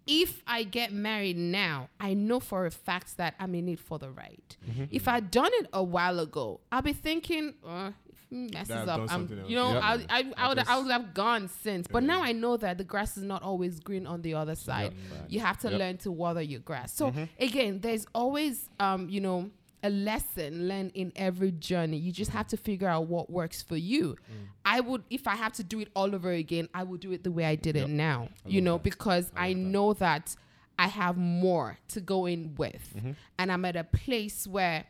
if 0.09 0.43
I 0.47 0.63
get 0.65 0.93
married 0.93 1.37
now, 1.37 1.89
I 2.01 2.15
know 2.15 2.41
for 2.41 2.67
a 2.67 2.71
fact 2.71 3.17
that 3.19 3.35
I'm 3.39 3.55
in 3.55 3.69
it 3.69 3.79
for 3.79 3.99
the 3.99 4.11
ride. 4.11 4.57
If 4.91 5.07
I'd 5.07 5.31
done 5.31 5.51
it 5.61 5.67
a 5.73 5.83
while 5.83 6.19
ago, 6.19 6.61
I'll 6.73 6.83
be 6.83 6.93
thinking, 6.95 7.55
uh, 7.65 7.93
messes 8.31 8.71
up, 8.89 9.01
I'm, 9.11 9.27
you 9.47 9.57
know, 9.57 9.73
Yeah. 9.73 9.81
I, 9.83 9.93
I, 10.19 10.33
I, 10.37 10.49
would, 10.49 10.59
I 10.59 10.79
would 10.79 10.91
have 10.91 11.15
gone 11.15 11.49
since. 11.49 11.87
But 11.87 12.03
Yeah. 12.03 12.09
now 12.09 12.23
I 12.23 12.33
know 12.33 12.57
that 12.59 12.77
the 12.79 12.85
grass 12.85 13.17
is 13.17 13.23
not 13.23 13.43
always 13.43 13.81
green 13.81 14.07
on 14.07 14.23
the 14.23 14.35
other 14.35 14.55
side 14.55 14.95
you 15.29 15.41
have 15.41 15.59
to 15.61 15.71
Yep. 15.71 15.79
learn 15.79 15.97
to 15.99 16.11
water 16.13 16.43
your 16.43 16.61
grass. 16.61 16.93
So 16.93 17.13
again, 17.39 17.81
there's 17.81 18.07
always 18.15 18.69
um, 18.81 19.09
you 19.09 19.21
know, 19.21 19.51
a 19.83 19.91
lesson 19.91 20.69
learned 20.69 20.93
in 20.95 21.13
every 21.17 21.53
journey. 21.53 21.97
You 21.97 22.13
just 22.13 22.31
have 22.33 22.47
to 22.49 22.57
figure 22.57 22.89
out 22.89 23.07
what 23.07 23.31
works 23.31 23.63
for 23.63 23.77
you. 23.77 24.17
Mm. 24.31 24.47
I 24.65 24.81
would 24.81 25.05
if 25.11 25.27
I 25.27 25.37
have 25.37 25.53
to 25.55 25.65
do 25.65 25.81
it 25.81 25.89
all 25.95 26.15
over 26.15 26.31
again, 26.31 26.69
I 26.75 26.83
would 26.83 27.01
do 27.01 27.13
it 27.13 27.25
the 27.25 27.31
way 27.31 27.45
I 27.45 27.55
did 27.55 27.77
it 27.77 27.89
now. 27.89 28.29
I 28.45 28.49
you 28.49 28.61
know, 28.61 28.75
that. 28.75 28.83
because 28.83 29.31
I 29.37 29.49
I, 29.49 29.53
love 29.53 29.57
that. 29.57 29.71
know 29.71 29.93
that 29.95 30.37
I 30.79 30.89
have 30.89 31.17
more 31.17 31.79
to 31.89 32.01
go 32.01 32.27
in 32.27 32.55
with. 32.57 32.95
Mm-hmm. 32.97 33.13
And 33.39 33.53
I'm 33.53 33.65
at 33.65 33.77
a 33.77 33.85
place 33.85 34.47
where 34.47 34.85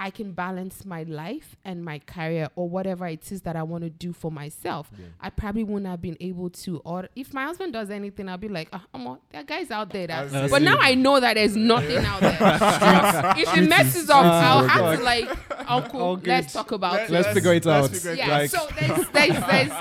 I 0.00 0.10
can 0.10 0.32
balance 0.32 0.84
my 0.84 1.02
life 1.02 1.56
and 1.64 1.84
my 1.84 1.98
career 1.98 2.48
or 2.54 2.68
whatever 2.68 3.06
it 3.08 3.32
is 3.32 3.42
that 3.42 3.56
I 3.56 3.64
want 3.64 3.82
to 3.82 3.90
do 3.90 4.12
for 4.12 4.30
myself. 4.30 4.90
Yeah. 4.96 5.06
I 5.20 5.30
probably 5.30 5.64
wouldn't 5.64 5.86
have 5.90 6.00
been 6.00 6.16
able 6.20 6.50
to. 6.50 6.78
Or 6.84 7.08
if 7.16 7.34
my 7.34 7.44
husband 7.44 7.72
does 7.72 7.90
anything, 7.90 8.28
I'll 8.28 8.38
be 8.38 8.48
like, 8.48 8.68
oh, 8.72 8.80
on, 8.94 9.18
there 9.30 9.40
are 9.40 9.44
guys 9.44 9.70
out 9.72 9.90
there 9.90 10.06
that. 10.06 10.50
But 10.50 10.62
now 10.62 10.76
I 10.80 10.94
know 10.94 11.18
that 11.18 11.34
there's 11.34 11.56
nothing 11.56 12.04
out 12.04 12.20
there. 12.20 12.36
if 13.38 13.56
it 13.56 13.68
messes 13.68 14.08
up, 14.08 14.24
I'll 14.24 14.68
have 14.68 14.98
to 14.98 15.04
like, 15.04 15.28
uncle, 15.68 16.20
let's 16.24 16.52
talk 16.52 16.70
about 16.70 16.92
Let- 16.94 17.10
it. 17.10 17.12
Let's 17.12 17.28
figure 17.32 17.52
it 17.54 17.64
let's 17.66 17.88
out. 17.88 17.94
figure 17.96 18.12
it 18.12 18.18
yeah. 18.18 18.38
Like- 18.38 18.50
so 18.50 18.68
there's, 18.78 19.08
there's, 19.08 19.46
there's, 19.46 19.72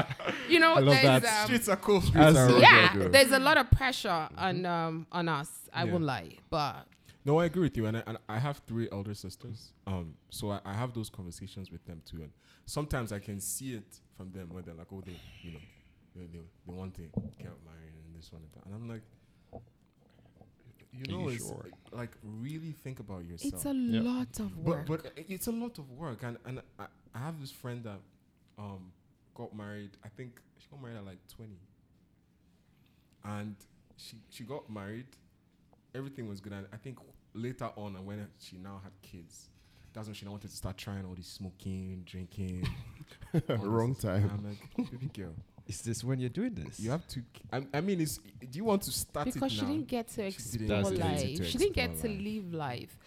you 0.49 0.59
know, 0.59 0.83
there's, 0.83 1.25
um, 1.25 1.45
Streets 1.45 1.69
are 1.69 1.75
cool. 1.77 2.01
Streets 2.01 2.37
are 2.37 2.59
yeah, 2.59 2.93
good. 2.93 3.11
there's 3.11 3.31
a 3.31 3.39
lot 3.39 3.57
of 3.57 3.69
pressure 3.71 4.29
on 4.37 4.65
um 4.65 5.05
on 5.11 5.29
us. 5.29 5.49
I 5.73 5.83
Yeah. 5.83 5.91
won't 5.91 6.03
lie, 6.05 6.31
but 6.49 6.87
No, 7.27 7.39
I 7.39 7.45
agree 7.45 7.63
with 7.63 7.75
you, 7.75 7.85
and 7.87 7.97
I, 7.97 8.03
and 8.07 8.17
I 8.29 8.39
have 8.39 8.61
three 8.67 8.87
elder 8.89 9.13
sisters. 9.13 9.73
Um, 9.85 10.13
so 10.29 10.49
I, 10.49 10.61
I 10.63 10.73
have 10.73 10.93
those 10.93 11.09
conversations 11.09 11.69
with 11.69 11.83
them 11.85 12.01
too, 12.05 12.21
and 12.21 12.31
sometimes 12.65 13.11
I 13.11 13.19
can 13.19 13.41
see 13.41 13.73
it 13.73 13.99
from 14.15 14.31
them 14.31 14.47
where 14.53 14.63
they're 14.63 14.73
like, 14.73 14.87
"Oh, 14.93 15.01
they, 15.05 15.17
you 15.43 15.51
know, 15.51 15.59
they, 16.15 16.21
they, 16.21 16.39
they 16.65 16.73
want 16.73 16.95
to 16.95 17.01
get 17.01 17.51
married 17.65 17.95
and 18.01 18.15
this 18.17 18.31
one 18.31 18.43
and 18.43 18.51
that," 18.53 18.65
and 18.65 18.73
I'm 18.73 18.87
like, 18.89 19.01
you 20.93 21.05
Are 21.05 21.11
know, 21.11 21.27
you 21.27 21.35
it's 21.35 21.45
sure? 21.45 21.65
like 21.91 22.11
really 22.23 22.71
think 22.71 23.01
about 23.01 23.25
yourself. 23.25 23.55
it's 23.55 23.65
a 23.65 23.73
Yeah. 23.73 23.99
lot 24.03 24.39
of 24.39 24.57
work. 24.57 24.85
But 24.87 25.03
but 25.03 25.11
it's 25.29 25.47
a 25.47 25.51
lot 25.51 25.77
of 25.79 25.91
work, 25.91 26.23
and 26.23 26.37
and 26.45 26.61
I, 26.79 26.85
I 27.13 27.19
have 27.19 27.41
this 27.41 27.51
friend 27.51 27.83
that 27.83 27.99
um 28.57 28.93
got 29.35 29.53
married. 29.53 29.91
I 30.05 30.07
think 30.07 30.39
she 30.59 30.67
got 30.71 30.81
married 30.81 30.95
at 30.97 31.05
like 31.05 31.19
twenty, 31.35 31.59
and 33.25 33.55
she 33.97 34.15
she 34.29 34.45
got 34.45 34.69
married. 34.69 35.07
Everything 35.93 36.29
was 36.29 36.39
good, 36.39 36.53
and 36.53 36.67
I 36.71 36.77
think 36.77 36.99
later 37.37 37.69
on, 37.75 37.95
and 37.95 38.05
when 38.05 38.27
she 38.39 38.57
now 38.57 38.81
had 38.83 38.91
kids, 39.01 39.49
that's 39.93 40.07
when 40.07 40.13
she 40.15 40.25
now 40.25 40.31
wanted 40.31 40.49
to 40.49 40.55
start 40.55 40.77
trying 40.77 41.05
all 41.05 41.15
this 41.15 41.27
smoking, 41.27 42.03
drinking. 42.05 42.67
Wrong 43.59 43.95
time. 43.95 44.23
And 44.23 44.31
I'm 44.31 44.45
like, 44.45 44.91
baby 44.91 45.09
girl, 45.13 45.33
Is 45.67 45.81
this 45.81 46.03
when 46.03 46.19
you're 46.19 46.29
doing 46.29 46.53
this? 46.53 46.79
you 46.79 46.91
have 46.91 47.07
to. 47.09 47.21
I, 47.51 47.63
I 47.73 47.81
mean, 47.81 48.01
it's. 48.01 48.17
Do 48.17 48.57
you 48.57 48.63
want 48.65 48.83
to 48.83 48.91
start 48.91 49.25
because 49.31 49.51
it 49.51 49.55
she 49.55 49.61
now? 49.61 49.67
didn't 49.67 49.87
get 49.87 50.07
to 50.09 50.31
She 50.31 50.57
didn't 50.57 50.67
get 50.67 50.99
life. 50.99 51.37
to 51.37 51.43
she 51.45 51.57
didn't 51.57 51.73
get 51.75 51.99
to 52.01 52.07
live 52.09 52.53
life. 52.53 52.97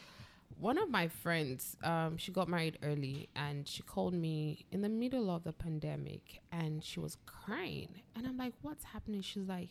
One 0.58 0.76
of 0.76 0.90
my 0.90 1.08
friends, 1.08 1.74
um, 1.82 2.18
she 2.18 2.32
got 2.32 2.46
married 2.46 2.76
early, 2.82 3.30
and 3.34 3.66
she 3.66 3.82
called 3.82 4.12
me 4.12 4.66
in 4.70 4.82
the 4.82 4.90
middle 4.90 5.30
of 5.30 5.42
the 5.44 5.52
pandemic, 5.54 6.40
and 6.52 6.84
she 6.84 7.00
was 7.00 7.16
crying, 7.24 7.88
and 8.14 8.26
I'm 8.26 8.36
like, 8.36 8.52
"What's 8.60 8.84
happening?" 8.84 9.22
She's 9.22 9.48
like, 9.48 9.70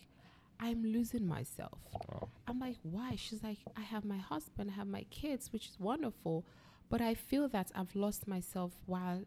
"I'm 0.60 0.84
losing 0.84 1.26
myself." 1.28 1.80
Wow. 1.94 2.30
I'm 2.48 2.60
like, 2.60 2.78
"Why?" 2.84 3.16
She's 3.16 3.44
like, 3.44 3.60
"I 3.76 3.82
have 3.82 4.04
my 4.06 4.18
husband, 4.18 4.72
I 4.72 4.74
have 4.74 4.88
my 4.88 5.04
kids, 5.10 5.52
which 5.54 5.68
is 5.68 5.80
wonderful, 5.80 6.46
but 6.90 7.02
I 7.02 7.14
feel 7.14 7.48
that 7.50 7.72
I've 7.76 7.96
lost 7.96 8.28
myself 8.28 8.72
while 8.86 9.24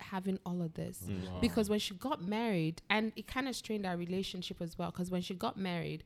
having 0.00 0.38
all 0.44 0.60
of 0.60 0.74
this 0.74 1.04
Mm. 1.08 1.30
Wow. 1.30 1.38
because 1.40 1.70
when 1.70 1.78
she 1.78 1.94
got 1.94 2.22
married 2.22 2.82
and 2.90 3.12
it 3.16 3.26
kind 3.28 3.46
of 3.48 3.54
strained 3.56 3.86
our 3.86 3.96
relationship 3.96 4.60
as 4.60 4.76
well 4.76 4.90
because 4.90 5.10
when 5.10 5.22
she 5.22 5.34
got 5.34 5.56
married 5.56 6.02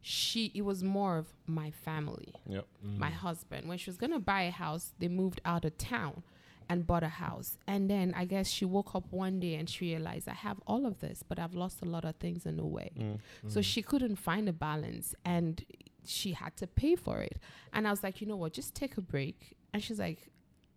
she 0.00 0.50
it 0.54 0.62
was 0.62 0.82
more 0.82 1.18
of 1.18 1.34
my 1.46 1.70
family 1.70 2.32
Yep. 2.48 2.66
my 2.82 3.10
husband 3.10 3.68
when 3.68 3.78
she 3.78 3.90
was 3.90 3.96
going 3.96 4.12
to 4.12 4.18
buy 4.20 4.42
a 4.42 4.50
house 4.52 4.94
they 5.00 5.08
moved 5.08 5.40
out 5.44 5.64
of 5.64 5.76
town 5.76 6.22
and 6.68 6.86
bought 6.86 7.02
a 7.02 7.08
house. 7.08 7.58
And 7.66 7.88
then 7.90 8.12
i 8.16 8.24
guess 8.24 8.48
she 8.48 8.64
woke 8.64 8.94
up 8.94 9.04
one 9.10 9.40
day 9.40 9.54
and 9.54 9.68
she 9.68 9.86
realized 9.92 10.28
i 10.28 10.34
have 10.34 10.58
all 10.66 10.86
of 10.86 11.00
this 11.00 11.22
but 11.28 11.38
i've 11.38 11.54
lost 11.54 11.82
a 11.82 11.84
lot 11.84 12.04
of 12.04 12.16
things 12.16 12.46
in 12.46 12.56
the 12.56 12.64
way. 12.64 12.90
Mm. 12.98 13.18
so 13.52 13.60
she 13.62 13.82
couldn't 13.82 14.16
find 14.16 14.48
a 14.48 14.52
balance 14.52 15.14
and 15.24 15.64
she 16.04 16.32
had 16.32 16.56
to 16.56 16.66
pay 16.66 16.96
for 16.96 17.20
it. 17.20 17.38
And 17.72 17.86
i 17.86 17.90
was 17.90 18.02
like 18.02 18.20
you 18.20 18.26
know 18.26 18.36
what? 18.36 18.52
Just 18.52 18.74
take 18.74 18.96
a 18.96 19.00
break. 19.00 19.56
And 19.72 19.82
she's 19.82 19.98
like 19.98 20.18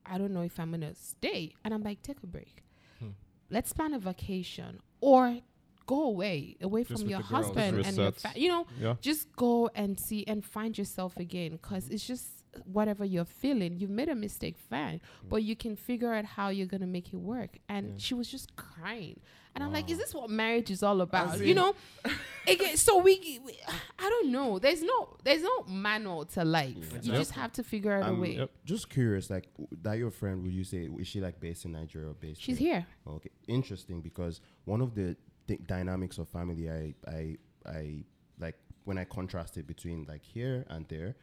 i 0.06 0.18
don't 0.18 0.32
know 0.32 0.42
if 0.42 0.60
i'm 0.60 0.72
gonna 0.72 0.96
stay. 0.96 1.54
And 1.64 1.74
i'm 1.74 1.84
like 1.84 2.02
take 2.02 2.22
a 2.24 2.28
break. 2.28 2.64
Hmm. 3.00 3.10
let's 3.50 3.74
plan 3.74 3.94
a 3.94 4.00
vacation 4.00 4.80
or 5.02 5.40
go 5.88 6.04
away 6.06 6.56
away 6.62 6.84
Just 6.84 7.02
from 7.02 7.10
your 7.10 7.22
husband 7.22 7.86
and 7.86 7.96
your 7.98 8.12
fa- 8.12 8.34
you 8.36 8.50
know 8.50 8.66
Yeah. 8.80 8.96
just 9.02 9.32
go 9.36 9.70
and 9.76 10.00
see 10.00 10.24
and 10.26 10.44
find 10.44 10.76
yourself 10.78 11.18
again 11.18 11.52
because 11.52 11.90
it's 11.90 12.08
just 12.08 12.28
whatever 12.66 13.04
you're 13.06 13.26
feeling 13.26 13.78
you've 13.80 13.90
made 13.90 14.10
a 14.10 14.16
mistake 14.16 14.58
fine 14.58 14.96
mm. 15.00 15.30
but 15.30 15.44
you 15.44 15.56
can 15.56 15.76
figure 15.76 16.14
out 16.14 16.26
how 16.26 16.50
you're 16.50 16.68
gonna 16.68 16.88
make 16.88 17.14
it 17.14 17.18
work 17.18 17.58
and 17.70 17.88
Yeah. 17.88 17.94
she 17.98 18.14
was 18.14 18.28
just 18.30 18.56
crying 18.56 19.20
and 19.56 19.64
i'm 19.64 19.72
like 19.72 19.90
is 19.90 19.98
this 19.98 20.14
what 20.14 20.30
marriage 20.30 20.70
is 20.70 20.84
all 20.84 21.02
about 21.02 21.40
you 21.40 21.54
know 21.56 21.76
again 22.48 22.76
so 22.78 22.98
we, 22.98 23.40
we 23.46 23.54
i 24.00 24.10
don't 24.10 24.32
know 24.32 24.60
there's 24.60 24.84
no 24.84 25.16
there's 25.24 25.42
no 25.44 25.64
manual 25.68 26.26
to 26.26 26.44
life 26.44 26.76
you 27.02 27.12
Yep. 27.12 27.16
just 27.22 27.32
have 27.32 27.52
to 27.54 27.64
figure 27.64 27.92
out 27.94 28.04
a 28.04 28.08
I'm 28.08 28.20
way 28.20 28.36
Yep. 28.38 28.52
just 28.66 28.90
curious, 28.90 29.30
like 29.30 29.48
w- 29.54 29.68
that 29.84 29.98
your 29.98 30.12
friend, 30.12 30.44
would 30.44 30.52
you 30.54 30.64
say 30.64 30.90
is 31.00 31.08
she 31.08 31.22
like 31.22 31.40
based 31.40 31.66
in 31.66 31.72
Nigeria 31.72 32.10
or 32.10 32.14
based? 32.14 32.42
she's 32.42 32.58
here? 32.58 32.86
here 33.06 33.16
Okay, 33.16 33.30
interesting 33.48 34.02
because 34.02 34.42
one 34.66 34.82
of 34.82 34.94
the 34.96 35.16
th- 35.48 35.62
dynamics 35.68 36.18
of 36.18 36.28
family, 36.28 36.70
I, 36.70 36.94
I, 37.08 37.38
I 37.66 38.04
like 38.40 38.56
when 38.84 38.98
I 38.98 39.06
contrast 39.06 39.58
it 39.58 39.66
between 39.68 40.06
like 40.08 40.24
here 40.24 40.66
and 40.70 40.86
there. 40.90 41.16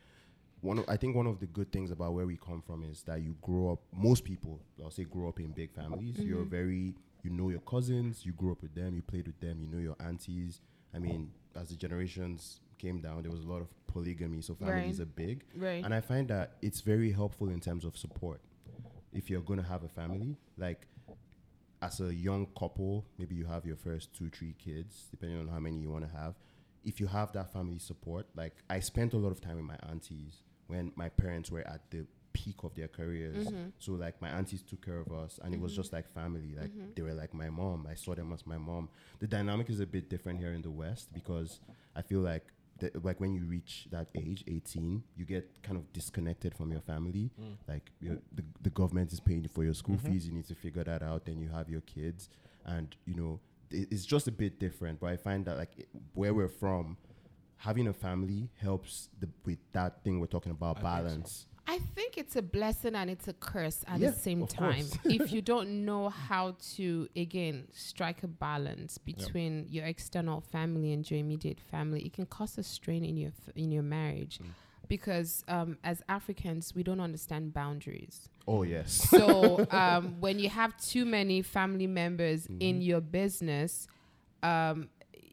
One, 0.63 0.79
of, 0.79 0.85
I 0.89 0.97
think 0.97 1.17
one 1.17 1.27
of 1.27 1.41
the 1.41 1.47
good 1.47 1.71
things 1.73 1.91
about 1.91 2.15
where 2.15 2.25
we 2.25 2.37
come 2.37 2.63
from 2.63 2.85
is 2.85 3.03
that 3.03 3.21
you 3.21 3.37
grow 3.43 3.73
up. 3.73 3.81
Most 3.93 4.25
people, 4.25 4.61
I'll 4.83 4.91
say, 4.93 5.05
grow 5.05 5.29
up 5.29 5.41
in 5.41 5.51
big 5.51 5.75
families. 5.75 6.17
Mm-hmm. 6.17 6.29
You're 6.29 6.45
very, 6.45 6.95
you 7.23 7.31
know 7.31 7.49
your 7.51 7.61
cousins. 7.61 8.25
You 8.25 8.33
grew 8.33 8.53
up 8.53 8.63
with 8.63 8.75
them. 8.75 8.95
You 8.95 9.03
played 9.03 9.27
with 9.27 9.41
them. 9.41 9.61
You 9.61 9.67
know 9.69 9.79
your 9.79 9.97
aunties. 9.99 10.61
I 10.95 10.99
mean, 11.01 11.33
as 11.57 11.71
the 11.71 11.77
generations 11.77 12.61
came 12.79 13.01
down, 13.01 13.23
there 13.23 13.33
was 13.33 13.41
a 13.41 13.49
lot 13.49 13.61
of 13.61 13.69
polygamy, 13.89 14.41
so 14.41 14.55
families 14.55 14.99
Right. 14.99 15.03
are 15.03 15.11
big. 15.11 15.45
right 15.57 15.85
And 15.85 15.93
I 15.93 16.01
find 16.01 16.29
that 16.29 16.57
it's 16.63 16.81
very 16.81 17.11
helpful 17.11 17.49
in 17.49 17.61
terms 17.61 17.85
of 17.85 17.97
support. 17.97 18.41
If 19.13 19.29
you're 19.29 19.43
going 19.43 19.61
to 19.61 19.67
have 19.67 19.83
a 19.83 19.89
family, 19.89 20.37
like 20.57 20.87
as 21.83 22.01
a 22.01 22.15
young 22.15 22.47
couple, 22.57 23.05
maybe 23.19 23.35
you 23.35 23.45
have 23.47 23.67
your 23.67 23.77
first 23.77 24.15
two, 24.15 24.31
three 24.31 24.55
kids, 24.59 25.09
depending 25.11 25.41
on 25.41 25.49
how 25.49 25.59
many 25.59 25.79
you 25.81 25.91
want 25.91 26.09
to 26.09 26.17
have. 26.17 26.35
If 26.85 27.01
you 27.01 27.09
have 27.09 27.33
that 27.33 27.53
family 27.53 27.79
support, 27.79 28.27
like 28.37 28.55
I 28.71 28.79
spent 28.81 29.13
a 29.13 29.17
lot 29.19 29.31
of 29.33 29.41
time 29.41 29.57
with 29.57 29.65
my 29.65 29.77
aunties 29.91 30.43
when 30.67 30.93
my 30.97 31.09
parents 31.09 31.51
were 31.51 31.67
at 31.67 31.81
the 31.91 32.07
peak 32.33 32.57
of 32.63 32.75
their 32.75 32.89
careers. 32.89 33.47
Mm-hmm. 33.47 33.69
So 33.79 33.93
like 33.93 34.21
my 34.21 34.29
aunties 34.29 34.63
took 34.63 34.85
care 34.85 34.99
of 34.99 35.13
us 35.13 35.39
and 35.43 35.55
it 35.55 35.61
was 35.61 35.73
mm-hmm. 35.73 35.81
just 35.83 35.93
like 35.93 36.13
family. 36.13 36.55
Like 36.59 36.71
mm-hmm. 36.71 36.91
they 36.95 37.03
were 37.03 37.15
like 37.15 37.35
my 37.35 37.51
mom. 37.51 37.87
I 37.91 37.95
saw 37.95 38.15
them 38.15 38.33
as 38.33 38.47
my 38.47 38.59
mom. 38.59 38.89
The 39.21 39.27
dynamic 39.27 39.71
is 39.71 39.81
a 39.81 39.87
bit 39.87 40.09
different 40.09 40.39
here 40.39 40.53
in 40.53 40.63
the 40.63 40.71
West 40.71 41.13
because 41.13 41.61
I 41.95 42.03
feel 42.03 42.21
like 42.21 42.45
the, 42.79 42.91
like 43.03 43.21
when 43.21 43.35
you 43.35 43.45
reach 43.45 43.87
that 43.91 44.09
age 44.15 44.45
18 44.49 45.03
you 45.17 45.25
get 45.25 45.63
kind 45.63 45.77
of 45.77 45.93
disconnected 45.93 46.55
from 46.55 46.73
your 46.73 46.81
family. 46.81 47.31
Mm. 47.41 47.57
Like 47.69 47.91
you 48.01 48.21
the, 48.35 48.43
the 48.63 48.71
government 48.71 49.13
is 49.13 49.21
paying 49.21 49.47
for 49.49 49.65
your 49.65 49.75
school 49.75 49.99
fees. 49.99 50.27
You 50.27 50.33
need 50.33 50.49
to 50.49 50.55
figure 50.55 50.85
that 50.85 51.03
out 51.03 51.27
then 51.27 51.41
you 51.41 51.49
have 51.49 51.69
your 51.69 51.83
kids. 51.83 52.29
And 52.65 52.95
you 53.05 53.15
know 53.15 53.41
it, 53.71 53.89
it's 53.91 54.05
just 54.05 54.27
a 54.29 54.33
bit 54.33 54.59
different. 54.59 55.01
But 55.01 55.09
i 55.09 55.17
find 55.17 55.45
that 55.47 55.59
like 55.59 55.73
it- 55.79 55.89
where 56.15 56.35
we're 56.35 56.49
from 56.49 56.97
having 57.67 57.87
a 57.89 57.93
family 57.93 58.43
helps 58.67 59.09
the, 59.21 59.29
with 59.47 59.59
that 59.73 60.03
thing 60.03 60.21
we're 60.21 60.27
talking 60.37 60.53
about 60.53 60.77
I 60.77 60.81
think 60.81 60.85
so. 60.85 61.09
balance 61.11 61.47
I 61.75 61.79
think 61.95 62.19
it's 62.19 62.35
a 62.35 62.43
blessing 62.43 62.95
and 62.97 63.09
it's 63.09 63.29
a 63.29 63.33
curse 63.35 63.85
at 63.87 64.01
Yeah, 64.01 64.11
the 64.11 64.17
same 64.17 64.47
time. 64.49 64.87
if 65.05 65.33
you 65.35 65.41
don't 65.53 65.85
know 65.89 66.09
how 66.09 66.57
to 66.75 66.85
again 67.15 67.69
strike 67.73 68.25
a 68.25 68.29
balance 68.49 68.99
between 68.99 69.67
your 69.69 69.85
external 69.87 70.41
family 70.41 70.93
and 70.93 71.09
your 71.09 71.21
immediate 71.21 71.61
family, 71.73 72.01
it 72.03 72.13
can 72.19 72.27
cause 72.27 72.59
a 72.59 72.65
strain 72.65 73.05
in 73.05 73.17
your 73.17 73.31
f- 73.31 73.55
in 73.55 73.71
your 73.71 73.85
marriage. 73.85 74.41
Mm. 74.43 74.51
Because 74.89 75.45
um, 75.47 75.79
as 75.85 76.03
Africans, 76.09 76.75
we 76.75 76.83
don't 76.83 77.01
understand 77.09 77.55
boundaries. 77.55 78.29
oh 78.49 78.65
yes 78.65 78.91
So 79.17 79.65
um, 79.83 80.03
when 80.25 80.41
you 80.41 80.49
have 80.61 80.77
too 80.93 81.05
many 81.19 81.43
family 81.43 81.87
members 81.87 82.41
Mm-hmm. 82.49 82.61
in 82.69 82.83
your 82.83 83.01
business, 83.21 83.87
um, 84.43 84.89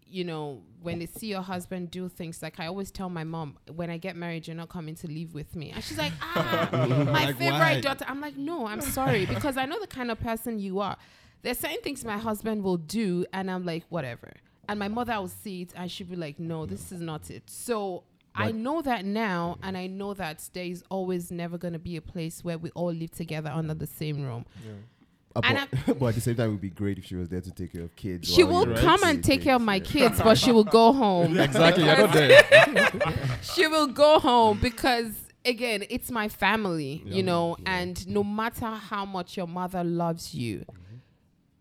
you 0.10 0.24
know, 0.24 0.62
when 0.82 1.00
they 1.00 1.06
see 1.06 1.28
your 1.28 1.42
husband 1.42 1.92
do 1.92 2.10
things, 2.10 2.42
like 2.42 2.60
I 2.60 2.68
always 2.68 2.92
tell 2.92 3.10
my 3.10 3.24
mom, 3.24 3.58
when 3.76 3.90
I 3.90 3.98
get 3.98 4.16
married, 4.16 4.48
you're 4.48 4.56
not 4.56 4.70
coming 4.70 4.96
to 4.96 5.08
live 5.08 5.34
with 5.34 5.56
me. 5.56 5.72
And 5.72 5.84
she's 5.84 5.98
like, 5.98 6.14
ah, 6.22 6.70
my 6.72 6.86
Like, 7.26 7.38
favorite 7.38 7.52
why? 7.60 7.82
daughter. 7.82 8.06
I'm 8.08 8.22
like, 8.22 8.36
no, 8.38 8.66
I'm 8.68 8.82
sorry, 8.82 9.26
because 9.26 9.58
I 9.58 9.66
know 9.66 9.80
the 9.80 9.88
kind 9.88 10.10
of 10.12 10.20
person 10.20 10.60
you 10.60 10.80
are. 10.80 10.98
There's 11.42 11.60
certain 11.60 11.82
things 11.82 12.04
my 12.04 12.18
husband 12.18 12.64
will 12.64 12.78
do, 12.78 13.26
and 13.34 13.50
I'm 13.50 13.66
like, 13.66 13.84
whatever. 13.90 14.32
And 14.68 14.78
my 14.80 14.88
mother 14.88 15.14
will 15.20 15.28
see 15.30 15.62
it, 15.64 15.74
and 15.76 15.90
she'll 15.92 16.08
be 16.08 16.16
like, 16.16 16.40
no, 16.40 16.66
this 16.66 16.92
is 16.92 17.00
not 17.02 17.30
it. 17.30 17.44
So 17.50 18.04
I 18.36 18.52
know 18.52 18.82
that 18.82 19.04
now, 19.06 19.58
and 19.64 19.78
I 19.78 19.88
know 19.88 20.14
that 20.14 20.48
there 20.54 20.66
is 20.66 20.84
always 20.90 21.32
never 21.32 21.58
going 21.58 21.74
to 21.74 21.80
be 21.80 21.96
a 21.98 22.02
place 22.02 22.44
where 22.44 22.58
we 22.58 22.70
all 22.72 22.92
live 22.94 23.12
together 23.12 23.50
under 23.54 23.74
the 23.74 23.88
same 23.88 24.24
room. 24.24 24.46
And 24.66 24.99
but, 25.34 25.44
but 26.00 26.06
at 26.08 26.16
the 26.16 26.22
same 26.22 26.36
time 26.36 26.48
it 26.50 26.52
would 26.52 26.62
be 26.62 26.70
great 26.70 26.98
if 26.98 27.06
she 27.06 27.16
was 27.16 27.30
there 27.30 27.42
to 27.42 27.52
take 27.52 27.74
care 27.74 27.84
of 27.84 27.96
kids 27.96 28.28
She 28.28 28.44
will 28.44 28.66
come 28.76 29.04
and 29.04 29.24
take 29.24 29.42
care 29.42 29.56
of 29.56 29.62
my 29.62 29.80
kids. 29.80 30.18
kids, 30.18 30.22
but 30.22 30.38
she 30.38 30.52
will 30.52 30.64
go 30.64 30.92
home. 31.04 31.38
Exactly. 31.38 31.86
You're 31.86 31.98
not 31.98 32.14
there. 32.14 33.14
she 33.42 33.68
will 33.68 33.88
go 33.88 34.20
home 34.20 34.60
because 34.60 35.12
again, 35.46 35.84
it's 35.90 36.12
my 36.12 36.28
family, 36.28 37.04
Yeah. 37.06 37.16
you 37.16 37.24
know, 37.24 37.56
Yeah. 37.60 37.80
and 37.80 38.08
no 38.08 38.24
matter 38.24 38.68
how 38.68 39.06
much 39.06 39.38
your 39.38 39.48
mother 39.48 39.84
loves 39.84 40.34
you 40.34 40.60
mm-hmm. 40.60 40.98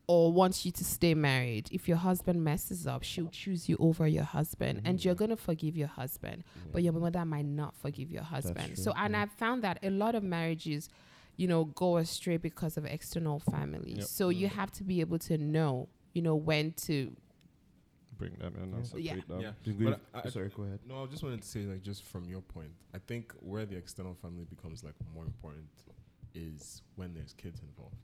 or 0.06 0.32
wants 0.32 0.64
you 0.66 0.72
to 0.72 0.84
stay 0.84 1.14
married, 1.14 1.68
if 1.70 1.88
your 1.88 1.98
husband 1.98 2.42
messes 2.42 2.86
up, 2.86 3.02
she'll 3.02 3.28
choose 3.28 3.68
you 3.68 3.76
over 3.78 4.06
your 4.06 4.24
husband 4.24 4.82
and 4.84 5.04
you're 5.04 5.14
mm. 5.14 5.18
going 5.18 5.30
to 5.30 5.36
forgive 5.36 5.76
your 5.76 5.88
husband, 5.88 6.42
but 6.72 6.82
your 6.82 6.92
mother 6.92 7.24
might 7.24 7.44
not 7.46 7.74
forgive 7.76 8.10
your 8.10 8.22
husband. 8.24 8.74
true, 8.74 8.76
So, 8.76 8.92
and 8.96 9.16
I've 9.16 9.32
found 9.32 9.62
that 9.62 9.78
a 9.82 9.90
lot 9.90 10.14
of 10.14 10.22
marriages, 10.22 10.88
you 11.38 11.46
know, 11.48 11.64
go 11.64 11.96
astray 11.96 12.36
because 12.36 12.76
of 12.76 12.84
external 12.84 13.38
family. 13.38 13.94
Yep. 13.94 14.04
So 14.04 14.28
you 14.28 14.48
have 14.48 14.70
to 14.72 14.84
be 14.84 15.00
able 15.00 15.18
to 15.20 15.38
know, 15.38 15.88
you 16.12 16.20
know, 16.20 16.34
when 16.36 16.72
to 16.86 17.16
Bring 18.18 18.34
them 18.40 18.54
in 18.56 18.74
and 18.74 18.84
Yeah. 18.96 19.12
separate 19.12 19.28
them. 19.28 19.40
Yeah. 19.40 19.52
Do 19.62 19.72
But 19.74 19.80
agree- 19.92 19.96
I- 20.12 20.28
sorry 20.30 20.48
go 20.48 20.64
ahead 20.64 20.80
No, 20.84 21.04
I 21.04 21.06
just 21.06 21.22
wanted 21.22 21.40
to 21.42 21.46
say, 21.48 21.60
like, 21.66 21.82
just 21.84 22.02
from 22.02 22.24
your 22.28 22.40
point, 22.42 22.72
I 22.92 22.98
think 22.98 23.32
where 23.38 23.64
the 23.64 23.76
external 23.76 24.14
family 24.16 24.44
becomes 24.44 24.82
like 24.82 24.96
more 25.14 25.24
important 25.24 25.70
is 26.34 26.82
when 26.96 27.14
there's 27.14 27.32
kids 27.34 27.60
involved. 27.62 27.94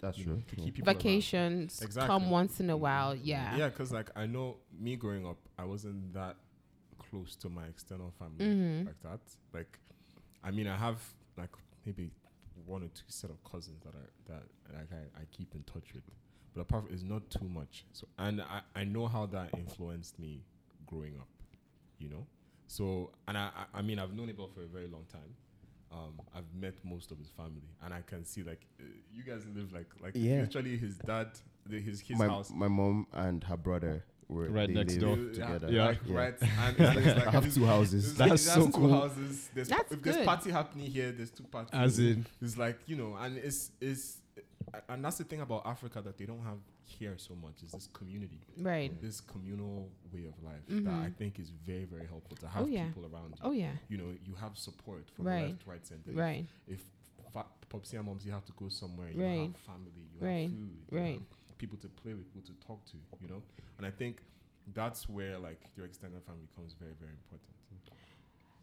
that's 0.00 0.18
you 0.18 0.24
true 0.24 0.34
know, 0.34 0.40
to 0.46 0.56
keep 0.56 0.74
people 0.74 0.92
vacations 0.92 1.80
Exactly. 1.82 2.06
come 2.06 2.30
once 2.30 2.60
in 2.60 2.68
a 2.70 2.76
while. 2.76 3.14
Yeah. 3.16 3.56
Yeah, 3.56 3.68
because 3.70 3.90
like 3.90 4.10
I 4.16 4.26
know 4.26 4.58
me 4.78 4.94
growing 4.96 5.26
up, 5.26 5.38
I 5.58 5.64
wasn't 5.64 6.12
that 6.12 6.36
close 6.98 7.34
to 7.36 7.48
my 7.48 7.64
external 7.66 8.10
family 8.12 8.44
Mhm. 8.44 8.86
like 8.86 9.00
that. 9.00 9.20
Like, 9.52 9.78
I 10.44 10.50
mean, 10.52 10.66
I 10.68 10.76
have 10.76 11.00
like 11.36 11.50
maybe 11.86 12.10
one 12.66 12.82
or 12.82 12.88
two 12.88 13.04
set 13.08 13.30
of 13.30 13.42
cousins 13.44 13.80
that 13.84 13.94
are 13.94 14.10
that 14.28 14.42
like 14.72 14.88
I, 14.92 15.20
I 15.20 15.24
keep 15.30 15.54
in 15.54 15.62
touch 15.64 15.92
with, 15.94 16.04
but 16.54 16.62
apart 16.62 16.84
from 16.84 16.94
it's 16.94 17.02
not 17.02 17.28
too 17.30 17.48
much. 17.48 17.84
So 17.92 18.06
and 18.18 18.40
I 18.42 18.60
I 18.74 18.84
know 18.84 19.06
how 19.06 19.26
that 19.26 19.50
influenced 19.56 20.18
me 20.18 20.42
growing 20.86 21.16
up, 21.16 21.28
you 21.98 22.08
know. 22.08 22.26
So 22.66 23.10
and 23.28 23.36
I 23.38 23.50
I, 23.72 23.82
mean 23.82 23.98
I've 23.98 24.14
known 24.14 24.28
Abel 24.30 24.48
for 24.48 24.62
a 24.62 24.66
very 24.66 24.86
long 24.88 25.04
time. 25.12 25.34
Um, 25.92 26.14
I've 26.34 26.52
met 26.60 26.74
most 26.84 27.12
of 27.12 27.18
his 27.18 27.28
family, 27.28 27.68
and 27.84 27.94
I 27.94 28.00
can 28.00 28.24
see 28.24 28.42
like 28.42 28.66
uh, 28.80 28.84
you 29.12 29.22
guys 29.22 29.44
live 29.54 29.72
like 29.72 29.90
like 30.02 30.12
Yeah. 30.14 30.40
literally 30.40 30.76
his 30.76 30.96
dad, 30.98 31.28
the, 31.66 31.80
his 31.80 32.00
his 32.00 32.18
my, 32.18 32.26
house 32.26 32.50
my 32.52 32.66
mom 32.68 33.06
and 33.12 33.44
her 33.44 33.56
brother 33.56 34.04
were 34.28 34.48
Right 34.48 34.68
they 34.68 34.74
next 34.74 34.94
live 34.94 35.00
door. 35.00 35.16
together. 35.16 35.68
Yeah. 35.70 35.84
Like, 35.86 36.00
Yeah. 36.06 36.16
right. 36.16 36.34
And 36.42 36.76
it's, 36.80 36.96
it's 37.06 37.16
like 37.18 37.26
I 37.26 37.30
have 37.30 37.54
two 37.54 37.64
houses. 37.66 38.14
That's 38.16 38.30
like- 38.30 38.38
so 38.38 38.66
two 38.66 38.72
cool. 38.72 38.92
houses. 39.00 39.50
There's 39.54 39.68
That's 39.68 39.92
if 39.92 40.02
there's 40.02 40.24
party 40.24 40.50
happening 40.50 40.90
here, 40.90 41.12
there's 41.12 41.30
two 41.30 41.44
parties. 41.44 41.70
As 41.72 41.98
in, 41.98 42.26
it's 42.40 42.56
like 42.56 42.78
you 42.86 42.96
know, 42.96 43.16
and 43.20 43.36
it's 43.38 43.70
it's 43.80 44.18
and 44.88 45.04
that's 45.04 45.18
the 45.18 45.24
thing 45.24 45.40
about 45.40 45.66
Africa 45.66 46.00
that 46.02 46.16
they 46.18 46.24
don't 46.26 46.42
have 46.42 46.58
here 46.86 47.14
so 47.16 47.34
much 47.34 47.62
is 47.64 47.72
this 47.72 47.86
community, 47.92 48.40
Right. 48.58 48.90
this 49.00 49.20
communal 49.20 49.88
way 50.12 50.24
of 50.26 50.34
life 50.44 50.64
that 50.68 50.84
Mhm. 50.84 51.04
I 51.06 51.10
think 51.10 51.38
is 51.38 51.50
very 51.50 51.84
very 51.84 52.06
helpful 52.06 52.36
to 52.38 52.48
have 52.48 52.62
Oh, 52.64 52.66
yeah. 52.66 52.86
people 52.88 53.06
around 53.06 53.30
you. 53.30 53.40
Oh 53.42 53.52
yeah. 53.52 53.72
You 53.88 53.98
know, 53.98 54.10
you 54.24 54.34
have 54.34 54.56
support 54.56 55.10
from 55.10 55.26
Right. 55.26 55.48
left, 55.48 55.66
right, 55.66 55.86
center. 55.86 56.12
Right. 56.12 56.46
If, 56.68 56.80
fa- 57.32 57.46
Popsy 57.68 57.96
and 57.96 58.06
Momsy 58.06 58.30
have 58.30 58.44
to 58.46 58.52
go 58.52 58.68
somewhere, 58.68 59.10
you 59.10 59.22
Right. 59.22 59.40
have 59.52 59.56
family, 59.56 59.92
you 60.12 60.26
Right. 60.26 60.42
have 60.42 60.50
food, 60.50 60.76
you 60.90 60.98
Right. 60.98 61.20
Have 61.64 61.70
people 61.70 61.78
to 61.78 61.88
play 62.02 62.14
with, 62.14 62.32
people 62.32 62.42
to 62.54 62.66
talk 62.66 62.84
to, 62.86 62.96
you 63.20 63.28
know. 63.28 63.42
And 63.78 63.86
I 63.86 63.90
think 63.90 64.22
that's 64.72 65.08
where 65.08 65.38
like 65.38 65.60
your 65.76 65.86
extended 65.86 66.22
family 66.24 66.42
becomes 66.50 66.74
very 66.78 66.92
very 66.98 67.12
important. 67.12 67.50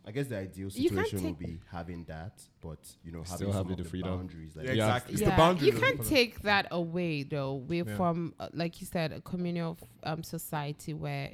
I 0.03 0.11
guess 0.11 0.27
the 0.27 0.37
ideal 0.37 0.71
situation 0.71 1.23
would 1.25 1.37
be 1.37 1.59
having 1.71 2.05
that, 2.05 2.41
but 2.59 2.79
you 3.03 3.11
know, 3.11 3.23
Still 3.23 3.51
having 3.51 3.53
some 3.53 3.53
having 3.53 3.71
of 3.73 3.77
the 3.77 3.83
the 3.83 3.89
freedom. 3.89 4.17
boundaries. 4.17 4.55
Like 4.55 4.65
Yeah, 4.65 4.71
Yeah. 4.73 4.87
exactly. 4.87 5.13
It's 5.13 5.21
the 5.21 5.29
yeah, 5.29 5.37
boundary. 5.37 5.67
you 5.67 5.73
can't 5.73 6.03
take 6.03 6.41
that 6.41 6.67
away 6.71 7.21
though. 7.21 7.53
We're 7.53 7.85
Yeah. 7.87 7.95
from, 7.97 8.33
uh, 8.39 8.49
like 8.51 8.81
you 8.81 8.87
said, 8.87 9.11
a 9.11 9.21
communal 9.21 9.77
um, 10.01 10.23
society 10.23 10.95
where, 10.95 11.29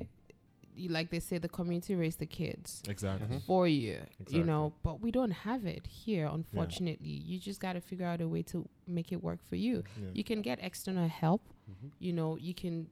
you, 0.76 0.90
like 0.90 1.12
they 1.12 1.22
say, 1.22 1.38
the 1.38 1.48
community 1.48 1.96
raised 1.96 2.20
the 2.20 2.26
kids 2.26 2.84
exactly. 2.90 3.40
for 3.48 3.70
you. 3.70 4.00
Exactly. 4.20 4.38
You 4.38 4.44
know, 4.44 4.74
but 4.84 5.00
we 5.00 5.12
don't 5.12 5.32
have 5.32 5.66
it 5.66 5.88
here. 5.88 6.26
Unfortunately, 6.28 7.08
you 7.08 7.40
just 7.40 7.62
got 7.62 7.74
to 7.74 7.80
figure 7.82 8.06
out 8.06 8.20
a 8.20 8.28
way 8.28 8.44
to 8.44 8.68
make 8.86 9.14
it 9.14 9.24
work 9.24 9.40
for 9.50 9.56
you. 9.56 9.84
Yeah. 9.98 10.10
You 10.14 10.26
can 10.26 10.42
get 10.42 10.60
external 10.62 11.08
help. 11.08 11.42
Mhm. 11.70 11.92
You 12.00 12.14
know, 12.14 12.38
you 12.38 12.54
can 12.54 12.88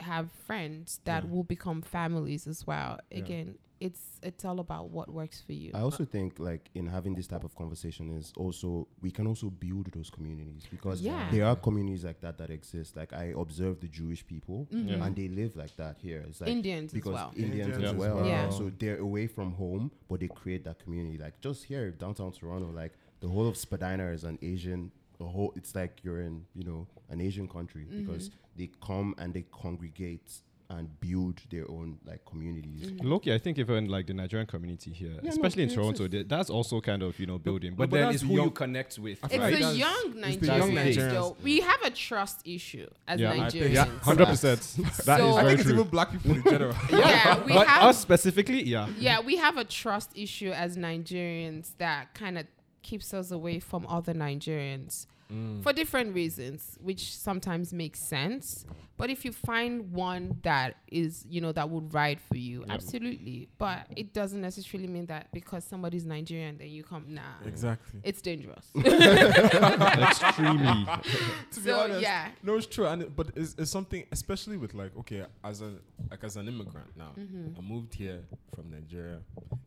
have 0.00 0.30
friends 0.30 1.00
that 1.04 1.24
Yeah. 1.24 1.30
will 1.30 1.44
become 1.44 1.82
families 1.82 2.46
as 2.46 2.66
well. 2.66 2.98
Yeah. 3.10 3.18
Again, 3.18 3.58
it's 3.80 4.18
it's 4.24 4.44
all 4.44 4.58
about 4.58 4.90
what 4.90 5.08
works 5.08 5.40
for 5.40 5.52
you. 5.52 5.70
I 5.72 5.80
also 5.80 6.04
think 6.04 6.38
like 6.40 6.68
in 6.74 6.86
having 6.86 7.14
this 7.14 7.28
type 7.28 7.44
of 7.44 7.54
conversation 7.54 8.10
is 8.16 8.32
also 8.36 8.88
we 9.00 9.10
can 9.12 9.26
also 9.28 9.50
build 9.50 9.86
those 9.92 10.10
communities 10.10 10.66
because 10.68 11.00
Yeah. 11.00 11.30
there 11.30 11.46
are 11.46 11.54
communities 11.56 12.04
like 12.04 12.20
that 12.22 12.38
that 12.38 12.50
exist. 12.50 12.96
Like 12.96 13.12
I 13.12 13.26
observe 13.36 13.78
the 13.80 13.86
Jewish 13.88 14.26
people 14.26 14.66
Mhm. 14.72 15.00
and 15.04 15.14
they 15.16 15.28
live 15.28 15.54
like 15.56 15.76
that 15.76 15.98
here. 15.98 16.24
It's 16.28 16.40
like 16.40 16.50
Indians 16.50 16.90
as 16.90 16.94
because 16.94 17.14
well. 17.14 17.30
Indians, 17.36 17.68
Indians 17.76 17.84
as 17.84 17.92
as 17.92 17.96
well. 17.96 18.16
well. 18.16 18.26
Yeah. 18.26 18.50
So 18.50 18.70
they're 18.70 18.98
away 18.98 19.28
from 19.28 19.52
home, 19.52 19.90
but 20.08 20.18
they 20.20 20.28
create 20.28 20.64
that 20.64 20.80
community. 20.80 21.16
Like 21.18 21.40
just 21.40 21.64
here, 21.64 21.92
downtown 21.92 22.32
Toronto, 22.32 22.70
like 22.72 22.92
the 23.20 23.28
whole 23.28 23.46
of 23.46 23.56
Spadina 23.56 24.08
is 24.10 24.24
an 24.24 24.38
Asian. 24.42 24.90
The 25.18 25.26
whole 25.26 25.52
it's 25.56 25.74
like 25.74 26.00
you're 26.02 26.20
in 26.20 26.44
you 26.54 26.64
know 26.64 26.86
an 27.10 27.20
Asian 27.20 27.48
country 27.48 27.84
mm-hmm. 27.84 28.04
because 28.06 28.30
they 28.56 28.70
come 28.80 29.14
and 29.18 29.34
they 29.34 29.44
congregate 29.50 30.30
and 30.70 31.00
build 31.00 31.40
their 31.50 31.68
own 31.70 31.98
like 32.04 32.24
communities. 32.26 32.90
Mm. 32.90 33.04
Loki, 33.04 33.32
I 33.32 33.38
think 33.38 33.58
even 33.58 33.88
like 33.88 34.06
the 34.06 34.12
Nigerian 34.12 34.46
community 34.46 34.92
here, 34.92 35.18
no, 35.22 35.30
especially 35.30 35.62
in 35.62 35.70
Toronto, 35.70 36.06
th- 36.06 36.28
that's 36.28 36.50
also 36.50 36.80
kind 36.80 37.02
of 37.02 37.18
you 37.18 37.26
know 37.26 37.38
building. 37.38 37.74
But, 37.74 37.88
but 37.88 37.96
then 37.96 38.02
that's 38.06 38.16
it's 38.16 38.22
the 38.22 38.36
who 38.36 38.42
you 38.44 38.50
connect 38.50 38.98
with. 38.98 39.18
It's 39.24 39.36
Right. 39.38 39.54
the 39.54 39.60
That's- 39.60 39.76
young 39.76 40.12
it's 40.16 40.36
the 40.36 40.46
young 40.46 40.70
Nigerians. 40.72 41.12
Nigerians. 41.12 41.42
We 41.42 41.60
have 41.60 41.82
a 41.82 41.90
trust 41.90 42.42
issue 42.46 42.86
as 43.06 43.18
Yeah, 43.18 43.34
Nigerians. 43.34 43.72
yeah, 43.72 43.84
hundred 44.02 44.26
percent. 44.26 44.60
That 45.06 45.18
So- 45.18 45.30
is 45.30 45.36
I 45.36 45.40
very 45.40 45.48
think 45.48 45.60
it's 45.60 45.62
true. 45.70 45.78
even 45.80 45.88
black 45.88 46.10
people 46.12 46.32
in 46.32 46.42
general. 46.42 46.74
Yeah, 46.90 47.42
we 47.44 47.52
but 47.54 47.66
have. 47.66 47.84
us 47.84 47.98
specifically, 47.98 48.62
yeah. 48.64 48.88
yeah, 48.98 49.20
we 49.20 49.36
have 49.36 49.56
a 49.56 49.64
trust 49.64 50.10
issue 50.14 50.50
as 50.50 50.76
Nigerians 50.76 51.70
that 51.78 52.12
kind 52.14 52.36
of 52.36 52.46
keeps 52.88 53.12
us 53.14 53.30
away 53.30 53.58
from 53.60 53.86
other 53.88 54.14
Nigerians 54.14 55.06
Mm. 55.30 55.62
for 55.62 55.72
different 55.74 56.14
reasons, 56.14 56.78
which 56.80 57.14
sometimes 57.14 57.66
makes 57.82 58.00
sense. 58.00 58.64
But 58.98 59.10
if 59.10 59.24
you 59.24 59.32
find 59.32 59.92
one 59.92 60.38
that 60.42 60.76
is, 60.90 61.24
you 61.30 61.40
know, 61.40 61.52
that 61.52 61.70
would 61.70 61.94
ride 61.94 62.20
for 62.20 62.36
you, 62.36 62.64
absolutely. 62.68 63.48
But 63.56 63.86
it 63.96 64.12
doesn't 64.12 64.40
necessarily 64.40 64.88
mean 64.88 65.06
that 65.06 65.28
because 65.32 65.64
somebody's 65.64 66.04
Nigerian, 66.04 66.58
then 66.58 66.68
you 66.68 66.82
come. 66.82 67.04
Nah, 67.08 67.22
Exactly. 67.46 68.00
it's 68.04 68.20
dangerous. 68.20 68.66
Extremely. 68.76 70.86
To 71.52 71.60
be 71.60 71.70
so 71.70 71.78
honest, 71.80 72.00
yeah, 72.02 72.28
No, 72.42 72.56
it's 72.56 72.66
true, 72.66 72.86
and 72.86 73.02
it, 73.02 73.16
but 73.16 73.28
it's, 73.36 73.54
it's 73.58 73.70
something, 73.70 74.04
especially 74.12 74.56
with 74.56 74.74
like, 74.74 74.96
okay, 74.98 75.24
as 75.44 75.60
a 75.62 75.72
like 76.10 76.22
as 76.24 76.36
an 76.36 76.48
immigrant 76.48 76.88
now, 76.96 77.12
Mm-hmm. 77.18 77.58
I 77.58 77.62
moved 77.62 77.94
here 77.94 78.20
from 78.54 78.70
Nigeria, 78.70 79.18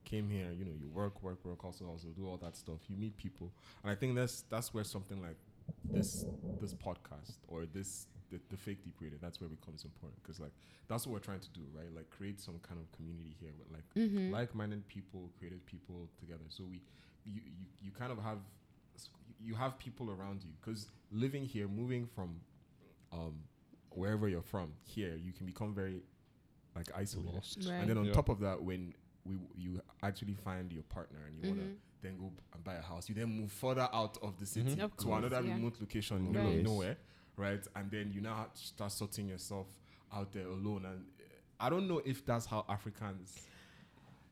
came 0.06 0.30
here, 0.30 0.48
you 0.58 0.66
know, 0.66 0.72
you 0.80 0.88
work, 0.90 1.22
work, 1.24 1.44
work, 1.44 1.64
also, 1.66 1.86
also 1.86 2.08
do 2.10 2.28
all 2.28 2.38
that 2.38 2.56
stuff. 2.56 2.80
You 2.88 2.98
meet 2.98 3.18
people, 3.18 3.52
and 3.84 3.92
I 3.92 3.96
think 3.96 4.16
that's 4.16 4.44
that's 4.50 4.74
where 4.74 4.84
something 4.84 5.22
like 5.22 5.38
this 5.86 6.26
this 6.62 6.74
podcast 6.74 7.38
or 7.48 7.66
this 7.66 8.08
the, 8.32 8.40
the 8.50 8.58
fake 8.58 8.84
deep 8.84 8.96
radio 9.02 9.18
that's 9.22 9.40
where 9.42 9.48
it 9.50 9.60
becomes 9.60 9.84
important 9.84 10.22
because 10.24 10.40
like 10.40 10.54
that's 10.88 11.06
what 11.06 11.14
we're 11.14 11.20
trying 11.20 11.40
to 11.42 11.50
do, 11.50 11.62
right? 11.78 11.94
Like 11.96 12.10
create 12.10 12.40
some 12.40 12.60
kind 12.68 12.80
of 12.80 12.92
community 12.98 13.36
here 13.40 13.52
with 13.60 13.70
like 13.72 13.84
Mm-hmm. 13.96 14.32
like-minded 14.32 14.88
people, 14.88 15.30
creative 15.38 15.66
people 15.66 16.08
together. 16.20 16.46
So 16.50 16.64
we, 16.70 16.82
you, 17.26 17.42
you, 17.46 17.66
you 17.82 17.92
kind 17.92 18.12
of 18.12 18.18
have, 18.24 18.40
you 19.40 19.56
have 19.56 19.78
people 19.80 20.10
around 20.10 20.44
you 20.44 20.50
because 20.60 20.88
living 21.12 21.46
here, 21.46 21.68
moving 21.68 22.08
from, 22.16 22.40
um, 23.12 23.36
wherever 23.90 24.28
you're 24.28 24.42
from 24.42 24.72
here, 24.84 25.16
you 25.16 25.34
can 25.34 25.46
become 25.46 25.74
very, 25.74 26.02
like 26.76 26.90
isolated. 26.96 27.42
Right. 27.68 27.80
And 27.82 27.90
then 27.90 27.98
on 27.98 28.06
Yeah. 28.06 28.14
top 28.14 28.30
of 28.30 28.40
that, 28.40 28.62
when 28.64 28.94
we 29.26 29.36
you 29.56 29.82
actually 30.04 30.34
find 30.36 30.72
your 30.72 30.84
partner 30.84 31.20
and 31.28 31.36
you 31.38 31.44
want 31.48 31.60
Mhm. 31.60 31.64
to 31.76 31.78
then 32.02 32.18
go 32.18 32.32
and 32.54 32.64
buy 32.64 32.76
a 32.76 32.82
house, 32.82 33.08
you 33.10 33.14
then 33.16 33.28
move 33.40 33.52
further 33.52 33.88
out 33.94 34.18
of 34.24 34.40
the 34.40 34.46
city 34.46 34.80
Of 34.82 34.96
to 34.98 35.04
course, 35.06 35.26
another 35.26 35.42
yeah. 35.46 35.54
remote 35.54 35.80
location 35.80 36.18
in 36.18 36.24
the 36.26 36.30
middle 36.32 36.50
Right. 36.50 36.60
of 36.60 36.64
nowhere, 36.66 36.98
right? 37.42 37.66
And 37.76 37.90
then 37.90 38.12
you 38.14 38.22
now 38.22 38.36
have 38.36 38.54
to 38.54 38.62
start 38.62 38.92
sorting 38.92 39.28
yourself 39.28 39.68
out 40.16 40.32
there 40.32 40.46
alone. 40.46 40.86
And 40.86 41.06
I 41.60 41.70
don't 41.70 41.88
know 41.88 42.02
if 42.06 42.26
that's 42.26 42.46
how 42.46 42.66
Africans. 42.70 43.48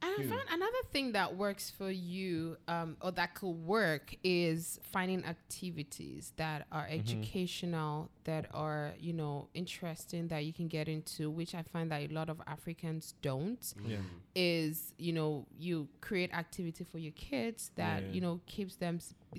And 0.01 0.14
I 0.18 0.30
found 0.30 0.47
another 0.49 0.78
thing 0.93 1.12
that 1.12 1.36
works 1.36 1.70
for 1.70 1.91
you, 1.91 2.55
um, 2.70 2.95
or 3.01 3.12
that 3.12 3.34
could 3.36 3.49
work, 3.49 4.16
is 4.24 4.80
finding 4.93 5.26
activities 5.26 6.32
that 6.38 6.68
are 6.72 6.88
educational, 6.89 8.10
that 8.32 8.46
are 8.54 8.94
you 9.00 9.14
know 9.22 9.36
interesting, 9.54 10.24
that 10.32 10.42
you 10.48 10.54
can 10.60 10.68
get 10.78 10.88
into. 10.88 11.24
Which 11.40 11.54
I 11.56 11.64
find 11.74 11.88
that 11.92 12.02
a 12.10 12.12
lot 12.20 12.30
of 12.30 12.38
Africans 12.56 13.06
don't. 13.30 13.64
Yeah. 13.86 13.98
Is 14.36 14.94
you 14.98 15.14
know 15.18 15.46
you 15.58 15.88
create 16.08 16.32
activity 16.44 16.84
for 16.92 17.00
your 17.06 17.14
kids 17.30 17.72
that 17.82 18.00
Yeah. 18.04 18.12
you 18.16 18.22
know 18.26 18.36
keeps 18.54 18.76
them 18.84 18.96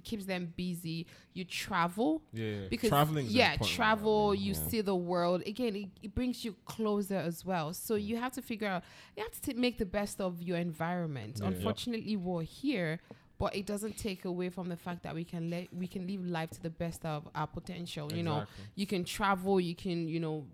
keeps 0.08 0.24
them 0.32 0.52
busy. 0.56 1.06
You 1.38 1.44
travel 1.44 2.22
Yeah, 2.32 2.66
because 2.68 2.90
traveling. 2.90 3.26
Yeah 3.40 3.56
travel 3.78 4.30
right? 4.30 4.38
you 4.46 4.52
Yeah. 4.54 4.68
see 4.70 4.80
the 4.92 4.96
world 5.12 5.40
again 5.46 5.74
it, 5.76 5.88
it 6.06 6.12
brings 6.18 6.44
you 6.44 6.52
closer 6.74 7.16
as 7.30 7.38
well 7.50 7.72
so 7.86 7.92
you 8.08 8.14
have 8.24 8.32
to 8.38 8.42
figure 8.50 8.68
out 8.72 8.82
you 9.16 9.22
have 9.22 9.32
to 9.38 9.40
t- 9.52 9.58
make 9.66 9.76
the 9.84 9.90
best 10.00 10.20
of 10.20 10.32
your 10.48 10.58
environment 10.70 11.34
Yeah. 11.40 11.48
unfortunately 11.50 12.16
we're 12.16 12.42
here 12.62 12.92
but 13.40 13.56
it 13.56 13.64
doesn't 13.66 13.96
take 13.96 14.26
away 14.26 14.50
from 14.50 14.68
the 14.68 14.76
fact 14.76 15.02
that 15.02 15.14
we 15.14 15.24
can 15.24 15.50
let 15.50 15.72
we 15.74 15.88
can 15.88 16.06
live 16.06 16.24
life 16.24 16.50
to 16.50 16.62
the 16.62 16.70
best 16.70 17.04
of 17.04 17.26
our 17.34 17.46
potential 17.48 18.12
you 18.12 18.22
know? 18.22 18.44
You 18.76 18.86
can 18.86 19.02
travel 19.02 19.58
you 19.58 19.74
can 19.74 20.06
you 20.06 20.20
know 20.20 20.46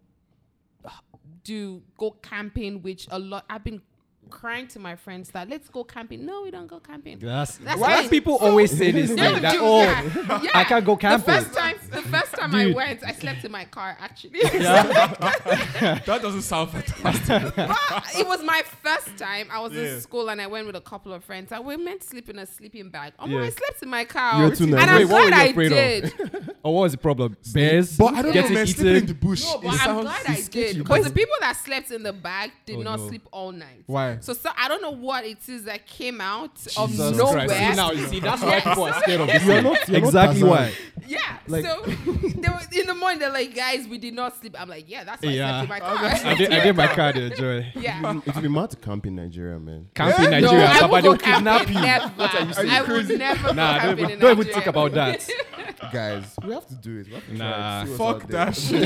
do 1.42 1.82
go 1.98 2.12
camping 2.22 2.80
which 2.82 3.08
a 3.10 3.18
lot 3.18 3.44
i've 3.50 3.64
been 3.64 3.82
crying 4.30 4.66
to 4.68 4.78
my 4.78 4.96
friends 4.96 5.30
that 5.30 5.48
let's 5.48 5.68
go 5.68 5.84
camping 5.84 6.26
no 6.26 6.42
we 6.42 6.50
don't 6.50 6.66
go 6.66 6.78
camping 6.80 7.18
That's, 7.18 7.56
That's 7.58 7.80
why 7.80 7.96
fine. 8.02 8.08
people 8.10 8.38
So- 8.38 8.46
always 8.46 8.76
say 8.76 8.90
this 8.90 9.10
No, 9.10 9.16
thing 9.34 9.42
that 9.42 9.52
dude, 9.52 9.60
oh 9.62 9.82
yeah, 9.82 10.42
yeah. 10.42 10.50
I 10.54 10.64
can't 10.64 10.84
go 10.84 10.96
camping. 10.96 11.26
The 11.34 11.40
first 11.42 11.54
time, 11.56 11.76
the 11.90 12.02
first 12.02 12.32
time 12.34 12.54
I 12.54 12.72
went, 12.72 13.02
I 13.04 13.12
slept 13.12 13.44
in 13.44 13.52
my 13.52 13.64
car. 13.64 13.96
Actually, 14.00 14.40
Yeah. 14.42 14.82
that 16.06 16.18
doesn't 16.22 16.42
sound 16.42 16.70
fantastic. 16.70 17.54
But 17.56 18.04
it 18.18 18.26
was 18.26 18.42
my 18.42 18.62
first 18.82 19.16
time. 19.16 19.48
I 19.50 19.60
was 19.60 19.72
Yeah. 19.72 19.94
in 19.94 20.00
school 20.00 20.28
and 20.28 20.40
I 20.40 20.46
went 20.46 20.66
with 20.66 20.76
a 20.76 20.80
couple 20.80 21.12
of 21.12 21.24
friends. 21.24 21.52
And 21.52 21.64
we 21.64 21.76
meant 21.76 22.00
to 22.02 22.06
sleep 22.06 22.28
in 22.28 22.38
a 22.38 22.46
sleeping 22.46 22.90
bag. 22.90 23.12
Oh, 23.18 23.26
Yeah. 23.26 23.42
I 23.44 23.50
slept 23.50 23.82
in 23.82 23.88
my 23.88 24.04
car, 24.04 24.40
You're 24.40 24.54
too 24.56 24.64
and 24.64 24.72
nervous. 24.72 24.88
I'm 24.88 24.96
Wait, 24.98 25.04
what 25.06 25.22
were 25.24 25.28
glad 25.30 25.42
you 25.42 25.46
I 25.46 25.66
afraid 25.66 25.72
of? 26.04 26.18
did. 26.18 26.54
oh 26.64 26.70
what 26.72 26.82
was 26.82 26.92
the 26.92 26.98
problem? 26.98 27.36
Bears 27.52 27.96
but 27.96 28.06
I 28.14 28.22
don't 28.22 28.26
know, 28.26 28.32
getting 28.32 28.54
man. 28.54 28.66
Sleeping 28.66 28.96
in 28.96 29.06
the 29.06 29.14
bush. 29.14 29.44
No, 29.44 29.58
but 29.58 29.68
I'm 29.72 29.78
sounds 29.78 30.02
glad 30.02 30.26
I 30.26 30.40
did 30.42 30.76
but- 30.78 30.84
because 30.84 31.04
the 31.04 31.12
people 31.12 31.36
that 31.40 31.56
slept 31.56 31.90
in 31.90 32.02
the 32.02 32.12
bag 32.12 32.50
did 32.64 32.76
Oh, 32.76 32.82
not 32.82 33.00
sleep 33.00 33.26
all 33.32 33.52
night. 33.52 33.84
Why? 33.86 34.15
So, 34.20 34.32
so 34.32 34.50
I 34.56 34.68
don't 34.68 34.82
know 34.82 34.90
what 34.90 35.24
it 35.24 35.48
is 35.48 35.64
that 35.64 35.86
came 35.86 36.20
out 36.20 36.50
of 36.76 36.90
Jesus 36.90 37.16
nowhere. 37.16 37.46
Christ. 37.46 37.54
See, 37.54 37.74
now 37.76 37.90
you 37.92 38.06
see 38.06 38.20
that's 38.20 38.42
why 38.42 38.60
people 38.60 38.84
are 38.84 39.00
scared 39.02 39.20
of 39.20 39.26
this. 39.28 39.44
You're 39.44 39.62
not- 39.62 39.88
you're 39.88 40.00
not 40.00 40.06
exactly 40.06 40.40
Tarzan. 40.40 40.48
why. 40.48 40.72
Yeah. 41.06 41.18
Like- 41.48 41.64
so 41.64 41.80
they 41.86 42.48
were 42.48 42.60
in 42.72 42.86
the 42.88 42.94
morning. 42.94 43.20
They're 43.20 43.32
like, 43.32 43.54
guys, 43.54 43.86
we 43.86 43.98
did 43.98 44.14
not 44.14 44.36
sleep. 44.40 44.56
I'm 44.60 44.68
like, 44.68 44.90
yeah, 44.90 45.04
that's 45.04 45.22
why 45.22 45.30
Yeah. 45.30 45.60
I 45.62 45.64
slept 45.64 45.64
in 45.64 45.68
my 45.68 45.78
car. 46.20 46.30
I 46.30 46.34
did, 46.34 46.52
I 46.52 46.60
did 46.64 46.76
my 46.76 46.86
car 46.88 47.12
to 47.12 47.22
enjoy. 47.22 47.72
yeah. 47.76 48.16
It 48.26 48.34
would 48.34 48.42
be 48.42 48.48
mad 48.48 48.70
to 48.70 48.76
camp 48.76 49.06
in 49.06 49.14
Nigeria, 49.16 49.58
man. 49.60 49.88
Camping 49.94 50.24
No, 50.24 50.30
Nigeria, 50.30 50.66
I 50.66 50.80
Papa, 50.80 50.92
would 50.92 51.04
they'll 51.04 51.12
go 51.14 51.18
kidnap 51.18 51.66
camping. 51.66 51.76
you. 51.76 51.82
Never. 51.82 52.14
I 52.18 52.82
would 52.82 53.08
never 53.18 53.54
Nah, 53.54 53.78
go 53.78 53.78
don't 53.78 53.80
camping 53.80 53.98
even, 54.04 54.10
in 54.10 54.18
don't 54.18 54.30
even 54.32 54.38
Nigeria. 54.38 54.54
think 54.54 54.66
about 54.66 54.92
that. 54.94 55.28
Guys, 55.92 56.34
we 56.44 56.52
have 56.52 56.66
to 56.68 56.74
do 56.74 56.98
it. 57.00 57.06
We 57.08 57.14
have 57.14 57.26
to 57.26 57.36
try 57.36 57.48
Nah. 57.48 57.82
it. 57.84 57.96
Fuck 57.96 58.26
that 58.28 58.54
there. 58.54 58.82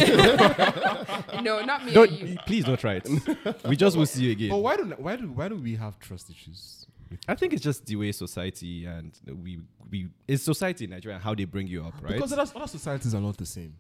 shit. 1.37 1.43
No, 1.43 1.65
not 1.65 1.85
me. 1.85 1.93
Don't, 1.93 2.11
you. 2.11 2.37
please 2.47 2.65
don't 2.65 2.79
try 2.79 2.95
it. 3.03 3.09
We 3.67 3.77
just 3.77 3.97
will 3.97 4.07
see 4.07 4.25
you 4.25 4.33
again. 4.33 4.51
But 4.51 4.57
again. 4.57 4.63
why 4.65 4.77
do 4.77 4.85
why 5.03 5.17
do 5.17 5.33
why 5.33 5.49
do 5.49 5.57
we 5.57 5.77
have 5.77 5.99
trust 5.99 6.31
issues? 6.31 6.87
I 7.27 7.35
think 7.35 7.53
it's 7.53 7.63
just 7.63 7.87
the 7.87 7.97
way 7.97 8.13
society 8.13 8.85
and 8.87 9.13
we 9.43 9.61
we 9.91 10.09
it's 10.29 10.43
society 10.43 10.85
in 10.85 10.91
Nigeria 10.91 11.17
and 11.17 11.25
how 11.25 11.35
they 11.35 11.45
bring 11.45 11.67
you 11.67 11.83
up, 11.85 11.95
right? 12.03 12.15
Because 12.15 12.33
other, 12.33 12.51
other 12.55 12.67
societies 12.69 13.15
are 13.15 13.21
not 13.21 13.37
the 13.37 13.47
same. 13.47 13.75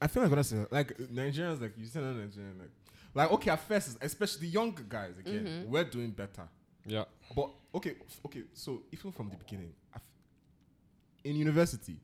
I 0.00 0.06
feel 0.08 0.22
like 0.24 0.32
other 0.32 0.42
soci- 0.42 0.70
like 0.70 0.96
Nigerians, 0.98 1.60
like 1.60 1.72
you 1.78 1.86
said, 1.86 2.02
Nigerian, 2.02 2.58
like 2.58 2.70
like 3.14 3.32
okay, 3.32 3.50
at 3.50 3.60
first, 3.60 3.98
especially 4.00 4.42
the 4.48 4.52
younger 4.52 4.82
guys, 4.88 5.12
again, 5.18 5.44
Mm-hmm. 5.46 5.70
we're 5.70 5.84
doing 5.84 6.10
better. 6.10 6.48
yeah. 6.86 7.04
But 7.34 7.50
okay, 7.74 7.94
okay. 8.26 8.42
So 8.54 8.82
even 8.92 9.12
from 9.12 9.28
the 9.30 9.36
beginning, 9.36 9.68
I 9.68 9.70
f- 9.70 9.81
in 11.24 11.36
university, 11.36 11.96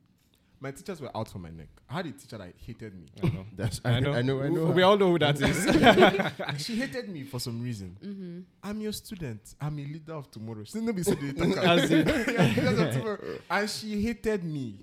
my 0.61 0.71
teachers 0.71 0.99
were 0.99 1.15
out 1.15 1.29
for 1.29 1.39
my 1.39 1.49
neck. 1.49 1.69
I 1.89 1.93
had 1.95 2.05
a 2.07 2.11
teacher 2.11 2.37
that 2.37 2.53
hated 2.65 2.93
me. 2.93 3.07
I 3.23 3.27
know. 3.27 3.45
That's, 3.55 3.79
I 3.85 3.99
know. 3.99 4.13
I 4.13 4.21
know. 4.21 4.41
I 4.41 4.49
know. 4.49 4.65
We 4.65 4.83
all 4.83 4.97
know 4.97 5.11
who 5.11 5.19
that 5.19 5.39
is. 5.41 6.57
She 6.65 6.75
hated 6.75 7.07
me 7.09 7.23
for 7.23 7.39
some 7.39 7.61
reason. 7.61 7.95
Mm-hmm. 8.03 8.39
I'm 8.61 8.81
your 8.81 8.91
student. 8.91 9.55
I'm 9.61 9.79
a 9.79 9.83
leader 9.83 10.13
of 10.13 10.29
tomorrow. 10.29 10.63
She 10.65 10.79
didn't 10.79 10.95
be 10.95 11.03
said 11.03 11.17
it. 11.21 11.57
As 11.57 11.91
in- 11.91 12.07
Leaders 12.55 12.79
of 12.79 12.91
tomorrow. 12.93 13.39
And 13.49 13.69
she 13.69 14.01
hated 14.01 14.43
me. 14.43 14.79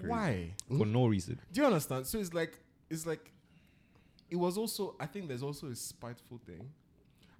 Why? 0.00 0.52
For 0.68 0.86
no 0.86 1.06
reason. 1.06 1.38
Do 1.52 1.60
you 1.60 1.66
understand? 1.66 2.06
So 2.06 2.18
it's 2.18 2.32
like 2.32 2.58
it's 2.88 3.04
like 3.04 3.30
it 4.30 4.36
was 4.36 4.56
also 4.56 4.94
I 4.98 5.06
think 5.06 5.28
there's 5.28 5.42
also 5.42 5.66
a 5.68 5.74
spiteful 5.74 6.40
thing. 6.46 6.68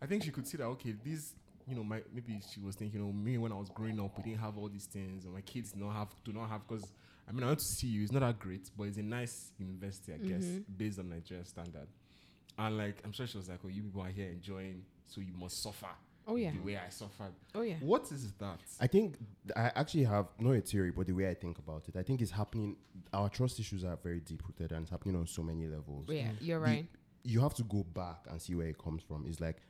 I 0.03 0.07
think 0.07 0.25
she 0.25 0.31
could 0.31 0.47
see 0.47 0.59
that 0.59 0.65
okay, 0.65 0.95
these 1.03 1.35
you 1.69 1.75
know, 1.77 1.85
my 1.85 2.03
maybe 2.13 2.41
she 2.53 2.61
was 2.61 2.75
thinking, 2.77 3.01
you 3.01 3.07
know, 3.07 3.13
me 3.13 3.39
when 3.39 3.53
I 3.53 3.57
was 3.57 3.69
growing 3.69 4.01
up, 4.01 4.17
we 4.17 4.23
didn't 4.23 4.41
have 4.41 4.57
all 4.59 4.69
these 4.69 4.87
things, 4.87 5.25
and 5.25 5.35
my 5.35 5.41
kids 5.43 5.73
don't 5.73 5.93
have 5.93 6.09
do 6.25 6.33
not 6.33 6.49
have 6.49 6.67
because. 6.67 6.93
I 7.29 7.31
mean, 7.33 7.43
I 7.45 7.49
want 7.49 7.59
to 7.59 7.65
see 7.67 7.89
you. 7.89 8.03
It's 8.05 8.11
not 8.11 8.21
that 8.21 8.39
great, 8.39 8.71
but 8.75 8.85
it's 8.85 8.97
a 8.97 9.03
nice 9.03 9.51
university, 9.59 10.15
I 10.15 10.17
guess, 10.17 10.45
Mhm. 10.45 10.65
based 10.79 10.99
on 10.99 11.11
Nigerian 11.11 11.45
standard. 11.45 11.87
And 12.57 12.79
like, 12.79 13.03
I'm 13.05 13.13
sure 13.13 13.27
she 13.27 13.37
was 13.37 13.51
like, 13.51 13.61
"Oh, 13.63 13.69
you 13.69 13.83
people 13.83 14.01
are 14.01 14.09
here 14.09 14.31
enjoying, 14.31 14.83
so 15.07 15.21
you 15.21 15.35
must 15.35 15.63
suffer 15.63 15.91
Oh 16.27 16.37
yeah. 16.37 16.53
the 16.53 16.61
way 16.61 16.79
I 16.79 16.89
suffered." 16.89 17.35
Oh 17.55 17.61
yeah. 17.61 17.77
What 17.81 18.11
is 18.13 18.33
that? 18.39 18.61
I 18.81 18.87
think 18.87 19.19
th- 19.19 19.57
I 19.57 19.71
actually 19.79 20.05
have 20.05 20.29
not 20.39 20.53
a 20.53 20.63
theory, 20.63 20.91
but 20.91 21.07
the 21.07 21.13
way 21.13 21.29
I 21.29 21.35
think 21.35 21.59
about 21.59 21.87
it, 21.87 21.97
I 21.97 22.03
think 22.03 22.23
it's 22.23 22.31
happening. 22.31 22.77
Our 23.13 23.29
trust 23.29 23.61
issues 23.61 23.85
are 23.85 23.97
very 23.97 24.21
deep 24.21 24.43
rooted, 24.49 24.73
and 24.73 24.81
it's 24.85 24.91
happening 24.91 25.15
on 25.15 25.27
so 25.27 25.43
many 25.43 25.67
levels. 25.67 26.07
Yeah, 26.09 26.31
you're 26.41 26.61
The- 26.61 26.65
right. 26.65 26.87
You 27.25 27.41
have 27.41 27.53
to 27.57 27.63
go 27.65 27.85
back 27.85 28.25
and 28.31 28.41
see 28.41 28.55
where 28.55 28.69
it 28.69 28.79
comes 28.79 29.03
from. 29.03 29.27
It's 29.27 29.39
like 29.39 29.61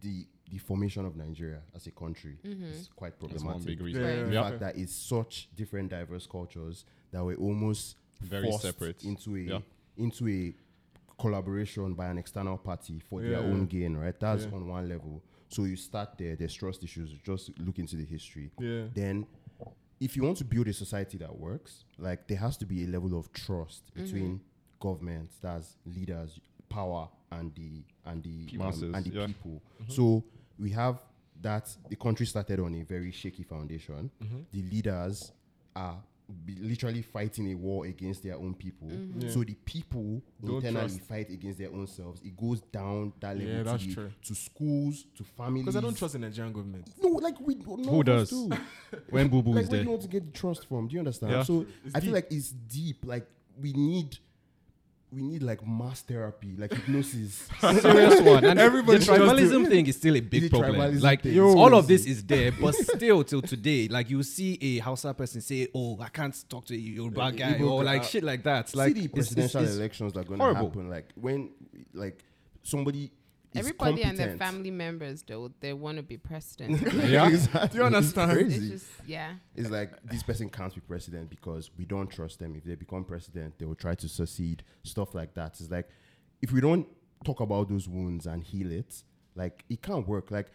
the 0.00 0.26
the 0.54 0.60
formation 0.60 1.04
of 1.04 1.16
Nigeria 1.16 1.60
as 1.74 1.86
a 1.86 1.90
country 1.90 2.36
Mm-hmm. 2.44 2.64
is 2.64 2.88
quite 2.94 3.14
That's 3.18 3.32
problematic. 3.42 3.56
one 3.58 3.64
big 3.66 3.80
reason. 3.80 4.02
Yeah, 4.02 4.22
the 4.24 4.32
Yeah. 4.32 4.42
fact 4.48 4.60
that 4.60 4.76
it's 4.76 4.94
such 4.94 5.48
different 5.56 5.90
diverse 5.90 6.26
cultures 6.26 6.84
that 7.10 7.24
were 7.24 7.34
almost 7.34 7.96
Very 8.20 8.48
forced 8.48 8.62
separate. 8.62 9.04
into 9.04 9.34
a 9.36 9.40
Yeah. 9.40 9.60
into 9.96 10.28
a 10.28 10.54
collaboration 11.18 11.94
by 11.94 12.06
an 12.08 12.18
external 12.18 12.56
party 12.58 12.98
for 13.00 13.20
their 13.22 13.38
own 13.38 13.66
gain, 13.66 13.96
right? 13.96 14.18
That's 14.18 14.44
Yeah. 14.44 14.52
on 14.56 14.68
one 14.68 14.88
level. 14.88 15.22
So 15.48 15.64
you 15.64 15.76
start 15.76 16.18
there, 16.18 16.34
there's 16.36 16.54
trust 16.54 16.82
issues, 16.82 17.12
just 17.24 17.56
look 17.58 17.78
into 17.78 17.96
the 17.96 18.04
history. 18.04 18.50
Yeah. 18.58 18.88
Then 18.94 19.26
if 20.00 20.16
you 20.16 20.22
want 20.24 20.38
to 20.38 20.44
build 20.44 20.66
a 20.68 20.72
society 20.72 21.16
that 21.18 21.38
works, 21.38 21.84
like 21.98 22.26
there 22.28 22.38
has 22.38 22.56
to 22.58 22.66
be 22.66 22.84
a 22.84 22.86
level 22.88 23.16
of 23.18 23.32
trust 23.32 23.82
between 23.94 24.40
government, 24.80 25.30
that's 25.40 25.76
leaders, 25.86 26.40
power 26.68 27.08
and 27.30 27.54
the 27.54 27.84
and 28.06 28.22
the 28.24 28.48
um, 28.52 28.58
Masses, 28.58 28.82
and 28.94 29.04
the 29.04 29.10
yeah. 29.10 29.26
people. 29.26 29.62
So 29.88 30.24
we 30.58 30.70
have 30.70 31.00
that 31.42 31.68
the 31.90 31.96
country 31.96 32.26
started 32.26 32.60
on 32.60 32.74
a 32.74 32.82
very 32.82 33.10
shaky 33.10 33.42
foundation. 33.42 34.10
Mm-hmm. 34.22 34.38
The 34.52 34.62
leaders 34.62 35.32
are 35.76 35.96
be 36.46 36.54
literally 36.56 37.02
fighting 37.02 37.52
a 37.52 37.54
war 37.54 37.84
against 37.84 38.22
their 38.22 38.36
own 38.36 38.54
people. 38.54 38.88
Mm-hmm. 38.88 39.20
Yeah. 39.20 39.28
So 39.30 39.44
the 39.44 39.52
people 39.66 40.22
Don't 40.42 40.56
internally 40.64 40.88
trust. 40.88 41.00
fight 41.02 41.28
against 41.28 41.58
their 41.58 41.68
own 41.70 41.86
selves. 41.86 42.22
It 42.24 42.34
goes 42.34 42.62
down 42.62 43.12
that 43.20 43.36
level 43.36 43.52
Yeah, 43.52 43.58
to, 43.58 43.64
that's 43.64 43.86
the- 43.86 43.92
true. 43.94 44.10
to 44.22 44.34
schools, 44.34 45.04
to 45.18 45.24
families. 45.24 45.64
Because 45.64 45.76
I 45.76 45.80
don't 45.80 45.98
trust 45.98 46.14
the 46.14 46.20
Nigerian 46.20 46.54
government. 46.54 46.88
No, 47.02 47.10
like 47.10 47.38
we 47.40 47.56
none 47.56 47.84
Who 47.84 48.02
does? 48.02 48.30
do. 48.30 48.50
When 49.10 49.28
Boo 49.28 49.42
Boo 49.42 49.52
like 49.52 49.64
is 49.64 49.68
where 49.70 49.76
there. 49.76 49.80
do 49.80 49.84
you 49.84 49.90
want 49.90 50.02
to 50.02 50.08
get 50.08 50.24
the 50.32 50.38
trust 50.38 50.66
from? 50.66 50.88
Do 50.88 50.94
you 50.94 51.00
understand? 51.00 51.32
Yeah. 51.32 51.42
So 51.42 51.66
It's 51.84 51.94
I 51.94 52.00
feel 52.00 52.12
like 52.14 52.28
it's 52.30 52.52
deep. 52.52 53.04
Like 53.04 53.26
we 53.60 53.74
need 53.74 54.16
we 55.14 55.22
need 55.22 55.42
like 55.42 55.66
mass 55.66 56.02
therapy, 56.02 56.56
like 56.58 56.72
hypnosis. 56.72 57.48
serious 57.60 58.20
one. 58.20 58.44
And 58.44 58.58
Everybody 58.58 58.98
the 58.98 59.04
tribalism 59.12 59.68
thing 59.68 59.86
is 59.86 59.96
still 59.96 60.16
a 60.16 60.20
big 60.20 60.50
problem. 60.50 60.98
Like 61.00 61.22
thing. 61.22 61.38
All 61.40 61.74
of 61.74 61.86
this 61.86 62.04
is 62.06 62.24
there, 62.24 62.50
but 62.52 62.74
still 62.74 63.22
till 63.24 63.42
today, 63.42 63.88
like 63.88 64.10
you 64.10 64.22
see 64.22 64.58
a 64.60 64.78
Hausa 64.78 65.14
person 65.14 65.40
say, 65.40 65.68
"Oh, 65.74 65.98
I 66.00 66.08
can't 66.08 66.34
talk 66.48 66.64
to 66.66 66.74
a 66.74 66.78
Yoruba 66.78 67.20
Uh, 67.22 67.30
guy," 67.30 67.60
or 67.62 67.84
like 67.84 68.04
shit 68.04 68.24
like 68.24 68.42
that. 68.44 68.74
Like 68.74 68.88
See 68.88 69.00
the 69.00 69.04
it's- 69.06 69.32
it's- 69.32 69.34
presidential 69.34 69.62
it's- 69.62 69.76
elections 69.76 70.12
that 70.14 70.20
are 70.20 70.24
going 70.24 70.40
to 70.40 70.54
happen. 70.54 70.88
Like 70.88 71.08
when 71.14 71.50
like 71.92 72.24
somebody 72.62 73.10
is 73.54 73.60
Everybody 73.60 74.02
and 74.02 74.18
their 74.18 74.36
family 74.36 74.70
members, 74.70 75.22
though, 75.22 75.50
they 75.60 75.72
want 75.72 75.96
to 75.98 76.02
be 76.02 76.16
president. 76.16 76.82
Yeah. 77.04 77.28
exactly. 77.28 77.68
Do 77.68 77.78
you 77.78 77.84
understand? 77.84 78.32
It's 78.32 78.56
it's 78.56 78.68
just 78.68 78.86
yeah. 79.06 79.34
It's 79.54 79.70
like 79.70 79.90
this 80.04 80.22
person 80.22 80.48
can't 80.48 80.74
be 80.74 80.80
president 80.80 81.30
because 81.30 81.70
we 81.78 81.84
don't 81.84 82.08
trust 82.08 82.38
them. 82.40 82.56
If 82.56 82.64
they 82.64 82.74
become 82.74 83.04
president, 83.04 83.58
they 83.58 83.66
will 83.66 83.74
try 83.74 83.94
to 83.94 84.08
succeed. 84.08 84.64
Stuff 84.82 85.14
like 85.14 85.34
that. 85.34 85.60
It's 85.60 85.70
like 85.70 85.88
if 86.42 86.52
we 86.52 86.60
don't 86.60 86.86
talk 87.24 87.40
about 87.40 87.68
those 87.68 87.88
wounds 87.88 88.26
and 88.26 88.42
heal 88.42 88.70
it, 88.72 89.02
like 89.34 89.64
it 89.68 89.82
can't 89.82 90.06
work. 90.06 90.30
Like 90.30 90.48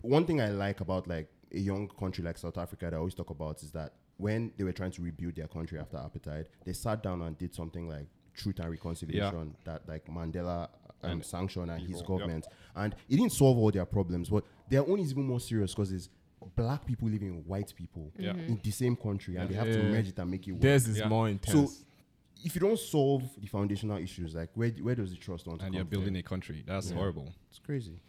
one 0.00 0.24
thing 0.24 0.40
I 0.40 0.48
like 0.48 0.80
about 0.80 1.08
like 1.08 1.28
a 1.52 1.58
young 1.58 1.88
country 1.88 2.22
like 2.24 2.38
South 2.38 2.58
Africa 2.58 2.86
that 2.86 2.94
I 2.94 2.98
always 2.98 3.14
talk 3.14 3.30
about 3.30 3.62
is 3.62 3.72
that 3.72 3.94
when 4.16 4.52
they 4.56 4.64
were 4.64 4.72
trying 4.72 4.90
to 4.92 5.02
rebuild 5.02 5.36
their 5.36 5.48
country 5.48 5.78
after 5.78 5.96
apartheid, 5.96 6.46
they 6.64 6.72
sat 6.72 7.02
down 7.02 7.22
and 7.22 7.36
did 7.38 7.54
something 7.54 7.88
like 7.88 8.06
truth 8.34 8.58
and 8.60 8.70
reconciliation 8.70 9.56
that 9.64 9.82
like 9.88 10.06
Mandela 10.06 10.68
um, 11.02 11.10
And 11.10 11.24
sanction 11.24 11.68
and 11.70 11.80
his 11.82 11.90
Igbo, 11.90 11.98
yep. 11.98 12.06
government. 12.06 12.46
And 12.74 12.94
it 13.08 13.16
didn't 13.16 13.32
solve 13.32 13.58
all 13.58 13.70
their 13.70 13.86
problems, 13.86 14.28
but 14.28 14.44
their 14.68 14.82
own 14.88 15.00
is 15.00 15.10
even 15.12 15.24
more 15.24 15.40
serious 15.40 15.74
because 15.74 15.92
it's 15.92 16.08
black 16.56 16.86
people 16.86 17.08
living 17.08 17.36
with 17.36 17.46
white 17.46 17.72
people 17.76 18.12
Yeah. 18.18 18.32
in 18.32 18.60
the 18.62 18.70
same 18.70 18.96
country 18.96 19.36
and 19.36 19.48
they 19.50 19.54
have 19.54 19.66
to 19.72 19.82
merge 19.82 20.08
it 20.08 20.18
and 20.18 20.30
make 20.30 20.46
it 20.46 20.52
work. 20.52 20.60
Theirs 20.62 20.86
is 20.88 20.98
Yeah. 20.98 21.08
more 21.08 21.28
intense. 21.28 21.78
So 21.78 21.84
if 22.44 22.54
you 22.54 22.60
don't 22.60 22.78
solve 22.78 23.24
the 23.38 23.46
foundational 23.48 23.98
issues, 23.98 24.34
like 24.34 24.50
where 24.54 24.70
where 24.70 24.94
does 24.94 25.10
the 25.10 25.16
trust 25.16 25.46
want 25.46 25.60
to 25.60 25.66
and 25.66 25.74
you're 25.74 25.84
building 25.84 26.10
from? 26.14 26.16
a 26.16 26.22
country. 26.22 26.62
That's 26.66 26.90
Yeah. 26.90 26.96
horrible. 26.96 27.34
It's 27.50 27.58
crazy. 27.58 28.00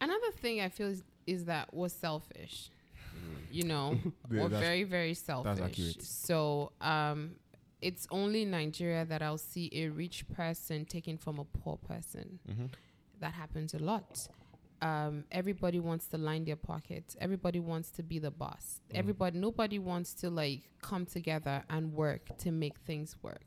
Another 0.00 0.30
thing 0.32 0.60
I 0.60 0.68
feel 0.68 0.88
is, 0.88 1.02
is 1.26 1.44
that 1.46 1.72
was 1.72 1.92
selfish. 1.92 2.70
You 3.50 3.64
know, 3.64 3.98
Yeah, 4.30 4.42
or 4.42 4.48
very 4.48 4.84
very 4.84 5.14
selfish. 5.14 5.60
accurate. 5.60 6.02
So 6.02 6.72
um, 6.80 7.36
it's 7.82 8.06
only 8.10 8.42
in 8.42 8.52
Nigeria 8.52 9.04
that 9.04 9.22
I'll 9.22 9.36
see 9.36 9.68
a 9.74 9.88
rich 9.88 10.26
person 10.28 10.84
taken 10.84 11.18
from 11.18 11.38
a 11.38 11.44
poor 11.44 11.76
person. 11.76 12.38
Mm-hmm. 12.48 12.66
That 13.20 13.32
happens 13.34 13.74
a 13.74 13.78
lot. 13.78 14.28
Um, 14.80 15.24
everybody 15.30 15.78
wants 15.78 16.06
to 16.08 16.18
line 16.18 16.44
their 16.44 16.56
pockets. 16.56 17.16
Everybody 17.20 17.60
wants 17.60 17.90
to 17.90 18.02
be 18.02 18.18
the 18.18 18.30
boss. 18.30 18.80
Everybody, 18.94 19.38
nobody 19.38 19.78
wants 19.78 20.14
to 20.14 20.30
like 20.30 20.62
come 20.80 21.06
together 21.06 21.62
and 21.70 21.92
work 21.92 22.36
to 22.38 22.50
make 22.50 22.78
things 22.78 23.16
work. 23.22 23.44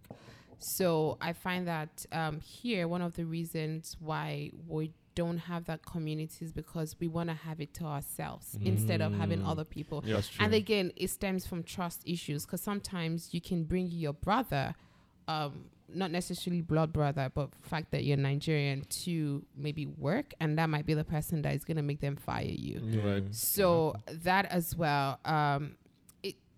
So 0.60 1.18
I 1.20 1.34
find 1.34 1.68
that 1.68 2.06
um, 2.12 2.40
here 2.40 2.88
one 2.88 3.02
of 3.02 3.16
the 3.16 3.26
reasons 3.26 3.98
why 4.00 4.52
we 4.68 4.92
don't 5.16 5.38
have 5.38 5.66
that 5.66 5.86
community 5.86 6.46
is 6.46 6.52
because 6.52 6.96
we 7.00 7.08
want 7.08 7.30
to 7.30 7.36
have 7.36 7.60
it 7.62 7.74
to 7.76 7.86
ourselves 7.86 8.58
instead 8.62 9.02
of 9.02 9.14
having 9.14 9.40
Mm. 9.40 9.48
other 9.50 9.64
people. 9.64 10.04
Yeah, 10.06 10.22
And 10.40 10.54
again, 10.54 10.92
it 10.96 11.10
stems 11.10 11.48
from 11.48 11.64
trust 11.64 12.02
issues 12.06 12.46
because 12.46 12.62
sometimes 12.62 13.34
you 13.34 13.42
can 13.42 13.64
bring 13.64 13.90
your 13.92 14.14
brother, 14.14 14.76
um, 15.28 15.66
not 15.88 16.12
necessarily 16.12 16.62
blood 16.62 16.92
brother, 16.92 17.32
but 17.34 17.50
fact 17.62 17.92
that 17.92 18.04
you're 18.04 18.18
Nigerian 18.18 18.82
to 19.06 19.46
maybe 19.56 19.86
work, 19.86 20.34
and 20.40 20.58
that 20.58 20.68
might 20.70 20.86
be 20.86 20.94
the 20.94 21.04
person 21.04 21.42
that 21.44 21.54
is 21.56 21.64
gonna 21.64 21.84
make 21.84 22.02
them 22.02 22.16
fire 22.16 22.44
you. 22.46 22.82
yeah. 22.84 23.04
Right. 23.14 23.36
So 23.36 23.96
that 24.24 24.46
as 24.48 24.76
well, 24.76 25.20
um, 25.26 25.76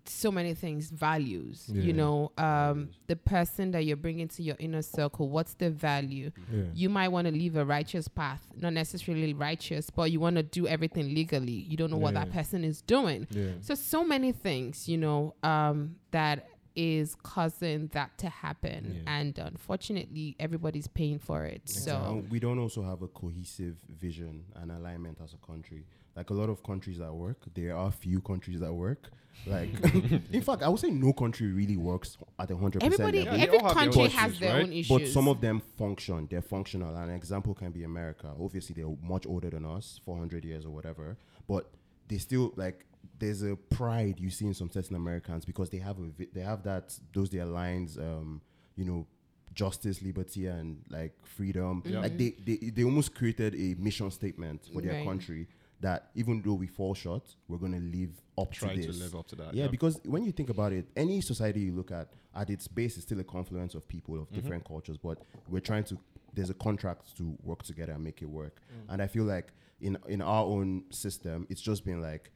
so 0.10 0.32
many 0.32 0.54
things, 0.54 0.90
values. 0.90 1.66
Yeah. 1.72 1.82
You 1.84 1.94
know, 1.94 2.32
um, 2.38 2.90
the 3.08 3.16
person 3.16 3.72
that 3.72 3.86
you're 3.86 3.98
bringing 3.98 4.28
to 4.30 4.44
your 4.44 4.56
inner 4.60 4.82
circle. 4.82 5.30
What's 5.30 5.54
the 5.56 5.70
value? 5.70 6.32
Yeah. 6.52 6.64
You 6.74 6.90
might 6.90 7.10
want 7.10 7.28
to 7.28 7.34
leave 7.34 7.56
a 7.56 7.66
righteous 7.66 8.08
path, 8.08 8.42
not 8.56 8.74
necessarily 8.74 9.34
righteous, 9.34 9.90
but 9.90 10.12
you 10.12 10.20
want 10.20 10.36
to 10.38 10.44
do 10.44 10.68
everything 10.68 11.14
legally. 11.14 11.52
You 11.52 11.78
don't 11.78 11.92
know 11.92 11.98
what 11.98 12.14
that 12.16 12.32
person 12.32 12.64
is 12.64 12.82
doing. 12.82 13.28
yeah. 13.32 13.52
So 13.62 13.76
so 13.76 14.04
many 14.04 14.32
things, 14.32 14.88
you 14.90 14.98
know, 14.98 15.36
um, 15.44 15.96
that 16.12 16.48
is 16.76 17.16
causing 17.24 17.88
that 17.88 18.16
to 18.20 18.30
happen, 18.30 19.02
Yeah. 19.04 19.18
and 19.20 19.40
unfortunately, 19.40 20.36
everybody's 20.40 20.88
paying 20.88 21.18
for 21.18 21.44
it. 21.44 21.68
So 21.68 21.96
And 22.22 22.30
we 22.30 22.40
don't 22.40 22.60
also 22.60 22.84
have 22.84 23.02
a 23.02 23.08
cohesive 23.08 23.78
vision 24.00 24.44
and 24.56 24.72
alignment 24.72 25.18
as 25.24 25.34
a 25.34 25.38
country. 25.38 25.86
Like 26.18 26.30
a 26.32 26.34
lot 26.34 26.50
of 26.50 26.64
countries 26.64 26.98
that 26.98 27.14
work, 27.14 27.38
there 27.54 27.76
are 27.78 27.92
few 27.92 28.20
countries 28.22 28.60
that 28.62 28.74
work. 28.74 29.10
Like, 29.46 29.70
in 30.32 30.42
fact, 30.42 30.64
I 30.64 30.68
would 30.70 30.80
say 30.80 30.90
no 30.90 31.14
country 31.14 31.48
really 31.52 31.78
works 31.78 32.18
at 32.40 32.50
a 32.50 32.58
hundred 32.58 32.80
percent. 32.82 32.94
everybody, 33.00 33.20
Yeah, 33.20 33.44
every 33.46 33.60
all 33.60 33.66
their 33.66 33.74
country 33.84 34.02
own 34.06 34.10
has 34.10 34.30
issues, 34.32 34.40
their 34.40 34.54
right? 34.56 34.64
own 34.64 34.74
issues. 34.74 34.90
But 34.90 35.08
some 35.10 35.28
of 35.28 35.42
them 35.42 35.62
function. 35.78 36.28
They're 36.30 36.42
functional. 36.42 36.96
An 36.96 37.12
example 37.12 37.54
can 37.54 37.72
be 37.72 37.84
America. 37.84 38.34
Obviously, 38.42 38.74
they're 38.74 38.96
much 39.04 39.28
older 39.28 39.52
than 39.52 39.64
us, 39.64 40.02
400 40.06 40.44
years 40.44 40.66
or 40.66 40.72
whatever. 40.72 41.18
But 41.48 41.70
they 42.08 42.18
still 42.18 42.52
like. 42.56 42.84
There's 43.20 43.42
a 43.44 43.56
pride 43.56 44.20
you 44.20 44.30
see 44.32 44.48
in 44.48 44.54
some 44.56 44.70
certain 44.72 44.96
Americans 44.96 45.46
because 45.46 45.70
they 45.70 45.78
have 45.78 45.98
a 46.00 46.08
vi- 46.18 46.28
they 46.34 46.42
have 46.42 46.64
that 46.64 46.98
those 47.14 47.30
their 47.30 47.46
lines. 47.46 47.98
Um, 47.98 48.42
you 48.76 48.86
know, 48.86 49.06
justice, 49.54 50.02
liberty, 50.02 50.48
and 50.48 50.84
like 50.90 51.14
freedom. 51.26 51.82
Yeah. 51.86 52.00
Like 52.00 52.18
they, 52.18 52.36
they 52.44 52.58
they 52.72 52.84
almost 52.84 53.14
created 53.16 53.54
a 53.56 53.76
mission 53.80 54.10
statement 54.12 54.68
for 54.74 54.82
their 54.82 54.94
Right. 54.94 55.06
country 55.06 55.48
that 55.82 56.10
even 56.16 56.42
though 56.44 56.54
we 56.54 56.68
fall 56.68 56.94
short, 56.94 57.36
we're 57.48 57.58
gonna 57.58 57.80
live 57.80 58.22
up 58.38 58.52
Try 58.52 58.76
to 58.76 58.82
to 58.82 58.88
this. 58.88 59.00
live 59.00 59.16
up 59.16 59.28
to 59.28 59.36
that. 59.36 59.54
Yeah, 59.54 59.68
because 59.68 60.00
when 60.06 60.24
you 60.24 60.32
think 60.32 60.50
about 60.50 60.74
it, 60.74 60.88
any 60.96 61.22
society 61.22 61.62
you 61.62 61.74
look 61.74 61.92
at, 61.92 62.10
at 62.36 62.50
its 62.50 62.68
base, 62.68 62.98
is 62.98 63.04
still 63.04 63.20
a 63.20 63.24
confluence 63.24 63.76
of 63.76 63.88
people 63.88 64.16
of 64.16 64.22
mm-hmm. 64.28 64.36
different 64.36 64.66
cultures. 64.66 64.98
But 64.98 65.20
we're 65.50 65.60
trying 65.60 65.84
to. 65.86 65.98
There's 66.34 66.50
a 66.50 66.56
contract 66.56 67.16
to 67.18 67.36
work 67.44 67.64
together 67.64 67.94
and 67.94 68.04
make 68.04 68.22
it 68.22 68.30
work. 68.30 68.62
Mm. 68.72 68.94
And 68.94 69.02
I 69.02 69.08
feel 69.08 69.24
like 69.24 69.54
in 69.82 69.98
in 70.08 70.22
our 70.22 70.44
own 70.44 70.84
system, 70.92 71.48
it's 71.50 71.62
just 71.62 71.84
been 71.86 72.02
like 72.02 72.32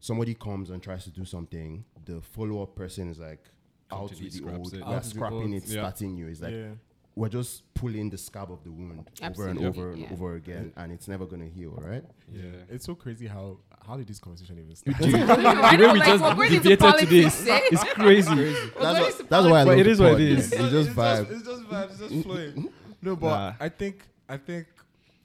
somebody 0.00 0.34
comes 0.34 0.70
and 0.70 0.82
tries 0.82 1.04
to 1.04 1.10
do 1.10 1.24
something. 1.24 1.84
The 2.04 2.20
follow 2.20 2.62
up 2.62 2.74
person 2.74 3.10
is 3.10 3.18
like 3.18 3.44
out 3.90 4.08
Completely 4.08 4.40
with 4.40 4.52
the 4.52 4.58
old, 4.58 4.74
it. 4.74 4.78
yeah, 4.80 4.96
Out 4.96 5.04
scrapping 5.04 5.52
it, 5.54 5.66
Yeah. 5.66 5.80
starting 5.80 6.14
new. 6.14 6.26
It's 6.26 6.40
like 6.40 6.52
yeah. 6.52 6.70
We're 7.18 7.28
just 7.28 7.52
pulling 7.74 8.10
the 8.10 8.18
scab 8.18 8.50
of 8.52 8.62
the 8.64 8.70
wound 8.70 9.00
over 9.22 9.48
and 9.48 9.58
Absolutely, 9.58 9.66
over 9.66 9.90
and 9.92 10.00
yeah. 10.02 10.12
over 10.12 10.34
again, 10.36 10.72
and 10.76 10.92
it's 10.92 11.08
never 11.08 11.26
gonna 11.26 11.46
heal, 11.58 11.72
right? 11.90 12.04
Yeah. 12.32 12.42
It's 12.70 12.84
so 12.84 12.94
crazy 12.94 13.26
how 13.26 13.58
how 13.86 13.96
did 13.96 14.06
this 14.06 14.18
conversation 14.20 14.58
even 14.58 14.74
start? 14.76 14.98
Dude, 14.98 15.14
I 15.14 15.36
the 15.36 15.42
know, 15.78 15.86
way 15.88 15.92
we 15.94 15.98
like, 15.98 16.08
just 16.08 16.22
we're 16.24 16.34
going 16.34 16.52
into 16.54 16.68
deviated 16.76 16.98
to 17.00 17.06
this, 17.06 17.44
it's 17.46 17.84
crazy. 17.94 18.34
That's, 18.34 18.70
going 18.80 19.02
what, 19.02 19.28
that's 19.30 19.46
why 19.46 19.60
I 19.62 19.64
But 19.64 19.76
love 19.78 19.86
it 19.86 19.96
the 19.96 20.02
what 20.04 20.20
it 20.20 20.28
is. 20.38 20.52
It's 20.52 20.70
just 20.70 20.90
vibes. 20.90 21.30
It's 21.32 21.42
just 21.42 21.62
vibes. 21.64 21.90
It's 22.02 22.12
just 22.12 22.22
flowing. 22.24 22.68
no, 23.02 23.16
but 23.16 23.28
Nah. 23.28 23.52
I 23.60 23.68
think 23.68 23.96
I 24.28 24.36
think 24.36 24.66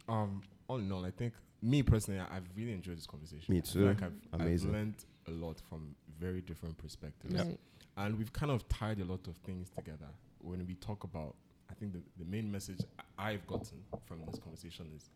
um 0.10 0.42
all 0.68 0.78
in 0.80 0.92
all, 0.92 1.06
I 1.06 1.12
think 1.12 1.34
me 1.62 1.84
personally, 1.84 2.20
I- 2.20 2.38
I've 2.38 2.48
really 2.56 2.74
enjoyed 2.74 2.98
this 2.98 3.06
conversation. 3.08 3.54
Me 3.54 3.62
too. 3.62 3.86
like 3.88 4.02
I've, 4.02 4.14
I've 4.34 4.64
learned 4.64 4.96
a 5.28 5.32
lot 5.32 5.58
from 5.70 5.96
very 6.20 6.42
different 6.42 6.78
perspectives, 6.78 7.36
Right. 7.36 7.60
and 7.98 8.18
we've 8.18 8.34
kind 8.34 8.52
of 8.52 8.68
tied 8.70 9.00
a 9.00 9.06
lot 9.06 9.28
of 9.28 9.36
things 9.38 9.70
together. 9.78 10.10
When 10.40 10.66
we 10.68 10.76
talk 10.76 11.04
about, 11.06 11.36
I 11.70 11.74
think 11.76 11.94
the, 11.94 12.02
the 12.18 12.26
main 12.26 12.52
message 12.52 12.80
I- 13.18 13.32
I've 13.32 13.48
gotten 13.48 13.78
from 14.06 14.22
this 14.30 14.40
conversation 14.40 14.88
is, 14.96 15.10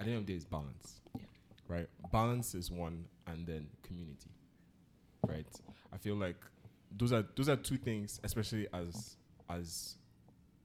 at 0.00 0.06
the 0.06 0.12
end 0.12 0.20
of 0.20 0.26
the 0.26 0.32
day, 0.32 0.36
is 0.36 0.44
balance. 0.44 1.00
Yeah. 1.14 1.22
Right, 1.68 1.88
balance 2.12 2.54
is 2.54 2.70
one, 2.70 3.04
and 3.26 3.46
then 3.46 3.66
community. 3.82 4.30
Right, 5.26 5.46
I 5.92 5.96
feel 5.96 6.16
like 6.16 6.36
those 6.96 7.12
are 7.12 7.24
those 7.36 7.48
are 7.48 7.56
two 7.56 7.76
things, 7.78 8.20
especially 8.24 8.66
as 8.74 9.16
as 9.48 9.94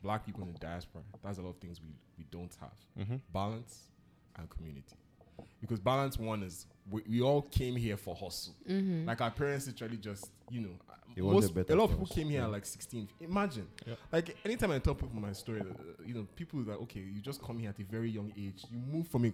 black 0.01 0.25
people 0.25 0.43
in 0.43 0.51
the 0.53 0.59
diaspora. 0.59 1.03
That's 1.23 1.37
a 1.37 1.41
lot 1.41 1.49
of 1.51 1.57
things 1.57 1.79
we 1.81 1.89
we 2.17 2.25
don't 2.31 2.53
have 2.59 2.73
Mm-hmm. 2.99 3.15
balance 3.31 3.83
and 4.37 4.49
community. 4.49 4.95
Because 5.61 5.79
balance 5.79 6.17
one 6.17 6.41
is 6.43 6.65
we, 6.89 7.03
we 7.07 7.21
all 7.21 7.43
came 7.43 7.75
here 7.75 7.95
for 7.97 8.15
hustle. 8.15 8.55
Mm-hmm. 8.67 9.07
Like 9.07 9.21
our 9.21 9.31
parents 9.31 9.67
literally 9.67 9.97
just 9.97 10.31
you 10.49 10.61
know 10.61 10.69
They 10.69 10.75
wanted 10.77 10.96
most, 11.23 11.53
better 11.53 11.73
a 11.73 11.75
lot 11.75 11.85
of 11.85 11.91
people 11.91 12.05
came 12.07 12.29
here 12.29 12.39
yeah. 12.39 12.45
at 12.45 12.51
like 12.51 12.65
16. 12.65 13.07
Imagine, 13.21 13.67
Yeah. 13.85 13.95
like 14.11 14.35
anytime 14.45 14.71
I 14.71 14.79
tell 14.79 14.95
people 14.95 15.19
my 15.19 15.33
story, 15.33 15.61
uh, 15.61 16.03
you 16.05 16.13
know, 16.13 16.27
people 16.35 16.59
are 16.61 16.63
like, 16.63 16.81
okay, 16.83 16.99
you 16.99 17.21
just 17.21 17.41
come 17.41 17.59
here 17.59 17.69
at 17.69 17.79
a 17.79 17.83
very 17.83 18.09
young 18.09 18.31
age. 18.37 18.65
You 18.71 18.79
move 18.79 19.07
from 19.07 19.25
a 19.25 19.33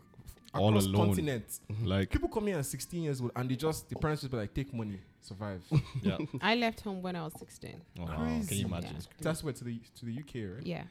All 0.54 0.70
across 0.70 0.86
alone. 0.86 1.08
continents. 1.08 1.62
Like, 1.84 2.10
People 2.12 2.30
come 2.30 2.48
here 2.48 2.58
at 2.58 2.66
16 2.66 3.04
years 3.04 3.22
old 3.22 3.32
and 3.36 3.50
they 3.50 3.56
just 3.56 3.90
the 3.90 3.96
parents 3.96 4.22
just 4.22 4.32
be 4.32 4.38
like, 4.38 4.54
take 4.54 4.74
money, 4.74 5.00
survive. 5.22 5.62
yeah. 6.02 6.18
I 6.42 6.56
left 6.56 6.82
home 6.82 7.02
when 7.02 7.16
I 7.16 7.24
was 7.24 7.34
16. 7.40 7.82
Oh, 8.00 8.04
wow. 8.06 8.18
Crazy. 8.18 8.48
Can 8.48 8.58
you 8.58 8.66
imagine? 8.66 8.96
Yeah. 8.96 9.06
That's 9.22 9.44
where 9.44 9.54
to 9.54 9.64
the 9.64 9.80
to 10.00 10.06
the 10.06 10.12
UK, 10.14 10.56
right? 10.58 10.66
Yeah. 10.66 10.84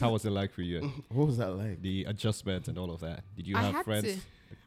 How 0.00 0.12
was 0.12 0.24
it 0.24 0.30
like 0.30 0.50
for 0.52 0.62
you? 0.62 0.90
What 1.10 1.26
was 1.26 1.36
that 1.38 1.50
like? 1.50 1.82
the 1.82 2.04
adjustment 2.04 2.68
and 2.68 2.78
all 2.78 2.90
of 2.90 3.00
that. 3.00 3.22
Did 3.36 3.46
you 3.46 3.56
I 3.56 3.62
have 3.64 3.84
friends? 3.84 4.04
to. 4.14 4.18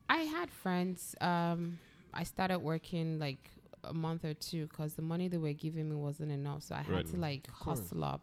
I 0.09 0.17
had 0.19 0.49
friends. 0.51 1.15
Um, 1.19 1.79
I 2.13 2.23
started 2.23 2.59
working 2.59 3.19
like 3.19 3.49
a 3.89 3.93
month 3.93 4.23
or 4.25 4.33
two 4.33 4.67
because 4.67 4.93
the 4.93 5.01
money 5.01 5.27
they 5.27 5.37
were 5.37 5.53
giving 5.53 5.89
me 5.89 5.95
wasn't 5.95 6.31
enough. 6.31 6.63
So 6.63 6.75
I 6.75 6.81
had 6.81 6.93
Right. 6.95 7.05
to 7.07 7.17
like 7.17 7.47
hustle 7.49 8.03
up, 8.03 8.21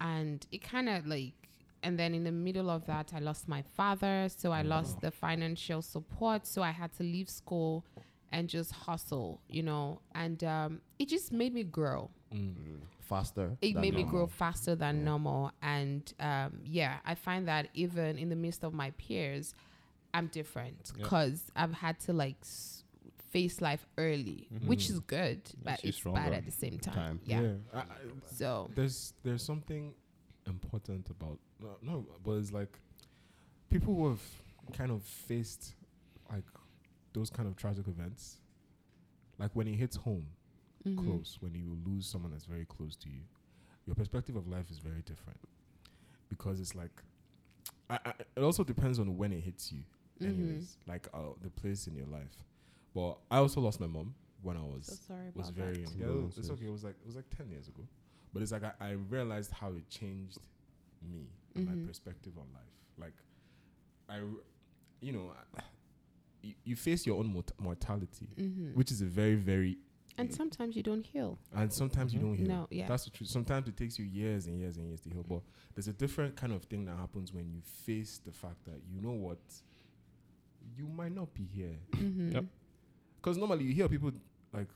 and 0.00 0.46
it 0.52 0.62
kind 0.62 0.88
of 0.88 1.06
like. 1.06 1.34
And 1.82 1.98
then 1.98 2.14
in 2.14 2.24
the 2.24 2.32
middle 2.32 2.70
of 2.70 2.86
that, 2.86 3.12
I 3.14 3.18
lost 3.18 3.46
my 3.46 3.60
father, 3.60 4.28
so 4.34 4.52
I 4.52 4.62
lost 4.62 5.02
the 5.02 5.10
financial 5.10 5.82
support. 5.82 6.46
So 6.46 6.62
I 6.62 6.70
had 6.70 6.94
to 6.94 7.02
leave 7.02 7.28
school 7.28 7.84
and 8.32 8.48
just 8.48 8.72
hustle, 8.72 9.42
you 9.50 9.62
know. 9.62 10.00
And 10.14 10.42
um, 10.44 10.80
it 10.98 11.08
just 11.10 11.30
made 11.30 11.52
me 11.52 11.62
grow. 11.62 12.10
Mm. 12.32 12.54
Faster. 13.00 13.58
it 13.60 13.76
made 13.76 13.94
me 13.94 14.02
grow 14.02 14.26
faster 14.26 14.74
than 14.74 14.96
Yeah. 15.00 15.04
normal 15.04 15.52
and 15.60 16.10
um, 16.20 16.60
yeah 16.64 17.00
i 17.04 17.14
find 17.14 17.46
that 17.48 17.68
even 17.74 18.16
in 18.16 18.30
the 18.30 18.34
midst 18.34 18.64
of 18.64 18.72
my 18.72 18.92
peers 18.92 19.54
i'm 20.14 20.28
different 20.28 20.90
because 20.96 21.42
i've 21.54 21.74
had 21.74 22.00
to 22.00 22.14
like 22.14 22.36
s- 22.40 22.82
face 23.34 23.60
life 23.68 23.84
early 23.98 24.40
which 24.70 24.84
is 24.92 24.98
good 25.00 25.40
but 25.64 25.72
Makes 25.72 25.84
you 25.84 25.88
it's 25.90 26.00
bad 26.18 26.32
at 26.32 26.44
the 26.50 26.56
same 26.62 26.78
time, 26.78 26.94
time. 26.94 27.20
yeah, 27.24 27.52
I, 27.78 27.80
I, 27.80 27.84
so 28.40 28.48
there's 28.78 28.98
there's 29.24 29.44
something 29.52 29.84
important 30.46 31.04
about 31.16 31.38
no, 31.60 31.70
no 31.82 31.96
but 32.24 32.32
it's 32.40 32.52
like 32.60 32.74
people 33.74 33.92
who 33.96 34.04
have 34.12 34.22
kind 34.72 34.90
of 34.96 35.02
faced 35.02 35.74
like 36.34 36.48
those 37.16 37.30
kind 37.36 37.46
of 37.48 37.54
tragic 37.56 37.86
events 37.88 38.22
like 39.42 39.50
when 39.58 39.66
it 39.72 39.76
hits 39.84 39.96
home 39.96 40.26
mhm. 40.86 40.96
close 41.02 41.30
when 41.40 41.54
you 41.54 41.76
lose 41.88 42.06
someone 42.06 42.30
that's 42.32 42.48
very 42.56 42.66
close 42.76 42.94
to 42.96 43.08
you 43.08 43.22
your 43.86 43.94
perspective 43.94 44.36
of 44.36 44.48
life 44.48 44.70
is 44.70 44.78
very 44.78 45.02
different. 45.02 45.38
Because 46.30 46.58
it's 46.60 46.74
like 46.74 47.02
I, 47.90 47.98
I, 48.06 48.12
it 48.36 48.42
also 48.42 48.64
depends 48.64 48.98
on 48.98 49.16
when 49.18 49.30
it 49.32 49.40
hits 49.40 49.72
you 49.72 49.82
Mhm. 50.20 50.26
anyways 50.28 50.78
like 50.86 51.08
uh, 51.12 51.34
the 51.42 51.50
place 51.50 51.86
in 51.88 51.94
your 51.96 52.06
life 52.06 52.36
but 52.94 53.18
i 53.30 53.38
also 53.38 53.60
lost 53.60 53.80
my 53.80 53.86
mom 53.86 54.14
when 54.42 54.56
i 54.56 54.60
was 54.62 54.86
so 54.86 54.94
sorry 55.14 55.30
was 55.34 55.48
about 55.48 55.58
very 55.64 55.84
that. 55.84 55.96
young. 55.96 55.98
Yeah, 56.00 56.06
it 56.18 56.24
was- 56.26 56.38
it's 56.38 56.50
okay. 56.50 56.66
It 56.66 56.70
was 56.72 56.84
like 56.84 56.96
it 57.02 57.06
was 57.06 57.16
like 57.16 57.28
ten 57.36 57.48
years 57.50 57.68
ago, 57.68 57.82
but 58.32 58.42
it's 58.42 58.52
like 58.52 58.62
I, 58.64 58.72
I 58.80 58.90
realized 58.92 59.50
how 59.52 59.68
it 59.72 59.88
changed 59.88 60.38
me 61.02 61.28
and 61.54 61.66
Mhm. 61.68 61.80
my 61.80 61.86
perspective 61.86 62.32
on 62.38 62.46
life. 62.52 62.74
Like 62.98 63.14
I, 64.08 64.18
r- 64.20 64.44
you 65.00 65.12
know, 65.12 65.32
I- 65.56 65.62
you, 66.42 66.54
you 66.64 66.76
face 66.76 67.06
your 67.06 67.18
own 67.18 67.28
mort- 67.32 67.52
mortality, 67.58 68.28
Mhm. 68.36 68.74
which 68.74 68.90
is 68.92 69.00
a 69.00 69.06
very 69.06 69.34
very 69.36 69.78
and 70.18 70.32
sometimes 70.32 70.76
you 70.76 70.82
don't 70.82 71.04
heal 71.06 71.38
and 71.54 71.72
sometimes 71.72 72.12
you 72.14 72.20
Mhm. 72.20 72.22
don't 72.22 72.34
heal. 72.36 72.46
no 72.46 72.68
yeah 72.70 72.86
That's 72.86 73.04
the 73.06 73.10
truth. 73.10 73.30
Sometimes 73.30 73.66
it 73.68 73.76
takes 73.76 73.98
you 73.98 74.04
years 74.04 74.46
and 74.46 74.58
years 74.60 74.76
and 74.76 74.86
years 74.86 75.00
to 75.00 75.08
heal, 75.10 75.24
but 75.28 75.42
there's 75.74 75.88
a 75.88 75.92
different 75.94 76.36
kind 76.36 76.52
of 76.52 76.62
thing 76.64 76.84
that 76.84 76.96
happens 76.98 77.32
when 77.32 77.50
you 77.50 77.60
face 77.62 78.18
the 78.18 78.30
fact 78.32 78.62
that 78.66 78.80
you 78.92 79.00
know 79.00 79.12
what, 79.26 79.40
you 80.76 80.86
might 80.86 81.12
not 81.12 81.32
be 81.34 81.44
here. 81.44 81.78
Mhm. 81.92 82.32
Yep. 82.34 82.44
Because 83.24 83.38
normally 83.38 83.64
you 83.64 83.72
hear 83.72 83.88
people 83.88 84.12
like 84.52 84.68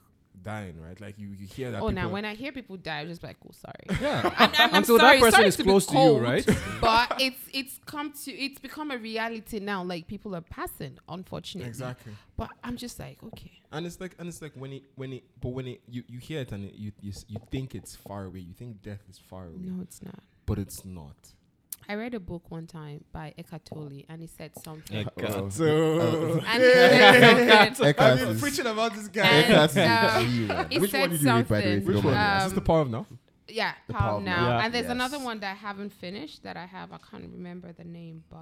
dying, 0.43 0.81
right? 0.81 0.99
Like 1.01 1.19
you, 1.19 1.29
you 1.39 1.47
hear 1.47 1.71
that. 1.73 1.83
oh 1.83 1.89
now 1.89 2.09
when 2.09 2.25
i 2.25 2.35
hear 2.35 2.53
people 2.53 2.77
die 2.77 3.01
i'm 3.01 3.09
just 3.09 3.23
like 3.25 3.37
oh 3.47 3.51
sorry 3.53 4.01
Yeah. 4.01 4.23
I'm, 4.39 4.51
I'm, 4.51 4.71
I'm 4.71 4.75
Until 4.77 4.99
sorry, 4.99 5.17
that 5.17 5.21
person 5.25 5.33
sorry 5.33 5.49
is 5.49 5.57
to 5.57 5.65
be 5.65 5.71
close 5.71 5.87
to 5.87 5.99
you, 5.99 6.19
right? 6.19 6.47
but 6.81 7.15
it's 7.21 7.41
it's 7.53 7.81
come 7.87 8.13
to 8.25 8.33
it's 8.33 8.59
become 8.61 8.91
a 8.93 8.99
reality 8.99 9.59
now. 9.59 9.83
Like 9.83 10.07
people 10.07 10.35
are 10.37 10.41
passing, 10.59 10.97
unfortunately. 11.09 11.69
exactly. 11.69 12.13
But 12.37 12.51
I'm 12.63 12.77
just 12.77 12.99
like, 13.01 13.19
okay. 13.25 13.51
And 13.73 13.85
it's 13.85 14.01
like, 14.01 14.15
and 14.19 14.29
it's 14.29 14.41
like 14.41 14.53
when 14.55 14.73
it, 14.75 14.85
when 14.95 15.13
it, 15.15 15.25
but 15.41 15.51
when 15.51 15.67
it, 15.67 15.81
you, 15.89 16.05
you 16.07 16.19
hear 16.21 16.41
it 16.41 16.53
and 16.53 16.65
it, 16.67 16.75
you, 16.75 16.93
you, 17.01 17.13
you 17.27 17.39
think 17.51 17.75
it's 17.75 17.97
far 17.97 18.25
away. 18.25 18.41
You 18.41 18.55
think 18.55 18.81
death 18.83 19.03
is 19.11 19.19
far 19.19 19.47
away, 19.47 19.59
No, 19.61 19.83
it's 19.83 20.01
not. 20.03 20.21
but 20.47 20.59
it's 20.59 20.85
not. 20.85 21.17
I 21.89 21.95
read 21.95 22.13
a 22.15 22.21
book 22.21 22.51
one 22.51 22.67
time 22.67 23.03
by 23.13 23.33
Eckhart 23.39 23.65
Tolle, 23.65 24.03
and 24.09 24.21
he 24.21 24.27
said 24.27 24.51
something. 24.63 25.09
Oh. 25.23 25.49
So, 25.49 26.41
and 26.47 26.63
he 26.63 26.71
said 26.71 27.77
something. 27.77 27.87
Eckhart 27.87 28.19
is- 28.21 28.41
preaching 28.41 28.67
about 28.67 28.95
this 28.95 29.09
guy. 29.09 29.27
And, 29.27 29.53
Eckhart 29.55 29.71
is 29.71 29.77
um, 29.79 29.83
a 29.83 30.27
G, 30.27 30.47
man. 30.47 30.67
he 30.71 30.79
Which 30.79 30.91
said 30.91 31.01
one 31.01 31.11
did 31.11 31.21
you 31.23 31.29
read, 31.29 31.49
by 31.49 31.61
the 31.61 31.67
way? 31.69 31.79
Which 31.79 32.05
one? 32.05 32.15
mind 32.15 32.39
is 32.39 32.45
this 32.45 32.53
the 32.55 32.61
power 32.61 32.81
of 32.83 32.91
now? 32.91 33.07
Yeah, 33.51 33.73
The 33.87 33.95
Power 33.95 34.01
Power 34.03 34.11
of 34.11 34.17
of 34.19 34.23
Now. 34.25 34.49
Now. 34.49 34.59
And 34.61 34.75
there's 34.75 34.83
Yes. 34.85 34.93
another 34.93 35.19
one 35.21 35.41
that 35.41 35.53
I 35.53 35.55
haven't 35.55 35.95
finished 35.95 36.43
that 36.43 36.59
I 36.59 36.67
have. 36.67 36.93
I 36.93 36.99
can't 37.11 37.33
remember 37.33 37.73
the 37.73 37.85
name, 37.85 38.23
but 38.29 38.37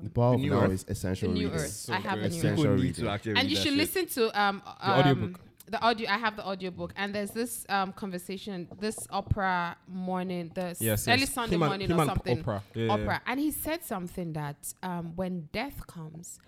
The 0.00 0.06
um, 0.06 0.10
power 0.14 0.30
The 0.30 0.34
of 0.36 0.40
New 0.40 0.50
now 0.52 0.60
Earth. 0.62 0.70
is 0.72 0.84
essential 0.88 1.28
The 1.28 1.34
New 1.34 1.48
reading. 1.48 1.60
Earth. 1.60 1.70
So 1.70 1.92
I 1.92 1.96
have 1.98 2.14
good. 2.14 2.24
the 2.24 2.28
New 2.30 2.36
Essential 2.38 2.72
reading. 2.74 3.36
and 3.36 3.50
you 3.50 3.56
should 3.56 3.64
shit. 3.64 3.74
listen 3.74 4.06
to 4.06 4.40
um, 4.40 4.62
The 4.64 4.90
um 4.90 4.98
audiobook. 5.00 5.40
The 5.68 5.80
audio. 5.84 6.08
I 6.08 6.16
have 6.18 6.36
the 6.36 6.46
audiobook, 6.46 6.92
and 6.96 7.12
there's 7.14 7.32
this 7.32 7.66
um 7.68 7.92
conversation, 7.92 8.68
this 8.78 8.98
Oprah 9.08 9.74
morning, 9.88 10.52
the 10.54 10.76
Yes, 10.78 11.08
early 11.08 11.20
yes. 11.20 11.32
Sunday 11.32 11.56
Him 11.56 11.62
and- 11.62 11.70
morning 11.70 11.90
him 11.90 12.00
or 12.00 12.06
something. 12.06 12.42
Oprah. 12.44 12.62
Yeah, 12.74 12.84
yeah, 12.84 12.96
Oprah 12.96 13.20
and 13.26 13.40
he 13.40 13.50
said 13.50 13.84
something 13.84 14.32
that 14.34 14.56
um, 14.82 15.12
when 15.16 15.48
death 15.52 15.84
comes 15.88 16.38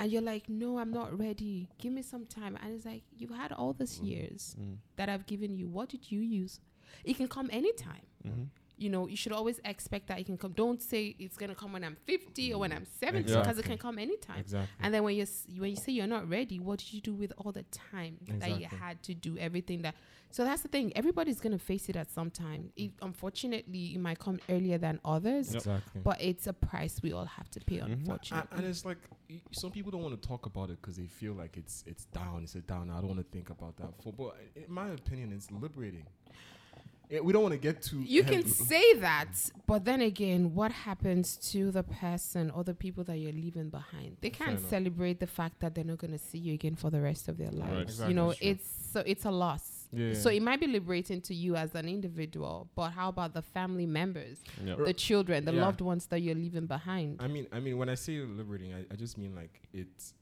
and 0.00 0.10
you're 0.10 0.22
like 0.22 0.48
no 0.48 0.78
i'm 0.80 0.90
not 0.90 1.16
ready 1.16 1.68
give 1.78 1.92
me 1.92 2.02
some 2.02 2.26
time 2.26 2.58
and 2.60 2.74
it's 2.74 2.84
like 2.84 3.02
you've 3.16 3.30
had 3.30 3.52
all 3.52 3.72
these 3.72 4.00
years 4.00 4.56
Mm. 4.60 4.78
that 4.96 5.08
i've 5.08 5.26
given 5.26 5.54
you 5.56 5.68
what 5.68 5.88
did 5.88 6.10
you 6.10 6.18
use 6.22 6.58
it 7.04 7.14
can 7.16 7.28
come 7.28 7.48
anytime 7.52 8.02
Mhm. 8.26 8.46
You 8.78 8.90
know 8.90 9.06
you 9.08 9.16
should 9.16 9.32
always 9.32 9.58
expect 9.64 10.06
that 10.08 10.18
it 10.20 10.26
can 10.26 10.36
come 10.36 10.52
don't 10.52 10.82
say 10.82 11.16
it's 11.18 11.36
going 11.36 11.48
to 11.48 11.54
come 11.54 11.72
when 11.72 11.82
i'm 11.82 11.96
50 12.04 12.52
or 12.52 12.60
when 12.60 12.72
i'm 12.72 12.84
70 13.00 13.22
because 13.24 13.36
Exactly. 13.36 13.62
it 13.62 13.66
can 13.66 13.78
come 13.78 13.98
anytime 13.98 14.40
Exactly. 14.40 14.68
and 14.80 14.92
then 14.92 15.02
when 15.02 15.16
you 15.16 15.22
s- 15.22 15.46
when 15.56 15.70
you 15.70 15.76
say 15.76 15.92
you're 15.92 16.06
not 16.06 16.28
ready, 16.28 16.58
what 16.60 16.78
did 16.80 16.92
you 16.92 17.00
do 17.00 17.14
with 17.14 17.32
all 17.38 17.52
the 17.52 17.62
time 17.92 18.18
that 18.40 18.60
you 18.60 18.66
had 18.66 19.02
to 19.04 19.14
do 19.14 19.38
everything 19.38 19.82
that? 19.82 19.94
So 20.30 20.44
that's 20.44 20.60
the 20.60 20.68
thing. 20.68 20.92
Everybody's 20.94 21.40
gonna 21.40 21.58
face 21.58 21.88
it 21.88 21.96
at 21.96 22.10
some 22.10 22.30
time. 22.30 22.70
It, 22.76 22.90
unfortunately, 23.00 23.94
it 23.94 23.98
might 24.00 24.18
come 24.18 24.38
earlier 24.50 24.76
than 24.76 25.00
others, 25.04 25.54
Exactly. 25.54 26.02
but 26.04 26.20
it's 26.20 26.46
a 26.46 26.52
price 26.52 27.00
we 27.02 27.12
all 27.12 27.24
have 27.24 27.48
to 27.52 27.60
pay. 27.60 27.76
Mhm. 27.78 27.88
A- 27.88 27.92
Unfortunately, 27.92 28.48
and 28.58 28.66
it's 28.66 28.84
like 28.84 28.98
y- 29.30 29.40
some 29.52 29.70
people 29.70 29.90
don't 29.92 30.02
want 30.02 30.20
to 30.20 30.28
talk 30.28 30.44
about 30.46 30.68
it 30.70 30.78
because 30.82 30.96
they 30.96 31.06
feel 31.06 31.32
like 31.32 31.56
it's 31.56 31.82
it's 31.86 32.04
down. 32.06 32.42
It's 32.42 32.54
a 32.56 32.60
down. 32.60 32.90
I 32.90 32.96
don't 33.00 33.08
want 33.08 33.20
to 33.20 33.30
think 33.36 33.48
about 33.50 33.76
that. 33.78 33.90
For 34.02 34.12
but 34.12 34.36
in 34.54 34.70
my 34.72 34.88
opinion, 34.90 35.32
it's 35.32 35.50
liberating. 35.50 36.06
Eh, 37.10 37.20
we 37.20 37.32
don't 37.32 37.42
want 37.42 37.52
to 37.52 37.58
get 37.58 37.82
too. 37.82 38.02
you 38.02 38.22
can 38.24 38.44
say 38.46 38.94
that, 38.94 39.28
but 39.66 39.84
then 39.84 40.00
again, 40.00 40.54
what 40.54 40.72
happens 40.72 41.36
to 41.36 41.70
the 41.70 41.82
person 41.84 42.50
or 42.50 42.64
the 42.64 42.74
people 42.74 43.04
that 43.04 43.18
you're 43.18 43.32
leaving 43.32 43.68
behind? 43.70 44.16
They 44.20 44.30
can't 44.30 44.58
enough. 44.58 44.68
celebrate 44.68 45.20
the 45.20 45.26
fact 45.28 45.60
that 45.60 45.74
they're 45.74 45.84
not 45.84 45.98
gonna 45.98 46.18
see 46.18 46.38
you 46.38 46.54
again 46.54 46.74
for 46.74 46.90
the 46.90 47.00
rest 47.00 47.28
of 47.28 47.38
their 47.38 47.52
lives. 47.52 47.82
Exactly, 47.82 48.08
You 48.12 48.14
know, 48.16 48.28
that's 48.28 48.38
it's 48.42 48.68
so 48.92 49.02
it's 49.06 49.24
a 49.24 49.30
loss. 49.30 49.72
Yeah, 49.92 50.14
So 50.14 50.30
it 50.30 50.42
might 50.42 50.58
be 50.58 50.66
liberating 50.66 51.20
to 51.22 51.34
you 51.34 51.54
as 51.54 51.76
an 51.76 51.88
individual, 51.88 52.68
but 52.74 52.90
how 52.90 53.08
about 53.08 53.34
the 53.34 53.42
family 53.42 53.86
members, 53.86 54.42
Yeah. 54.64 54.74
the 54.74 54.92
children, 54.92 55.44
the 55.44 55.52
Yeah. 55.54 55.60
loved 55.64 55.80
ones 55.80 56.06
that 56.06 56.20
you're 56.22 56.34
leaving 56.34 56.66
behind? 56.66 57.22
I 57.22 57.28
mean, 57.28 57.46
I 57.52 57.60
mean, 57.60 57.78
when 57.78 57.88
I 57.88 57.94
say 57.94 58.18
liberating, 58.18 58.74
I, 58.74 58.84
I 58.90 58.96
just 58.96 59.16
mean 59.16 59.32
like 59.36 59.62
it's 59.72 60.12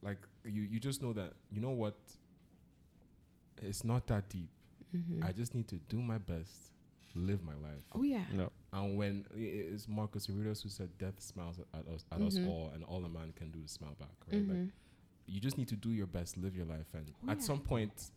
like 0.00 0.18
you 0.44 0.62
you 0.62 0.78
just 0.78 1.02
know 1.02 1.12
that 1.14 1.32
you 1.50 1.60
know 1.60 1.70
what. 1.70 1.96
It's 3.62 3.82
not 3.84 4.06
that 4.08 4.28
deep. 4.28 4.50
Mhm. 4.94 5.24
I 5.24 5.32
just 5.32 5.54
need 5.54 5.68
to 5.68 5.76
do 5.88 6.00
my 6.00 6.18
best, 6.18 6.72
live 7.14 7.42
my 7.42 7.54
life. 7.54 7.84
oh 7.92 8.02
yeah. 8.02 8.26
No. 8.32 8.50
And 8.72 8.96
when 8.96 9.26
i- 9.32 9.38
i- 9.38 9.40
it's 9.74 9.88
Marcus 9.88 10.28
Aurelius 10.28 10.62
who 10.62 10.68
said, 10.68 10.96
"Death 10.98 11.20
smiles 11.20 11.58
at, 11.58 11.66
at 11.72 11.86
us, 11.88 12.04
at 12.12 12.20
us 12.20 12.36
Mhm. 12.38 12.48
all, 12.48 12.70
and 12.70 12.84
all 12.84 13.04
a 13.04 13.08
man 13.08 13.32
can 13.32 13.50
do 13.50 13.60
is 13.64 13.70
smile 13.70 13.94
back." 13.98 14.14
Right? 14.26 14.46
Like, 14.48 14.58
Mhm. 14.58 14.70
you 15.26 15.40
just 15.40 15.56
need 15.58 15.68
to 15.68 15.76
do 15.76 15.90
your 15.92 16.06
best, 16.06 16.36
live 16.36 16.54
your 16.56 16.66
life, 16.66 16.92
and 16.94 17.12
Oh, 17.26 17.30
at 17.30 17.38
yeah. 17.38 17.44
some 17.44 17.60
point, 17.60 18.10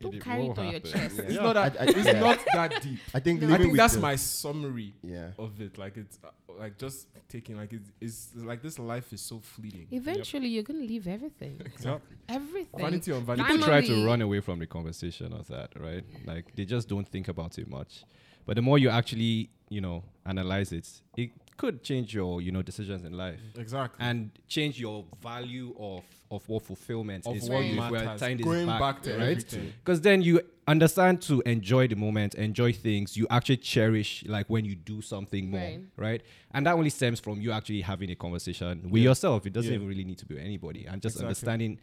don't 0.00 0.14
It 0.14 0.22
carry 0.22 0.44
it 0.44 0.48
will 0.48 0.60
on 0.60 0.70
your 0.70 0.80
chest. 0.80 1.16
Yeah. 1.16 1.22
It's 1.24 1.34
not 1.34 1.52
that. 1.54 1.76
I- 1.80 1.84
I- 1.84 1.88
it's 1.88 2.04
yeah. 2.06 2.20
not 2.20 2.38
that 2.54 2.82
deep. 2.82 2.98
I 3.14 3.20
think 3.20 3.42
I 3.42 3.58
think 3.58 3.76
that's 3.76 3.94
the- 3.94 4.00
my 4.00 4.16
summary 4.16 4.94
yeah. 5.02 5.30
of 5.38 5.60
it. 5.60 5.76
Like 5.78 5.96
it's 5.96 6.18
uh, 6.24 6.28
like 6.58 6.78
just 6.78 7.06
taking 7.28 7.56
like 7.56 7.72
it's, 7.72 7.90
it's 8.00 8.28
like 8.36 8.62
this 8.62 8.78
life 8.78 9.12
is 9.12 9.20
so 9.20 9.40
fleeting. 9.40 9.86
Eventually, 9.90 10.48
you're 10.48 10.62
gonna 10.62 10.80
leave 10.80 11.06
everything. 11.06 11.60
Exactly. 11.64 12.16
Everything. 12.28 12.80
Vanity 12.80 13.12
on 13.12 13.24
vanity. 13.24 13.48
People 13.50 13.66
try 13.66 13.80
to 13.82 14.06
run 14.06 14.22
away 14.22 14.40
from 14.40 14.58
the 14.58 14.66
conversation 14.66 15.32
of 15.32 15.46
that, 15.48 15.70
right? 15.78 16.04
Like 16.26 16.54
they 16.56 16.64
just 16.64 16.88
don't 16.88 17.06
think 17.08 17.28
about 17.28 17.58
it 17.58 17.68
much. 17.68 18.04
But 18.46 18.56
the 18.56 18.62
more 18.62 18.78
you 18.78 18.88
actually, 18.88 19.50
you 19.68 19.80
know, 19.82 20.02
analyze 20.24 20.72
it, 20.72 20.88
it 21.16 21.30
could 21.58 21.82
change 21.82 22.14
your, 22.14 22.40
you 22.40 22.50
know, 22.50 22.62
decisions 22.62 23.04
in 23.04 23.12
life 23.12 23.38
Exactly. 23.56 23.98
and 24.04 24.30
change 24.48 24.80
your 24.80 25.04
value 25.22 25.74
of 25.78 26.02
of 26.30 26.48
what 26.48 26.62
fulfillment 26.62 27.26
of 27.26 27.36
is 27.36 27.48
what 27.50 27.64
you. 27.64 27.82
If 27.82 27.90
we're 27.90 28.04
matters. 28.04 28.20
tying 28.20 28.36
this 28.36 28.44
Going 28.46 28.66
back, 28.66 29.02
to 29.02 29.16
right? 29.18 29.58
Because 29.84 30.00
then 30.00 30.22
you 30.22 30.40
understand 30.68 31.20
to 31.22 31.42
enjoy 31.44 31.88
the 31.88 31.96
moment, 31.96 32.34
enjoy 32.36 32.72
things. 32.72 33.16
You 33.16 33.26
actually 33.30 33.56
cherish 33.56 34.24
like 34.26 34.46
when 34.48 34.64
you 34.64 34.76
do 34.76 35.02
something 35.02 35.50
more, 35.50 35.60
Right. 35.60 35.80
right? 35.96 36.22
And 36.52 36.64
that 36.66 36.74
only 36.74 36.90
stems 36.90 37.18
from 37.18 37.40
you 37.40 37.50
actually 37.50 37.80
having 37.80 38.10
a 38.10 38.14
conversation 38.14 38.90
with 38.90 39.02
Yeah. 39.02 39.08
yourself. 39.10 39.46
It 39.46 39.52
doesn't 39.52 39.70
Yeah. 39.70 39.76
even 39.76 39.88
really 39.88 40.04
need 40.04 40.18
to 40.18 40.26
be 40.26 40.34
with 40.34 40.44
anybody, 40.44 40.86
and 40.86 41.02
just 41.02 41.16
Exactly. 41.16 41.26
understanding 41.26 41.78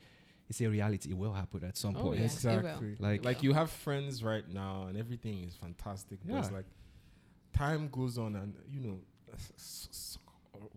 it's 0.50 0.62
a 0.62 0.68
reality. 0.68 1.10
It 1.10 1.18
will 1.18 1.34
happen 1.34 1.66
at 1.66 1.76
some 1.76 1.98
Oh, 1.98 2.04
point. 2.04 2.20
yeah. 2.20 2.26
Exactly. 2.26 2.92
It 2.92 3.00
will. 3.02 3.06
Like 3.10 3.26
like 3.26 3.44
you 3.44 3.52
have 3.52 3.70
friends 3.70 4.24
right 4.24 4.48
now 4.48 4.88
and 4.88 4.98
everything 4.98 5.44
is 5.44 5.56
fantastic. 5.58 6.20
But 6.26 6.38
it's 6.38 6.52
like 6.52 6.66
time 7.54 7.90
goes 7.90 8.18
on 8.18 8.36
and 8.38 8.54
you 8.72 8.80
know 8.80 9.02
s- 9.34 9.52
s- 9.58 9.88
s- 9.92 10.18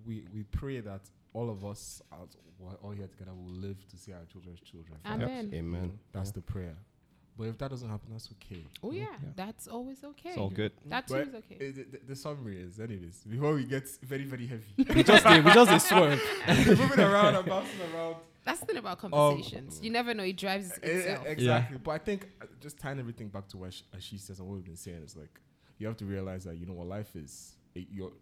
we 0.04 0.26
we 0.34 0.42
pray 0.42 0.80
that 0.80 1.02
all 1.32 1.50
of 1.50 1.64
us 1.64 2.02
are 2.12 2.18
we're 2.58 2.74
all 2.82 2.90
here 2.90 3.06
together 3.06 3.32
will 3.32 3.50
live 3.52 3.86
to 3.88 3.96
see 3.96 4.12
our 4.12 4.24
children's 4.30 4.60
children. 4.60 4.98
Amen. 5.06 5.50
You 5.52 5.58
Amen. 5.60 5.82
know, 5.82 5.90
That's 6.12 6.30
the 6.30 6.42
prayer. 6.42 6.76
But 7.38 7.44
if 7.44 7.58
that 7.58 7.70
doesn't 7.70 7.88
happen, 7.88 8.08
that's 8.12 8.28
okay. 8.32 8.62
Oh 8.82 8.90
yeah, 8.92 9.02
Yeah. 9.22 9.30
that's 9.34 9.66
always 9.66 10.04
okay. 10.04 10.30
It's 10.30 10.38
all 10.38 10.50
good. 10.50 10.72
That 10.86 11.06
too 11.06 11.14
But 11.14 11.28
is 11.28 11.34
okay. 11.36 11.54
Uh, 11.56 11.72
the, 11.74 11.84
the- 11.98 12.00
the 12.08 12.16
summary 12.16 12.60
is, 12.60 12.78
anyways, 12.78 13.24
before 13.24 13.54
we 13.54 13.64
get 13.64 13.88
very, 14.02 14.24
very 14.24 14.46
heavy, 14.46 14.64
we 14.94 15.02
just 15.02 15.24
did, 15.26 15.42
we 15.44 15.52
just 15.52 15.70
did 15.70 15.80
swerve. 15.80 16.20
we're 16.48 16.76
moving 16.76 17.00
around 17.00 17.36
and 17.36 17.46
bouncing 17.46 17.80
around. 17.94 18.16
That's 18.44 18.60
the 18.60 18.66
thing 18.66 18.76
about 18.76 18.98
conversations. 18.98 19.80
you 19.82 19.90
never 19.90 20.12
know; 20.12 20.24
it 20.24 20.36
drives 20.36 20.76
itself. 20.82 21.24
exactly. 21.26 21.78
But 21.82 21.90
I 21.92 21.98
think 21.98 22.28
uh, 22.42 22.46
just 22.60 22.78
tying 22.78 22.98
everything 22.98 23.28
back 23.28 23.48
to 23.48 23.56
what 23.58 23.72
she, 23.72 23.84
as 23.96 24.02
she 24.04 24.18
says 24.18 24.38
and 24.40 24.46
what 24.48 24.56
we've 24.56 24.64
been 24.64 24.76
saying 24.76 25.02
is 25.02 25.16
like 25.16 25.40
you 25.78 25.86
have 25.86 25.96
to 25.98 26.04
realize 26.04 26.44
that 26.44 26.56
you 26.58 26.66
know 26.66 26.74
what 26.74 26.88
life 26.88 27.16
is. 27.16 27.54
It, 27.74 27.86
you're 27.90 28.12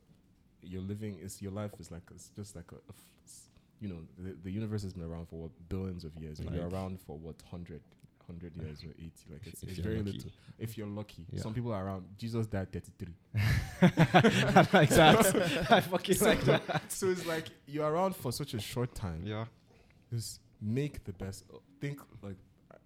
you're 0.62 0.82
living 0.82 1.18
is 1.18 1.40
your 1.42 1.52
life 1.52 1.72
is 1.78 1.90
like 1.90 2.02
it's 2.14 2.28
just 2.36 2.54
like 2.56 2.70
a, 2.72 2.76
a 2.76 2.90
f- 2.90 2.96
s- 3.26 3.48
you 3.80 3.88
know 3.88 3.98
the, 4.18 4.34
the 4.44 4.50
universe 4.50 4.82
has 4.82 4.92
been 4.92 5.04
around 5.04 5.28
for 5.28 5.36
what 5.42 5.50
billions 5.68 6.04
of 6.04 6.14
years 6.16 6.38
and 6.40 6.50
you're 6.54 6.68
around 6.68 7.00
for 7.00 7.16
what 7.16 7.36
100 7.50 7.80
100 8.26 8.56
years 8.62 8.82
or 8.84 8.90
80 8.98 9.12
like 9.30 9.40
If- 9.46 9.52
it's, 9.54 9.62
if 9.62 9.68
it's 9.70 9.78
very 9.78 9.98
lucky. 9.98 10.12
little 10.12 10.30
if 10.59 10.76
you're 10.76 10.86
lucky 10.86 11.24
Yeah. 11.32 11.40
some 11.40 11.54
people 11.54 11.72
are 11.72 11.84
around 11.86 12.04
jesus 12.18 12.46
died 12.46 12.70
33 12.72 13.09
I 13.80 14.66
like 14.72 14.88
that. 14.90 15.66
I 15.70 15.80
fucking 15.80 16.18
like 16.20 16.40
that. 16.44 16.82
so 16.92 17.09
it's 17.09 17.24
like 17.26 17.46
you're 17.66 17.90
around 17.90 18.16
for 18.16 18.32
such 18.32 18.54
a 18.54 18.61
short 18.61 18.94
time 18.94 19.22
Yeah. 19.24 19.44
just 20.12 20.40
make 20.61 21.04
the 21.04 21.12
best 21.12 21.44
think 21.80 22.00
like 22.22 22.36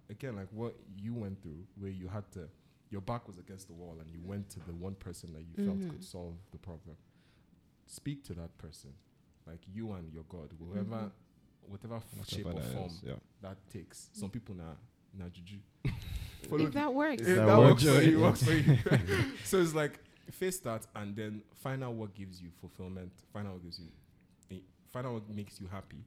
again 0.09 0.35
like 0.35 0.47
what 0.51 0.75
you 1.01 1.13
went 1.13 1.41
through 1.41 1.63
where 1.79 1.89
you 1.91 2.07
had 2.07 2.29
to 2.33 2.47
your 2.91 3.01
back 3.01 3.27
was 3.27 3.39
against 3.39 3.67
the 3.67 3.73
wall 3.73 3.97
and 3.99 4.09
you 4.11 4.19
went 4.23 4.47
to 4.51 4.59
the 4.67 4.73
one 4.73 4.93
person 4.95 5.33
that 5.33 5.41
you 5.41 5.65
felt 5.65 5.79
Mhm. 5.79 5.89
could 5.89 6.03
solve 6.03 6.35
the 6.51 6.57
problem 6.59 6.95
speak 7.85 8.23
to 8.25 8.33
that 8.33 8.57
person. 8.57 8.91
Like 9.45 9.59
you 9.71 9.91
and 9.93 10.11
your 10.11 10.23
god 10.29 10.53
whoever 10.57 10.83
Mhm. 10.83 11.11
whatever 11.67 11.95
f- 11.95 12.27
shape 12.27 12.45
or 12.45 12.61
form 12.61 12.85
is, 12.85 13.03
yeah. 13.03 13.15
that 13.41 13.57
takes. 13.69 14.09
Mm. 14.13 14.19
Some 14.19 14.29
people 14.29 14.55
now 14.55 14.77
now 15.13 15.29
juju. 15.29 15.57
Follow 16.49 16.65
if 16.65 16.73
that 16.73 16.93
works, 16.93 17.21
if 17.21 17.27
that 17.27 17.45
that, 17.45 17.57
works 17.57 17.83
works, 17.85 17.97
for 17.97 18.03
you 18.03 18.19
works 18.19 18.43
for 18.43 18.53
you. 18.53 18.77
So 19.43 19.61
it's 19.61 19.73
like 19.73 19.99
face 20.31 20.59
that 20.59 20.85
and 20.95 21.15
then 21.15 21.43
find 21.55 21.83
out 21.83 21.93
what 21.93 22.13
gives 22.13 22.41
you 22.41 22.49
fulfillment. 22.59 23.11
Find 23.31 23.47
out 23.47 23.53
what 23.53 23.63
gives 23.63 23.79
you 23.79 23.87
find 24.91 25.07
out 25.07 25.13
what 25.13 25.29
makes 25.29 25.59
you 25.59 25.67
happy. 25.67 26.05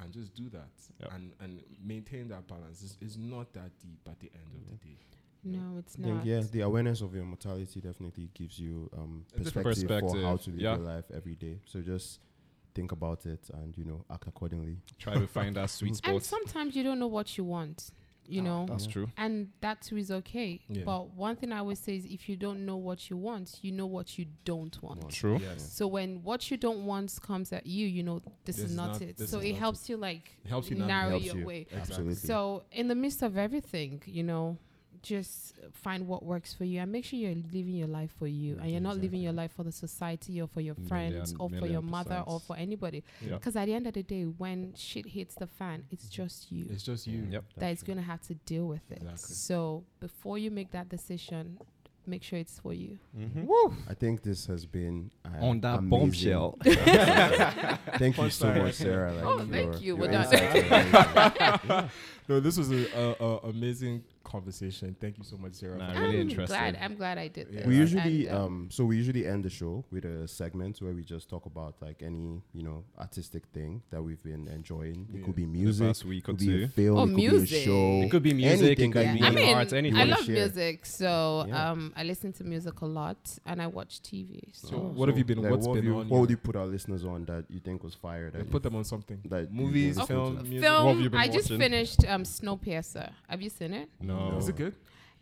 And 0.00 0.12
just 0.12 0.34
do 0.34 0.48
that 0.50 0.72
Yep. 1.00 1.12
and 1.12 1.32
and 1.40 1.62
maintain 1.82 2.28
that 2.28 2.46
balance. 2.48 2.82
It's, 2.82 2.98
it's 3.00 3.16
not 3.16 3.52
that 3.52 3.78
deep 3.78 4.00
at 4.08 4.18
the 4.18 4.30
end 4.34 4.46
of 4.54 4.66
the 4.68 4.74
mm-hmm. 4.74 4.88
day 4.90 4.98
no, 5.44 5.76
it's 5.78 5.94
I 5.98 6.02
think 6.02 6.14
not. 6.16 6.26
yeah, 6.26 6.42
the 6.50 6.60
awareness 6.62 7.00
of 7.00 7.14
your 7.14 7.24
mortality 7.24 7.80
definitely 7.80 8.30
gives 8.34 8.58
you 8.58 8.90
um, 8.96 9.24
A 9.36 9.40
different 9.44 9.66
perspective, 9.68 10.10
for 10.10 10.22
how 10.22 10.36
to 10.36 10.50
live 10.50 10.58
yeah. 10.60 10.74
your 10.76 10.84
life 10.84 11.04
every 11.14 11.34
day. 11.34 11.58
So 11.64 11.80
just 11.80 12.20
think 12.74 12.90
about 12.92 13.24
it 13.26 13.40
and 13.54 13.76
you 13.78 13.84
know 13.84 14.04
act 14.10 14.26
accordingly. 14.26 14.78
Try 14.98 15.14
to 15.14 15.26
find 15.26 15.54
that 15.56 15.70
sweet 15.70 15.96
spot. 16.00 16.12
And 16.14 16.22
spot. 16.22 16.40
sometimes 16.40 16.74
you 16.76 16.82
don't 16.82 16.98
know 16.98 17.06
what 17.06 17.36
you 17.38 17.44
want. 17.44 17.90
You 18.26 18.40
Ah, 18.40 18.44
know, 18.44 18.66
That's 18.66 18.86
Yeah. 18.86 18.92
true. 18.92 19.08
and 19.18 19.50
that 19.60 19.82
too 19.82 19.98
is 19.98 20.10
okay. 20.10 20.62
Yeah. 20.70 20.84
But 20.86 21.10
one 21.14 21.36
thing 21.36 21.52
I 21.52 21.58
always 21.58 21.78
say 21.78 21.94
is 21.96 22.06
if 22.06 22.26
you 22.26 22.36
don't 22.36 22.64
know 22.64 22.76
what 22.78 23.10
you 23.10 23.18
want, 23.18 23.58
you 23.60 23.70
know 23.70 23.84
what 23.84 24.18
you 24.18 24.24
don't 24.46 24.82
want. 24.82 25.02
Want. 25.02 25.12
True. 25.14 25.36
yes 25.38 25.70
So 25.76 25.86
when 25.86 26.22
what 26.22 26.50
you 26.50 26.56
don't 26.56 26.86
want 26.86 27.12
comes 27.22 27.52
at 27.52 27.66
you, 27.66 27.86
you 27.86 28.02
know 28.02 28.20
this, 28.46 28.56
This 28.56 28.58
is 28.60 28.70
is 28.70 28.76
not, 28.78 28.92
not- 28.92 29.02
it. 29.02 29.28
So 29.28 29.40
it 29.40 29.52
not 29.52 29.58
helps 29.60 29.90
you 29.90 29.98
like 29.98 30.38
it 30.42 30.48
helps 30.48 30.70
you 30.70 30.76
narrow. 30.76 31.10
Helps 31.10 31.26
your 31.26 31.36
you. 31.36 31.44
way. 31.46 31.60
Exactly. 31.70 31.80
Absolutely. 31.82 32.14
So 32.14 32.64
in 32.72 32.88
the 32.88 32.94
midst 32.94 33.22
of 33.22 33.36
everything, 33.36 34.02
you 34.06 34.22
know, 34.22 34.56
just 35.04 35.54
find 35.72 36.06
what 36.08 36.24
works 36.24 36.52
for 36.54 36.64
you 36.64 36.80
and 36.80 36.90
make 36.90 37.04
sure 37.04 37.18
you're 37.18 37.34
living 37.52 37.74
your 37.76 37.86
life 37.88 38.10
for 38.18 38.26
you 38.26 38.58
and 38.60 38.70
you're 38.70 38.80
not 38.80 38.96
living 38.96 39.20
your 39.20 39.32
life 39.32 39.52
for 39.54 39.62
the 39.62 39.70
society 39.72 40.40
or 40.40 40.48
for 40.48 40.60
your 40.60 40.74
friends 40.88 41.32
Million- 41.32 41.36
or 41.38 41.48
for 41.48 41.54
million 41.54 41.72
your 41.72 41.82
mother 41.82 42.24
or 42.26 42.40
for 42.40 42.56
anybody. 42.56 43.04
Yeah. 43.20 43.34
Because 43.34 43.54
at 43.56 43.66
the 43.66 43.74
end 43.74 43.86
of 43.86 43.92
the 43.94 44.02
day, 44.02 44.22
when 44.24 44.72
shit 44.74 45.06
hits 45.06 45.34
the 45.36 45.46
fan, 45.46 45.84
it's 45.90 46.08
just 46.08 46.50
you 46.50 46.66
it's 46.70 46.82
just 46.82 47.06
you 47.06 47.26
Yep. 47.30 47.44
that 47.58 47.68
is 47.70 47.82
going 47.82 47.98
to 47.98 48.02
have 48.04 48.22
to 48.22 48.34
deal 48.46 48.66
with 48.66 48.90
it. 48.90 48.98
Exactly. 49.02 49.34
So 49.34 49.84
before 50.00 50.38
you 50.38 50.50
make 50.50 50.70
that 50.72 50.88
decision, 50.88 51.58
make 52.06 52.22
sure 52.22 52.38
it's 52.38 52.58
for 52.58 52.72
you. 52.74 52.98
I 53.88 53.94
think 53.94 54.22
this 54.22 54.46
has 54.46 54.66
been 54.66 55.10
uh, 55.24 55.44
On 55.46 55.60
that 55.62 55.78
amazing. 55.78 55.88
bombshell. 55.90 56.58
Thank 57.98 58.18
you 58.18 58.30
so 58.30 58.52
much, 58.54 58.74
Sarah. 58.74 59.12
Like, 59.14 59.24
Oh, 59.24 59.46
thank 59.50 59.80
you. 59.80 59.86
your 59.88 59.96
We're 59.96 60.10
done. 60.12 60.24
insights 60.24 60.72
are 60.72 61.60
amazing. 61.64 61.90
no 62.28 62.40
this 62.40 62.56
was 62.56 62.70
a, 62.70 62.86
a, 62.98 63.14
a 63.24 63.36
amazing 63.50 64.02
conversation 64.24 64.96
thank 65.00 65.18
you 65.18 65.24
so 65.24 65.36
much 65.36 65.54
sarah 65.54 65.78
Nah, 65.78 65.92
really 65.92 66.16
I'm 66.20 66.20
interesting. 66.28 66.56
glad. 66.56 66.78
I'm 66.80 66.94
glad 66.96 67.18
I 67.18 67.28
did 67.28 67.46
Yeah. 67.50 67.58
this. 67.60 67.66
we 67.68 67.76
usually 67.76 68.26
And, 68.26 68.38
um 68.38 68.68
so 68.70 68.84
we 68.84 68.96
usually 68.96 69.26
end 69.26 69.44
the 69.44 69.50
show 69.50 69.84
with 69.92 70.04
a 70.04 70.26
segment 70.26 70.78
where 70.82 70.92
we 70.92 71.02
just 71.04 71.28
talk 71.28 71.46
about 71.46 71.74
like 71.80 72.02
any 72.02 72.42
you 72.52 72.62
know 72.62 72.84
artistic 72.98 73.44
thing 73.52 73.82
that 73.90 74.02
we've 74.02 74.22
been 74.22 74.48
enjoying 74.48 75.06
it 75.14 75.22
could 75.24 75.36
be 75.36 75.44
The 75.44 75.50
music 75.60 75.86
past 75.86 76.04
week 76.04 76.24
or 76.24 76.32
could 76.32 76.38
be 76.38 76.54
a 76.54 76.66
two. 76.66 76.68
film 76.68 76.98
Oh, 76.98 77.02
it 77.04 77.06
could 77.08 77.16
be 77.16 77.28
music. 77.28 77.58
a 77.58 77.64
show 77.64 78.02
It 78.04 78.10
could 78.10 78.22
be 78.22 78.34
music. 78.34 78.60
anything 78.66 78.90
It 78.90 78.92
could 78.94 79.06
that 79.06 79.14
be 79.18 79.22
I 79.22 79.30
mean, 79.30 79.54
art. 79.56 79.72
Anything. 79.72 80.00
I 80.00 80.04
love 80.04 80.24
share. 80.24 80.34
music, 80.34 80.86
so 80.86 81.44
Yeah. 81.48 81.70
um, 81.70 81.92
I 81.96 82.02
listen 82.04 82.32
to 82.38 82.44
music 82.44 82.80
a 82.80 82.86
lot, 82.86 83.22
and 83.46 83.60
I 83.60 83.66
watch 83.66 84.00
TV. 84.02 84.32
So, 84.52 84.68
So 84.68 84.76
what 84.78 85.08
have 85.08 85.18
you 85.18 85.24
been- 85.24 85.42
like, 85.42 85.50
what's 85.52 85.66
what 85.66 85.76
have 85.76 85.84
been 85.84 85.92
you- 85.92 86.00
on 86.00 86.08
what 86.08 86.20
would 86.20 86.30
you 86.30 86.36
put 86.48 86.56
our 86.56 86.66
listeners 86.66 87.04
on 87.04 87.24
that 87.26 87.44
you 87.54 87.60
think 87.60 87.82
was 87.82 87.94
fire 87.94 88.30
that 88.30 88.50
put 88.50 88.62
them 88.62 88.74
on 88.76 88.84
something 88.84 89.20
that 89.32 89.44
you 89.50 89.56
movies 89.60 90.00
film 90.02 90.34
music 90.48 90.70
What 90.70 90.86
have 90.94 91.00
you 91.04 91.10
film. 91.10 91.22
I 91.22 91.28
just 91.28 91.48
finished 91.48 92.00
um, 92.12 92.22
Snowpiercer. 92.24 93.10
Have 93.28 93.42
you 93.42 93.50
seen 93.50 93.72
it? 93.74 93.88
No. 94.00 94.13
Is 94.38 94.48
it 94.48 94.56
good 94.56 94.74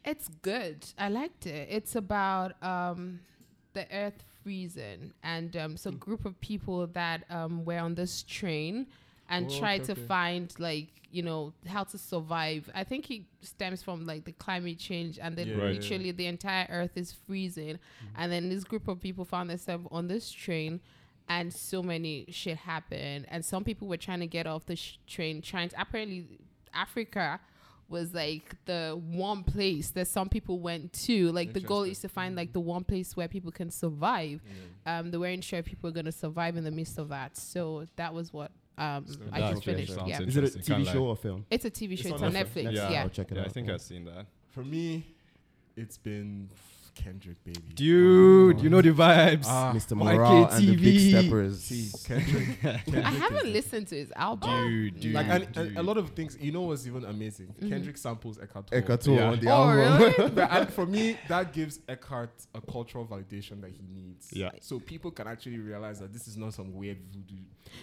It's 0.05 0.29
good. 0.43 0.85
I 0.99 1.09
liked 1.09 1.47
it. 1.47 1.69
It's 1.71 1.95
about 1.95 2.61
um, 2.61 3.21
the 3.73 3.87
Earth 3.93 4.25
freezing, 4.43 5.13
and 5.23 5.57
um, 5.57 5.77
so 5.77 5.91
a 5.91 5.93
group 5.93 6.25
of 6.25 6.35
people 6.41 6.89
that 6.89 7.23
um, 7.31 7.65
were 7.65 7.79
on 7.79 7.95
this 7.95 8.25
train 8.25 8.87
and 9.29 9.47
Oh, 9.49 9.59
tried 9.61 9.83
okay, 9.83 9.95
to 9.95 10.01
okay. 10.01 10.07
find 10.09 10.53
like 10.59 10.89
you 11.13 11.23
know 11.23 11.53
how 11.69 11.85
to 11.85 11.99
survive. 11.99 12.69
I 12.75 12.83
think 12.83 13.11
it 13.13 13.23
stems 13.43 13.81
from 13.85 14.05
like 14.05 14.25
the 14.25 14.33
climate 14.33 14.79
change, 14.81 15.21
and 15.23 15.37
then 15.37 15.47
Yeah, 15.49 15.57
yeah, 15.57 15.63
yeah. 15.67 15.73
literally 15.75 16.11
the 16.11 16.27
entire 16.27 16.67
Earth 16.69 16.97
is 16.97 17.13
freezing, 17.13 17.79
and 18.17 18.33
then 18.33 18.49
this 18.49 18.65
group 18.65 18.89
of 18.89 18.99
people 19.01 19.25
found 19.25 19.51
themselves 19.51 19.87
on 19.93 20.09
this 20.09 20.33
train. 20.33 20.81
And 21.29 21.53
so 21.55 21.81
many 21.83 22.27
shit 22.31 22.57
happened, 22.59 23.27
and 23.31 23.45
some 23.45 23.63
people 23.63 23.87
were 23.87 23.97
trying 23.97 24.19
to 24.21 24.27
get 24.27 24.47
off 24.49 24.67
the 24.67 24.75
sh- 24.75 24.99
train. 25.07 25.41
Trying 25.41 25.69
to 25.69 25.81
apparently, 25.81 26.27
Africa 26.75 27.39
was 27.93 28.13
like 28.15 28.57
the 28.65 28.99
one 29.11 29.45
place 29.45 29.91
that 29.91 30.09
some 30.09 30.29
people 30.29 30.59
went 30.59 30.93
to. 31.05 31.31
Like 31.31 31.53
the 31.53 31.61
goal 31.61 31.83
is 31.85 32.01
to 32.01 32.09
find 32.09 32.35
like 32.35 32.53
the 32.53 32.61
one 32.61 32.83
place 32.83 33.17
where 33.17 33.29
people 33.29 33.53
can 33.53 33.71
survive. 33.71 34.43
Um, 34.87 35.11
they 35.13 35.19
weren't 35.19 35.45
sure 35.45 35.61
if 35.61 35.67
people 35.67 35.89
were 35.89 35.95
gonna 35.95 36.11
survive 36.11 36.57
in 36.57 36.65
the 36.65 36.71
midst 36.73 36.99
of 36.99 37.11
that. 37.11 37.37
So 37.37 37.87
that 37.97 38.13
was 38.13 38.33
what 38.33 38.51
um 38.79 39.07
So 39.07 39.21
I 39.33 39.53
just 39.53 39.65
finished. 39.65 39.95
sounds 39.95 40.09
Yeah, 40.09 40.23
is 40.23 40.37
it 40.37 40.45
a 40.45 40.59
TV 40.59 40.67
can't 40.67 40.87
show 40.87 41.03
lie. 41.05 41.11
or 41.11 41.17
film 41.17 41.45
it's 41.51 41.65
a 41.67 41.71
TV 41.71 41.91
show. 41.97 42.09
It's 42.09 42.11
It's, 42.11 42.23
on 42.23 42.25
on 42.25 42.33
Netflix. 42.33 42.65
Netflix. 42.65 42.73
Yeah. 42.73 42.91
Yeah. 42.91 43.03
I'll 43.03 43.09
check 43.11 43.31
it 43.31 43.35
Yeah, 43.37 43.41
out 43.43 43.47
I 43.47 43.51
think 43.51 43.69
yeah. 43.69 43.75
I've 43.75 43.83
seen 43.83 44.05
that. 44.07 44.27
for 44.51 44.65
me 44.65 45.07
it's 45.77 45.99
been 45.99 46.49
Kendrick 46.95 47.43
baby 47.45 47.59
Dude, 47.75 48.61
you 48.61 48.69
know 48.69 48.83
the 48.83 48.91
vibes. 48.91 49.47
Ah, 49.47 49.73
Mr. 49.75 49.97
my 49.97 50.15
Morale 50.15 50.47
and 50.53 50.69
the 50.69 50.77
Big 50.77 51.11
Steppers 51.11 51.63
see 51.63 51.91
Kendrick, 52.07 52.61
Kendrick 52.63 53.05
I 53.05 53.11
haven't 53.11 53.47
listened 53.53 53.89
to 53.89 53.97
his 53.97 54.13
album. 54.15 54.69
dude, 54.69 55.01
dude. 55.01 55.15
like 55.15 55.27
and, 55.27 55.45
and 55.45 55.69
dude. 55.71 55.77
a 55.79 55.83
lot 55.83 55.97
of 55.97 56.11
things 56.11 56.37
you 56.41 56.53
know 56.53 56.63
what's 56.63 56.87
even 56.87 57.05
amazing 57.07 57.55
Mhm. 57.61 57.69
Kendrick 57.71 57.97
samples 57.97 58.39
Eckhart 58.39 58.67
Tolle. 58.67 58.79
Eckhart 58.79 59.01
Tolle 59.01 59.15
Yeah. 59.17 59.31
on 59.31 59.41
the 59.41 59.49
Oh, 59.49 59.53
album 59.53 59.77
really? 60.19 60.31
But- 60.35 60.53
and 60.53 60.69
for 60.73 60.87
me, 60.87 61.17
that 61.29 61.53
gives 61.53 61.81
Eckhart 61.89 62.31
a 62.55 62.61
cultural 62.61 63.07
validation 63.07 63.61
that 63.63 63.71
he 63.71 63.83
needs. 63.91 64.29
Yeah. 64.33 64.51
So 64.61 64.79
people 64.79 65.11
can 65.11 65.27
actually 65.27 65.59
realize 65.59 65.99
that 66.01 66.13
this 66.13 66.29
is 66.29 66.37
not 66.37 66.53
some 66.55 66.75
weird 66.75 66.99
voodoo. 67.13 67.43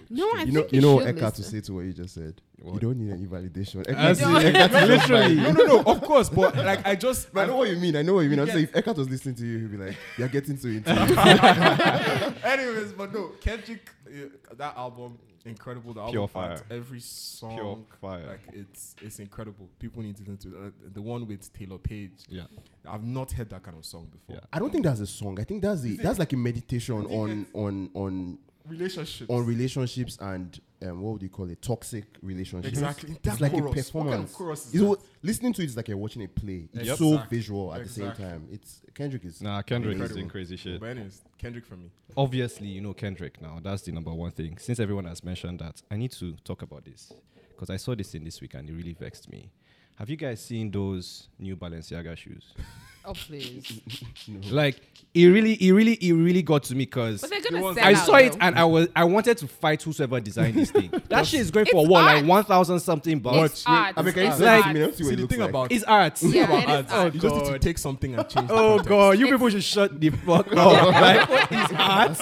No, 0.10 0.26
I 0.36 0.44
you 0.44 0.52
know 0.52 0.62
think 0.62 0.74
you 0.74 0.82
know 0.82 0.96
what 0.96 1.08
Eckhart 1.08 1.34
to 1.36 1.44
say 1.44 1.62
to 1.62 1.74
what 1.74 1.86
you 1.86 1.94
just 1.94 2.14
said 2.14 2.42
You 2.66 2.80
don't 2.80 2.98
need 2.98 3.12
any 3.14 3.26
validation. 3.26 3.88
As 3.88 4.20
Eckhart- 4.22 4.44
in- 4.46 4.56
Eckhart 4.56 4.84
is 4.84 4.90
literally. 4.90 5.36
no, 5.36 5.52
no, 5.52 5.64
no. 5.66 5.80
Of 5.84 6.02
course, 6.02 6.30
but 6.30 6.56
like 6.58 6.86
I 6.86 6.96
just 6.96 7.32
But 7.34 7.42
I 7.44 7.46
know 7.48 7.56
what 7.58 7.70
you 7.70 7.78
mean. 7.78 7.96
I 7.96 8.02
know 8.02 8.16
what 8.16 8.22
you 8.22 8.30
mean. 8.30 8.40
I'm 8.40 8.48
You 8.48 8.54
saying 8.54 8.64
if 8.66 8.76
Eckhart 8.76 8.98
was 8.98 9.10
listening 9.10 9.36
to 9.36 9.46
you, 9.46 9.60
he'd 9.60 9.72
be 9.72 9.78
like, 9.78 9.96
"You're 10.18 10.28
getting 10.28 10.58
too 10.58 10.68
into 10.70 10.90
it." 10.92 12.46
Anyways, 12.46 12.94
but 12.94 13.14
no, 13.14 13.30
Kendrick, 13.42 13.90
uh, 14.08 14.28
that 14.58 14.76
album 14.78 15.18
incredible. 15.46 15.94
The 15.94 16.02
album 16.02 16.14
Pure 16.14 16.30
art, 16.36 16.60
fire. 16.60 16.66
every 16.70 17.00
song, 17.00 17.54
Pure 17.56 17.80
fire. 18.02 18.28
like 18.28 18.42
it's 18.54 18.96
it's 19.02 19.20
incredible. 19.20 19.70
People 19.80 20.04
need 20.04 20.18
to 20.18 20.24
listen 20.30 20.52
to 20.52 20.58
uh, 20.68 20.70
the 20.94 21.02
one 21.02 21.28
with 21.28 21.52
Taylour 21.54 21.82
Paige. 21.82 22.12
Yeah. 22.30 22.44
I've 22.88 23.04
not 23.04 23.32
heard 23.32 23.50
that 23.52 23.64
kind 23.64 23.78
of 23.78 23.86
song 23.86 24.08
before. 24.12 24.36
Yeah. 24.36 24.48
I 24.52 24.60
don't 24.60 24.72
think 24.72 24.84
that's 24.84 25.00
a 25.00 25.08
song. 25.08 25.40
I 25.40 25.44
think 25.44 25.62
that's 25.62 25.82
the 25.82 25.96
that's 25.98 26.20
like 26.20 26.34
a 26.34 26.38
meditation 26.38 26.96
on 27.06 27.46
on 27.54 27.90
on 27.94 28.38
Relationships. 28.68 29.30
on 29.32 29.46
relationships 29.46 30.18
and 30.22 30.60
um, 30.82 31.02
what 31.02 31.14
would 31.14 31.22
you 31.24 31.30
call 31.30 31.50
it? 31.50 31.62
Toxic 31.62 32.06
relationship. 32.22 32.70
Exactly. 32.70 33.12
It's 33.12 33.20
That 33.24 33.42
like 33.42 33.52
chorus. 33.52 33.64
a 33.64 33.68
What 33.68 33.74
kind 33.74 33.80
of 33.80 33.86
performance. 34.30 34.34
chorus 34.34 34.68
is 34.68 34.74
It's 34.76 34.84
what- 34.84 35.02
listening 35.22 35.54
to 35.54 35.62
it 35.62 35.66
is 35.66 35.76
like 35.78 35.88
you're 35.90 35.98
watching 35.98 36.24
a 36.24 36.28
play. 36.28 36.70
It's 36.74 36.88
Yep. 36.88 36.98
so 36.98 37.14
Exactly. 37.14 37.38
visual 37.38 37.74
at 37.74 37.84
the 37.84 37.90
same 37.90 38.12
time. 38.14 38.48
It's 38.52 38.82
Kendrick 38.94 39.26
is 39.26 39.42
Nah, 39.42 39.62
Kendrick 39.62 39.96
is 39.96 40.02
Incredible. 40.02 40.18
doing 40.20 40.30
crazy 40.30 40.56
shit. 40.56 40.80
But 40.80 40.90
anyways, 40.90 41.22
Kendrick 41.38 41.66
for 41.66 41.76
me. 41.78 41.92
Obviously, 42.16 42.68
you 42.68 42.82
know 42.82 42.94
Kendrick 42.94 43.42
now. 43.42 43.60
That's 43.62 43.82
the 43.84 43.92
number 43.92 44.14
one 44.14 44.32
thing. 44.32 44.58
Since 44.58 44.80
everyone 44.80 45.06
has 45.06 45.24
mentioned 45.24 45.60
that, 45.60 45.82
I 45.92 45.98
need 45.98 46.12
to 46.14 46.34
talk 46.44 46.62
about 46.62 46.86
this 46.86 47.12
because 47.50 47.70
I 47.70 47.78
saw 47.78 47.96
this 47.96 48.16
in 48.16 48.24
this 48.24 48.40
week 48.42 48.54
and 48.54 48.70
it 48.70 48.74
really 48.74 48.94
vexed 48.94 49.30
me. 49.30 49.52
Have 49.96 50.10
you 50.10 50.16
guys 50.16 50.40
seen 50.42 50.72
those 50.72 51.28
new 51.38 51.58
Balenciaga 51.58 52.16
shoes? 52.16 52.54
Oh 53.10 53.14
please. 53.14 53.82
Like, 54.52 54.80
it 55.16 55.26
really, 55.26 55.54
it 55.54 55.72
really, 55.72 55.94
it 55.94 56.14
really 56.14 56.44
got 56.44 56.62
to 56.66 56.76
me 56.76 56.86
because 56.86 57.22
But 57.22 57.32
they're 57.32 57.42
gonna 57.42 57.74
sell 57.74 57.84
I 57.84 57.94
out, 57.94 58.06
saw 58.06 58.16
it 58.18 58.34
though. 58.34 58.38
and 58.42 58.60
I 58.60 58.64
was 58.66 58.88
I 58.96 59.04
wanted 59.06 59.38
to 59.40 59.48
fight 59.48 59.82
whosoever 59.82 60.20
designed 60.20 60.54
this 60.56 60.70
thing. 60.70 60.92
That 61.10 61.26
shit 61.26 61.40
is 61.40 61.50
going 61.50 61.66
for 61.66 61.82
It's 61.82 61.90
what, 61.90 62.06
like 62.06 62.26
one 62.26 62.44
thousand 62.44 62.80
something 62.82 63.18
bucks. 63.20 63.54
It's 63.54 63.64
art. 63.66 63.96
I 63.98 64.02
mean, 64.04 64.14
can 64.14 64.24
you 64.24 64.30
It's 64.30 64.38
say 64.38 64.46
Like- 64.46 64.64
that 64.66 64.68
to 64.68 64.74
me? 64.76 64.80
Let 64.82 64.90
me 64.92 64.96
see 64.96 65.04
what 65.04 65.08
See 65.10 65.14
it 65.14 65.16
the 65.16 65.22
looks 65.24 65.34
thing 65.34 65.42
like. 65.42 65.50
about 65.50 65.72
It's 65.72 65.84
art. 65.86 66.16
the 66.18 66.28
Yeah, 66.28 66.52
it 66.54 66.64
is 66.64 66.70
ads, 66.70 66.94
art. 66.94 67.14
you 67.16 67.20
just 67.22 67.36
need 67.36 67.46
to 67.46 67.52
God. 67.54 67.62
take 67.62 67.78
something 67.80 68.14
and 68.16 68.30
change. 68.30 68.48
the 68.48 68.54
Oh 68.54 68.58
context. 68.58 68.90
god, 68.90 69.20
you 69.20 69.26
people 69.26 69.50
should 69.50 69.64
shut 69.64 70.00
the 70.00 70.10
fuck 70.12 70.48
up. 70.56 70.56
like, 70.86 71.30
what 71.30 71.52
is 71.52 71.72
art? 71.76 72.18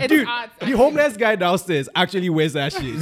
It's 0.00 0.08
Dude, 0.08 0.26
art. 0.26 0.50
the 0.60 0.70
homeless 0.72 1.16
guy 1.16 1.36
downstairs 1.36 1.88
actually 1.94 2.28
wears 2.30 2.54
that 2.54 2.72
shit 2.72 2.96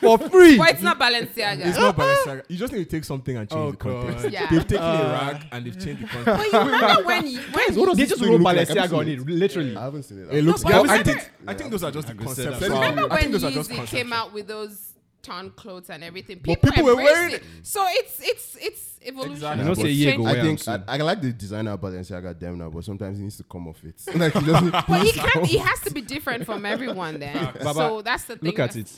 for 0.00 0.18
free. 0.18 0.58
But 0.58 0.70
it's 0.72 0.82
not 0.82 0.98
Balenciaga. 1.00 1.64
It's 1.66 1.78
not 1.78 1.96
Balenciaga. 1.96 2.42
You 2.48 2.56
just 2.58 2.72
need 2.74 2.84
to 2.84 2.90
take 2.90 3.04
something 3.04 3.34
and 3.38 3.48
change 3.48 3.58
Oh, 3.58 3.70
the 3.70 3.76
context. 3.78 4.28
Yeah. 4.30 4.50
They've 4.50 4.66
taken 4.66 4.84
Uh, 4.84 5.02
a 5.02 5.32
rag 5.32 5.46
and 5.50 5.64
they've 5.64 5.82
changed 5.82 6.02
the 6.02 6.08
context. 6.08 6.52
But 6.52 6.64
you 6.64 6.80
remember 6.82 7.06
when 7.06 7.26
you 7.26 7.38
when 7.40 7.74
what 7.76 7.86
does 7.86 7.96
They 7.96 8.02
this 8.04 8.08
just 8.10 8.20
thing 8.22 8.30
wrote 8.30 8.40
look 8.40 8.44
like? 8.44 8.58
I've 8.58 8.68
Balenciaga 8.68 8.88
seen 8.90 8.98
on 8.98 9.08
it, 9.08 9.26
literally. 9.26 9.76
I 9.76 9.84
haven't 9.84 10.02
seen 10.04 10.18
it. 10.22 10.34
It 10.34 10.42
looks 10.44 10.62
but 10.62 10.68
good. 10.72 10.74
you 10.74 10.78
I 10.90 10.98
remember- 10.98 11.12
think 11.20 11.30
I 11.46 11.54
think 11.54 11.70
those 11.70 11.84
are 11.84 11.90
just 11.90 12.06
the 12.08 12.12
I 12.14 12.16
said 12.16 12.46
that. 12.46 12.60
concepts. 12.60 12.62
I 12.62 12.66
Remember 12.90 13.00
think 13.08 13.20
when 13.22 13.32
those 13.32 13.44
are 13.44 13.50
just 13.50 13.70
Yeezy 13.70 13.74
came 13.74 13.86
conceptual. 13.86 14.14
out 14.14 14.32
with 14.32 14.46
those 14.48 14.88
torn 15.22 15.50
clothes 15.50 15.88
and 15.90 16.02
everything? 16.04 16.38
But 16.38 16.44
People, 16.60 16.70
people 16.70 16.84
were 16.84 16.90
embraced 16.92 17.12
wearing 17.12 17.34
it. 17.34 17.42
So 17.62 17.84
it's 17.88 18.20
it's 18.22 18.56
it's 18.60 18.88
evolution. 19.04 19.32
Exactly. 19.34 19.58
You 19.60 19.64
know, 19.64 19.72
It's 19.72 19.80
say 19.80 19.86
a 19.86 19.90
year 19.90 20.14
I 20.14 20.16
Where 20.18 20.42
think 20.42 20.68
I'm 20.68 20.84
I, 20.88 20.94
I 20.94 20.96
like 20.98 21.20
the 21.20 21.32
designer 21.32 21.76
Balenciaga 21.78 22.38
damn 22.38 22.58
now, 22.58 22.70
but 22.70 22.84
sometimes 22.84 23.16
he 23.18 23.22
needs 23.24 23.36
to 23.38 23.44
come 23.44 23.68
off 23.68 23.82
it. 23.84 24.00
like 24.16 24.32
he 24.32 24.40
just 24.46 24.70
But 24.72 25.06
it 25.06 25.14
can't. 25.14 25.50
It 25.52 25.60
has 25.60 25.80
to 25.80 25.90
be 25.92 26.00
different 26.00 26.44
from 26.46 26.64
everyone. 26.66 27.18
Then, 27.20 27.34
Baba, 27.62 27.74
so 27.74 28.02
that's 28.02 28.24
the 28.24 28.36
thing. 28.36 28.46
Look 28.50 28.58
at 28.58 28.76
it. 28.76 28.90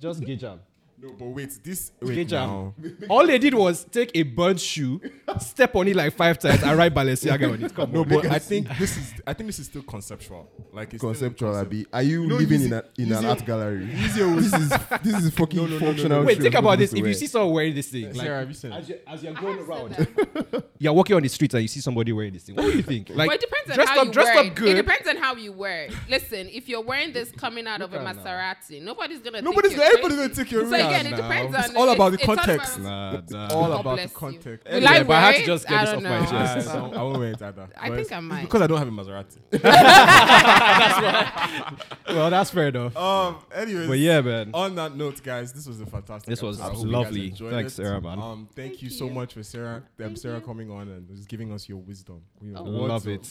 Just 0.00 0.24
gauge 0.24 0.44
am. 0.44 0.60
No, 1.02 1.12
but 1.18 1.28
wait, 1.28 1.58
this 1.64 1.92
wait 2.02 2.14
Gauge 2.14 2.32
now. 2.32 2.74
am. 2.84 2.96
All 3.08 3.26
they 3.26 3.38
did 3.38 3.54
was 3.54 3.84
take 3.84 4.10
a 4.14 4.22
burnt 4.22 4.60
shoe, 4.60 5.00
step 5.40 5.74
on 5.74 5.88
it 5.88 5.96
like 5.96 6.12
five 6.14 6.38
times, 6.38 6.62
and 6.62 6.76
write 6.76 6.92
Balenciaga 6.94 7.52
on 7.54 7.64
it. 7.64 7.74
Come 7.74 7.92
No, 7.92 8.00
on. 8.02 8.08
but 8.08 8.26
I 8.26 8.38
think 8.38 8.68
this 8.78 8.96
is 8.98 9.14
I 9.26 9.32
think 9.32 9.46
this 9.46 9.58
is 9.60 9.66
still 9.66 9.82
conceptual. 9.82 10.50
Like 10.72 10.92
it's 10.92 11.00
conceptual. 11.00 11.52
concept. 11.52 11.66
Abi, 11.68 11.86
are 11.92 12.02
you 12.02 12.26
know, 12.26 12.36
living 12.36 12.62
in, 12.64 12.72
a, 12.74 12.84
in 12.98 13.08
use 13.08 13.18
an 13.18 13.24
art 13.24 13.46
gallery? 13.46 13.86
this 13.94 14.16
is 14.52 14.68
this 15.02 15.24
is 15.24 15.30
fucking 15.30 15.56
No, 15.58 15.64
no, 15.66 15.70
no, 15.70 15.78
no, 15.78 15.78
no. 15.78 15.86
functional. 15.86 16.24
Wait, 16.24 16.38
think 16.38 16.54
about 16.54 16.78
this. 16.78 16.92
If 16.92 17.06
you 17.06 17.14
see 17.14 17.26
someone 17.28 17.52
wearing 17.54 17.74
this 17.74 17.88
thing, 17.88 18.12
like, 18.12 18.16
Sarah, 18.26 18.44
you 18.44 18.50
as, 18.50 18.64
it? 18.64 18.88
you, 18.88 18.98
as 19.06 19.22
you're 19.22 19.32
going 19.34 19.58
around, 19.58 19.94
said 19.96 20.64
you're 20.78 20.92
walking 20.92 21.16
on 21.16 21.22
the 21.22 21.28
street 21.28 21.54
and 21.54 21.62
you 21.62 21.68
see 21.68 21.80
somebody 21.80 22.12
wearing 22.12 22.34
this 22.34 22.42
thing. 22.44 22.56
What 22.56 22.66
do 22.70 22.76
you 22.76 22.82
think? 22.82 23.08
Like, 23.10 23.28
but 23.30 23.36
it 23.36 23.40
depends 23.40 23.70
on 23.70 23.76
dressed 23.76 23.90
how 23.92 24.00
up, 24.00 24.06
you 24.06 24.12
dressed 24.12 24.34
wear 24.34 24.38
up 24.40 24.46
it. 24.46 24.54
good. 24.54 24.68
It 24.68 24.74
depends 24.82 25.08
on 25.08 25.16
how 25.16 25.34
you 25.36 25.52
wear. 25.52 25.88
Listen, 26.10 26.48
if 26.50 26.68
you're 26.68 26.82
wearing 26.82 27.12
this 27.14 27.30
coming 27.32 27.66
out 27.66 27.80
of 27.80 27.94
a 27.94 27.98
Look 27.98 28.06
at 28.06 28.16
now. 28.16 28.22
Maserati, 28.22 28.82
nobody's 28.82 29.20
gonna. 29.20 29.40
Nobody's 29.40 29.70
think 29.72 29.82
you're 29.82 29.86
everybody's 29.98 30.16
gonna 30.18 30.34
take 30.34 30.50
your 30.50 30.64
So 30.66 30.70
ring. 30.72 30.89
Again, 30.90 31.06
it 31.06 31.10
Nah, 31.10 31.16
depends 31.16 31.52
nah. 31.52 31.58
on. 31.58 31.64
It's 31.64 31.74
all 31.74 31.88
about 31.90 32.12
the 32.12 32.18
it's 32.18 32.28
all 32.28 32.36
context. 32.36 32.78
Nah, 32.80 33.14
It's 33.18 33.32
nah. 33.32 33.48
all 33.48 33.68
God 33.68 33.80
about 33.80 33.98
the 33.98 34.08
context. 34.08 34.64
Will 34.66 34.74
Anyway, 34.74 34.92
I 34.92 35.02
but 35.02 35.12
I 35.16 35.20
had 35.20 35.34
to 35.36 35.46
just 35.46 35.68
get 35.68 35.78
I 35.78 35.84
this 35.84 35.94
don't 35.94 36.06
off 36.06 36.12
my 36.12 36.20
know. 36.24 36.30
chest. 36.54 36.68
I, 36.68 36.78
I 36.78 37.02
won't 37.02 37.18
wear 37.18 37.30
it 37.32 37.42
either. 37.42 37.68
I 37.76 37.88
But 37.88 37.96
think 37.96 38.12
I 38.12 38.20
might. 38.20 38.42
because 38.42 38.62
I 38.62 38.66
don't 38.66 38.78
have 38.78 38.88
a 38.88 38.90
Maserati. 38.90 39.38
Well, 42.08 42.30
that's 42.30 42.50
fair 42.50 42.68
enough. 42.68 42.96
um. 42.96 43.36
Anyways, 43.54 43.88
But 43.88 43.98
yeah, 43.98 44.20
man. 44.20 44.50
On 44.52 44.74
that 44.74 44.96
note, 44.96 45.22
guys, 45.22 45.52
this 45.52 45.66
was 45.66 45.80
a 45.80 45.86
fantastic. 45.86 46.28
This 46.28 46.42
was 46.42 46.60
episode. 46.60 46.72
I 46.72 46.76
hope 46.76 46.86
you 46.86 46.92
guys 46.92 47.04
lovely. 47.40 47.50
Thanks. 47.50 47.74
Sarah, 47.74 48.00
man. 48.00 48.18
Um, 48.18 48.48
thank, 48.54 48.72
Thank 48.72 48.82
you 48.82 48.90
so 48.90 49.08
much 49.08 49.34
for 49.34 49.42
Sarah, 49.44 49.82
um, 50.02 50.16
Sarah 50.16 50.40
coming 50.40 50.70
on 50.70 50.88
and 50.88 51.08
just 51.16 51.28
giving 51.28 51.52
us 51.52 51.68
your 51.68 51.78
wisdom. 51.78 52.22
We 52.40 52.54
Oh. 52.54 52.62
Love 52.64 53.06
of- 53.06 53.12
it. 53.12 53.28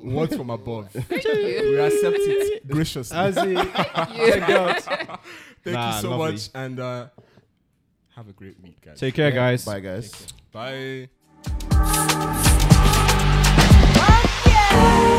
Words 0.04 0.36
from 0.36 0.50
above. 0.50 0.90
Thank 0.90 1.24
we 1.24 1.78
accept 1.80 2.16
it 2.18 2.68
graciously. 2.68 3.16
As 3.16 3.36
in, 3.38 3.56
Thank 5.64 5.94
you 5.94 6.00
so 6.02 6.18
much, 6.18 6.50
and 6.54 6.78
have 8.14 8.28
a 8.28 8.32
great 8.32 8.60
week, 8.62 8.80
guys. 8.80 8.98
Take 8.98 9.14
care, 9.14 9.30
guys. 9.30 9.64
Bye, 9.64 9.80
guys. 9.80 10.12
Bye. 10.52 11.08
Fuck 13.94 14.46
yeah! 14.46 15.17